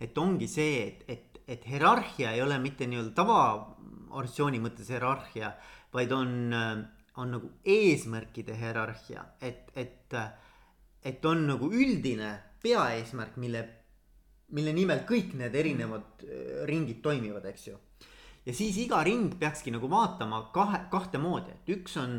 [0.00, 5.52] et ongi see, et, et, et hierarhia ei ole mitte nii-öelda tavaorganisatsiooni mõttes hierarhia,
[5.92, 6.70] vaid on, äh,
[7.22, 10.16] on nagu eesmärkide hierarhia, et, et,
[11.04, 12.32] et on nagu üldine
[12.64, 13.62] peaeesmärk, mille,
[14.56, 16.26] mille nimel kõik need erinevad
[16.66, 17.78] ringid toimivad, eks ju
[18.46, 22.18] ja siis iga ring peakski nagu vaatama kahe, kahte moodi, et üks on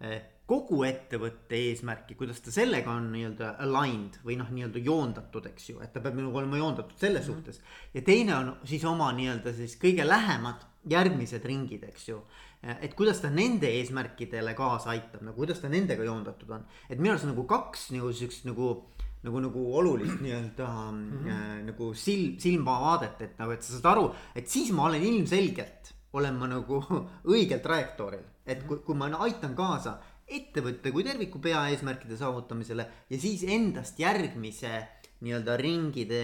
[0.00, 5.68] eh, kogu ettevõtte eesmärki, kuidas ta sellega on nii-öelda aligned või noh, nii-öelda joondatud, eks
[5.70, 7.36] ju, et ta peab nagu olema joondatud selles mm -hmm.
[7.36, 7.62] suhtes.
[7.94, 12.22] ja teine on siis oma nii-öelda siis kõige lähemad järgmised ringid, eks ju.
[12.62, 16.98] Eh, et kuidas ta nende eesmärkidele kaasa aitab, nagu kuidas ta nendega joondatud on, et
[16.98, 18.90] minu arust nagu kaks nagu siukest nagu nagu,
[19.22, 21.64] nagu olulist nii-öelda mm -hmm.
[21.70, 26.34] nagu silm, silmavaadet, et nagu, et sa saad aru, et siis ma olen ilmselgelt, olen
[26.34, 26.80] ma nagu
[27.34, 28.24] õigel trajektooril.
[28.46, 29.98] et kui, kui ma aitan kaasa
[30.30, 34.70] ettevõtte kui terviku peaeesmärkide saavutamisele ja siis endast järgmise
[35.20, 36.22] nii-öelda ringide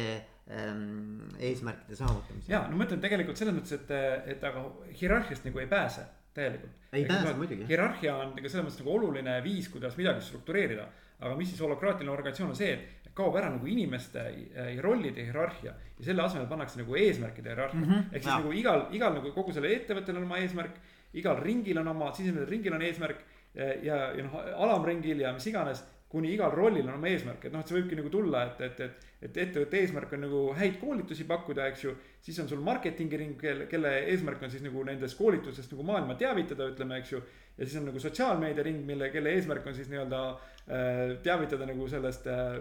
[0.51, 2.53] ähm, eesmärkide saavutamisele.
[2.55, 3.91] ja no ma ütlen tegelikult selles mõttes, et,
[4.37, 4.63] et aga
[5.01, 6.79] hierarhiast nagu ei pääse täielikult.
[6.93, 7.67] ei Ehk pääse muidugi.
[7.69, 10.87] hierarhia on nagu selles mõttes nagu oluline viis, kuidas midagi struktureerida
[11.21, 15.73] aga mis siis holokraatiline organisatsioon on see, et kaob ära nagu inimeste äh, rollide hierarhia
[15.73, 17.89] ja selle asemel pannakse nagu eesmärkide hierarhia mm.
[17.89, 18.05] -hmm.
[18.13, 18.39] ehk siis ja.
[18.39, 20.77] nagu igal, igal nagu kogu sellel ettevõttel on oma eesmärk,
[21.15, 23.23] igal ringil on oma, sisemisel ringil on eesmärk
[23.57, 24.37] äh, ja, ja noh,
[24.67, 25.85] alamringil ja mis iganes
[26.17, 28.83] kuni igal rollil on oma eesmärk, et noh, et see võibki nagu tulla, et, et,
[28.87, 31.95] et, et ettevõtte eesmärk on nagu häid koolitusi pakkuda, eks ju.
[32.25, 36.17] siis on sul marketingi ring, kelle, kelle eesmärk on siis nagu nendest koolitustest nagu maailma
[36.21, 37.23] teavitada, ütleme, eks ju.
[37.57, 41.89] ja siis on nagu sotsiaalmeedia ring, mille, kelle eesmärk on siis nii-öelda äh, teavitada nagu
[41.93, 42.57] sellest äh,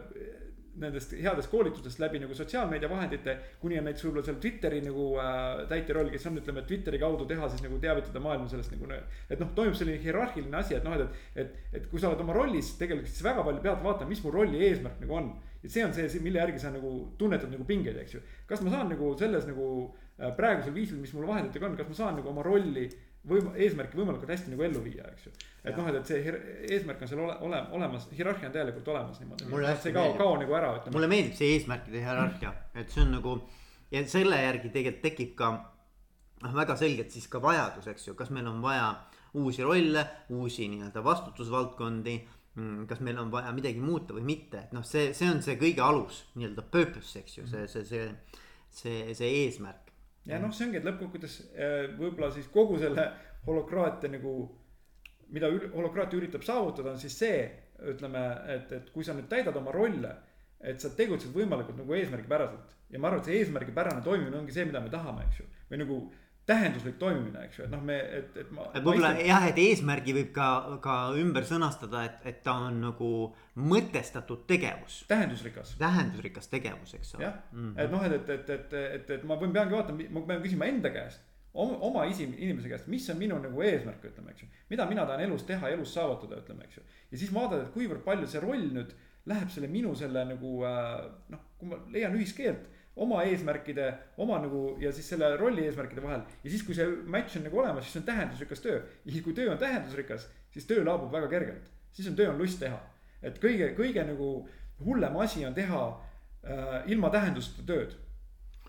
[0.81, 3.37] nendest headest koolitustest läbi nagu sotsiaalmeedia vahendite.
[3.61, 7.27] kuni on näiteks võib-olla seal Twitteri nagu äh, täitja roll, kes on, ütleme, Twitteri kaudu
[7.29, 8.91] teha siis nagu teavitada maailma sellest nagu.
[9.29, 12.35] et noh, toimub selline hierarhiline asi, et noh, et, et, et kui sa oled oma
[12.35, 15.33] rollis tegelikult siis väga palju pead vaatama, mis mu rolli eesmärk nagu on.
[15.63, 18.23] et see on see, mille järgi sa nagu tunnetad nagu pingeid, eks ju.
[18.49, 19.69] kas ma saan nagu selles nagu
[20.15, 22.85] praegusel viisil, mis mul vahenditega on, kas ma saan nagu oma rolli
[23.27, 25.33] võim-, eesmärki võimalikult hästi nagu ellu viia, eks ju.
[25.63, 26.35] et noh, et, et see
[26.77, 29.49] eesmärk on seal ole, ole, olemas, hierarhia on täielikult olemas niimoodi.
[29.81, 30.95] see ei kao, kao nagu ära, ütleme.
[30.95, 33.37] mulle meeldib see eesmärkide hierarhia, et see on nagu
[33.91, 35.51] ja selle järgi tegelikult tekib ka
[36.45, 38.89] noh, väga selgelt siis ka vajadus, eks ju, kas meil on vaja
[39.35, 42.15] uusi rolle, uusi nii-öelda vastutusvaldkondi
[42.55, 45.57] mm, kas meil on vaja midagi muuta või mitte, et noh, see, see on see
[45.59, 48.05] kõige alus nii-öelda purpose, eks ju, see, see, see,
[48.69, 49.84] see, see eesmärk
[50.25, 53.07] ja noh, see ongi, et lõppkokkuvõttes äh, võib-olla siis kogu selle
[53.45, 54.35] holokraatia nagu,
[55.35, 57.43] mida holokraatia üritab saavutada, on siis see,
[57.91, 58.21] ütleme,
[58.55, 60.13] et, et kui sa nüüd täidad oma rolle,
[60.65, 62.73] et sa tegutsed võimalikult nagu eesmärgipäraselt.
[62.89, 65.47] ja ma arvan, et see eesmärgipärane toimimine ongi see, mida me tahame, eks ju.
[65.69, 65.99] või nagu
[66.45, 68.67] tähenduslik toimimine, eks ju, et noh, me, et, et ma.
[68.75, 70.49] võib-olla jah, et eesmärgi võib ka,
[70.83, 73.11] ka ümber sõnastada, et, et ta on nagu
[73.57, 75.03] mõtestatud tegevus.
[75.09, 75.75] tähendusrikas.
[75.81, 77.25] tähendusrikas tegevus, eks ole.
[77.25, 77.79] jah mm, -hmm.
[77.81, 80.93] et noh, et, et, et, et, et, et ma peangi vaatama, ma pean küsima enda
[80.93, 81.23] käest
[81.55, 84.47] oma, isi, inimese käest, mis on minu nagu eesmärk, ütleme, eks ju.
[84.69, 86.83] mida mina tahan elus teha, elus saavutada, ütleme, eks ju.
[87.11, 88.91] ja siis vaadata, et kuivõrd palju see roll nüüd
[89.25, 93.89] läheb selle minu selle nagu äh, noh, kui ma leian ühiskeelt oma eesmärkide,
[94.23, 96.21] oma nagu ja siis selle rolli eesmärkide vahel.
[96.43, 98.77] ja siis, kui see match on nagu olemas, siis on tähendusrikas töö.
[99.05, 101.71] ja siis, kui töö on tähendusrikas, siis töö laabub väga kergelt.
[101.91, 102.79] siis on töö on lust teha.
[103.21, 104.31] et kõige, kõige nagu
[104.85, 107.95] hullem asi on teha äh, ilma tähenduseta tööd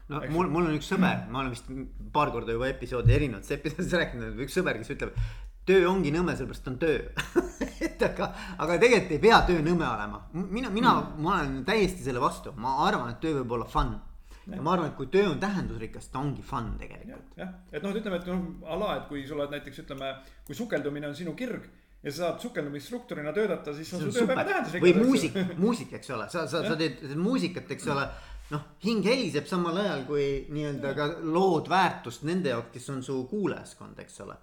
[0.08, 0.32] no Eks...
[0.32, 1.70] mul, mul on üks sõber, ma olen vist
[2.12, 5.14] paar korda juba episoodi erinevates episoodides rääkinud, üks sõber, kes ütleb.
[5.66, 6.98] töö ongi nõme, sellepärast on töö
[7.86, 10.24] et aga, aga tegelikult ei pea töö nõme olema.
[10.34, 13.94] mina, mina mm., ma olen täiesti selle vastu, ma arvan, et töö võib olla fun
[14.54, 17.34] ja ma arvan, et kui töö on tähendusrikas, ta ongi fun tegelikult.
[17.38, 20.12] jah, et noh, ütleme, et noh, a la, et kui sa oled näiteks ütleme,
[20.46, 21.66] kui sukeldumine on sinu kirg
[22.02, 24.86] ja sa saad sukeldumisinstruktorina töötada, siis on su töö väga tähendusrikas.
[24.86, 28.06] või muusik, muusik, eks ole, sa, sa, sa teed muusikat, eks ole.
[28.52, 33.24] noh, hing heliseb samal ajal kui nii-öelda ka lood väärtust nende jaoks, kes on su
[33.30, 34.36] kuulajaskond, eks ole.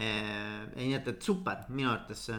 [0.00, 2.30] ei, nii et, et super, minu arvates.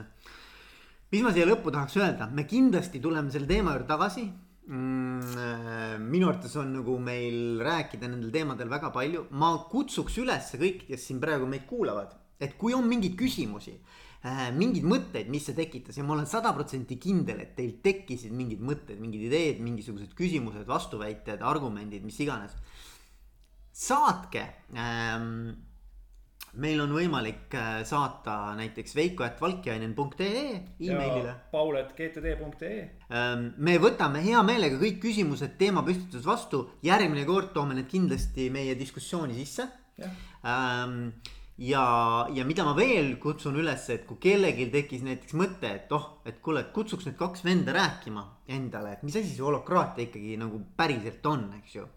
[1.11, 4.50] mis ma siia lõppu tahaks öelda, me kindlasti tuleme selle teema juurde tagasi mm,?
[4.71, 11.09] Minu arvates on nagu meil rääkida nendel teemadel väga palju, ma kutsuks üles kõiki, kes
[11.09, 13.73] siin praegu meid kuulavad, et kui on mingeid küsimusi
[14.23, 18.31] äh,, mingeid mõtteid, mis see tekitas ja ma olen sada protsenti kindel, et teil tekkisid
[18.31, 22.55] mingid mõtted, mingid ideed, mingisugused küsimused, vastuväited, argumendid, mis iganes.
[23.71, 24.45] saatke
[24.75, 25.51] ähm,
[26.59, 30.45] meil on võimalik äh, saata näiteks veiko.valkjainen.ee
[30.83, 31.35] emailile.
[31.51, 32.79] paul.gtd.ee.
[33.11, 38.75] Ähm, me võtame hea meelega kõik küsimused teemapüstituses vastu, järgmine kord toome need kindlasti meie
[38.79, 39.69] diskussiooni sisse.
[40.01, 40.97] Ähm,
[41.61, 41.85] ja,
[42.33, 46.41] ja mida ma veel kutsun üles, et kui kellelgi tekkis näiteks mõte, et oh, et
[46.43, 50.59] kuule, et kutsuks need kaks venda rääkima endale, et mis asi see holokraatia ikkagi nagu
[50.75, 51.87] päriselt on, eks ju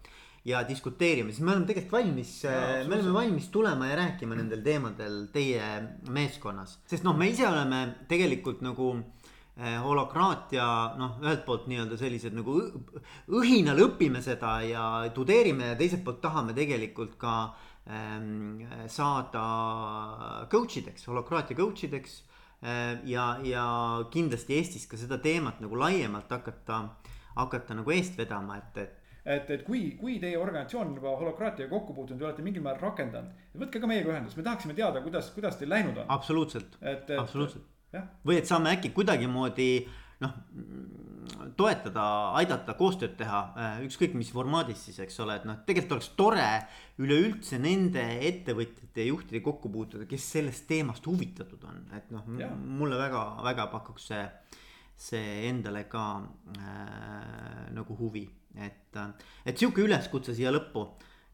[0.45, 4.61] ja diskuteerime, siis me oleme tegelikult valmis, äh, me oleme valmis tulema ja rääkima nendel
[4.65, 5.65] teemadel teie
[6.13, 6.79] meeskonnas.
[6.85, 10.67] sest noh, me ise oleme tegelikult nagu äh, holokraatia
[10.99, 12.59] noh, ühelt poolt nii-öelda sellised nagu
[13.39, 14.83] õhinal õpime seda ja
[15.15, 17.37] tudeerime ja teiselt poolt tahame tegelikult ka
[17.89, 19.45] ähm, saada
[20.51, 22.19] coach ideks, holokraatia coach ideks
[22.61, 23.01] äh,.
[23.09, 23.65] ja, ja
[24.13, 26.83] kindlasti Eestis ka seda teemat nagu laiemalt hakata,
[27.33, 31.71] hakata nagu eest vedama, et, et et, et kui, kui teie organisatsioon on juba holokraatiaga
[31.71, 35.31] kokku puutunud ja olete mingil määral rakendanud, võtke ka meiega ühendust, me tahaksime teada, kuidas,
[35.35, 36.11] kuidas teil läinud on.
[36.13, 36.77] absoluutselt,
[37.17, 37.65] absoluutselt.
[38.27, 39.69] või et saame äkki kuidagimoodi
[40.23, 40.35] noh,
[41.57, 42.05] toetada,
[42.39, 46.47] aidata, koostööd teha, äh, ükskõik mis formaadis siis, eks ole, et noh, tegelikult oleks tore
[47.01, 52.29] üleüldse nende ettevõtjate ja juhtide kokku puutuda, kes sellest teemast huvitatud on, et noh,
[52.61, 54.23] mulle väga-väga pakuks see,
[55.09, 56.07] see endale ka
[56.61, 58.27] äh, nagu huvi
[58.61, 58.99] et,
[59.45, 60.85] et sihuke üleskutse siia lõppu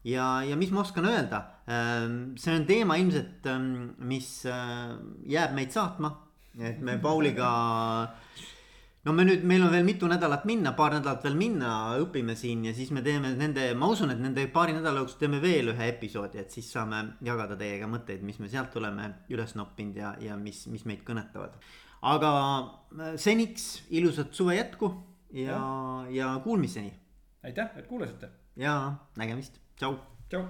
[0.04, 4.94] ja, ja mis ma oskan öelda, ähm, see on teema ilmselt, ähm, mis äh,
[5.30, 6.16] jääb meid saatma,
[6.58, 7.50] et me Pauliga.
[9.06, 11.72] no me nüüd, meil on veel mitu nädalat minna, paar nädalat veel minna,
[12.02, 15.40] õpime siin ja siis me teeme nende, ma usun, et nende paari nädala jooksul teeme
[15.42, 19.98] veel ühe episoodi, et siis saame jagada teiega mõtteid, mis me sealt oleme üles noppinud
[19.98, 21.58] ja, ja mis, mis meid kõnetavad.
[22.02, 22.32] aga
[22.98, 24.90] äh, seniks ilusat suve jätku
[25.32, 25.62] ja, ja,
[26.10, 27.01] ja kuulmiseni
[27.42, 28.28] aitäh, et kuulasite.
[28.56, 29.96] ja nägemist, tšau.
[30.28, 30.46] tšau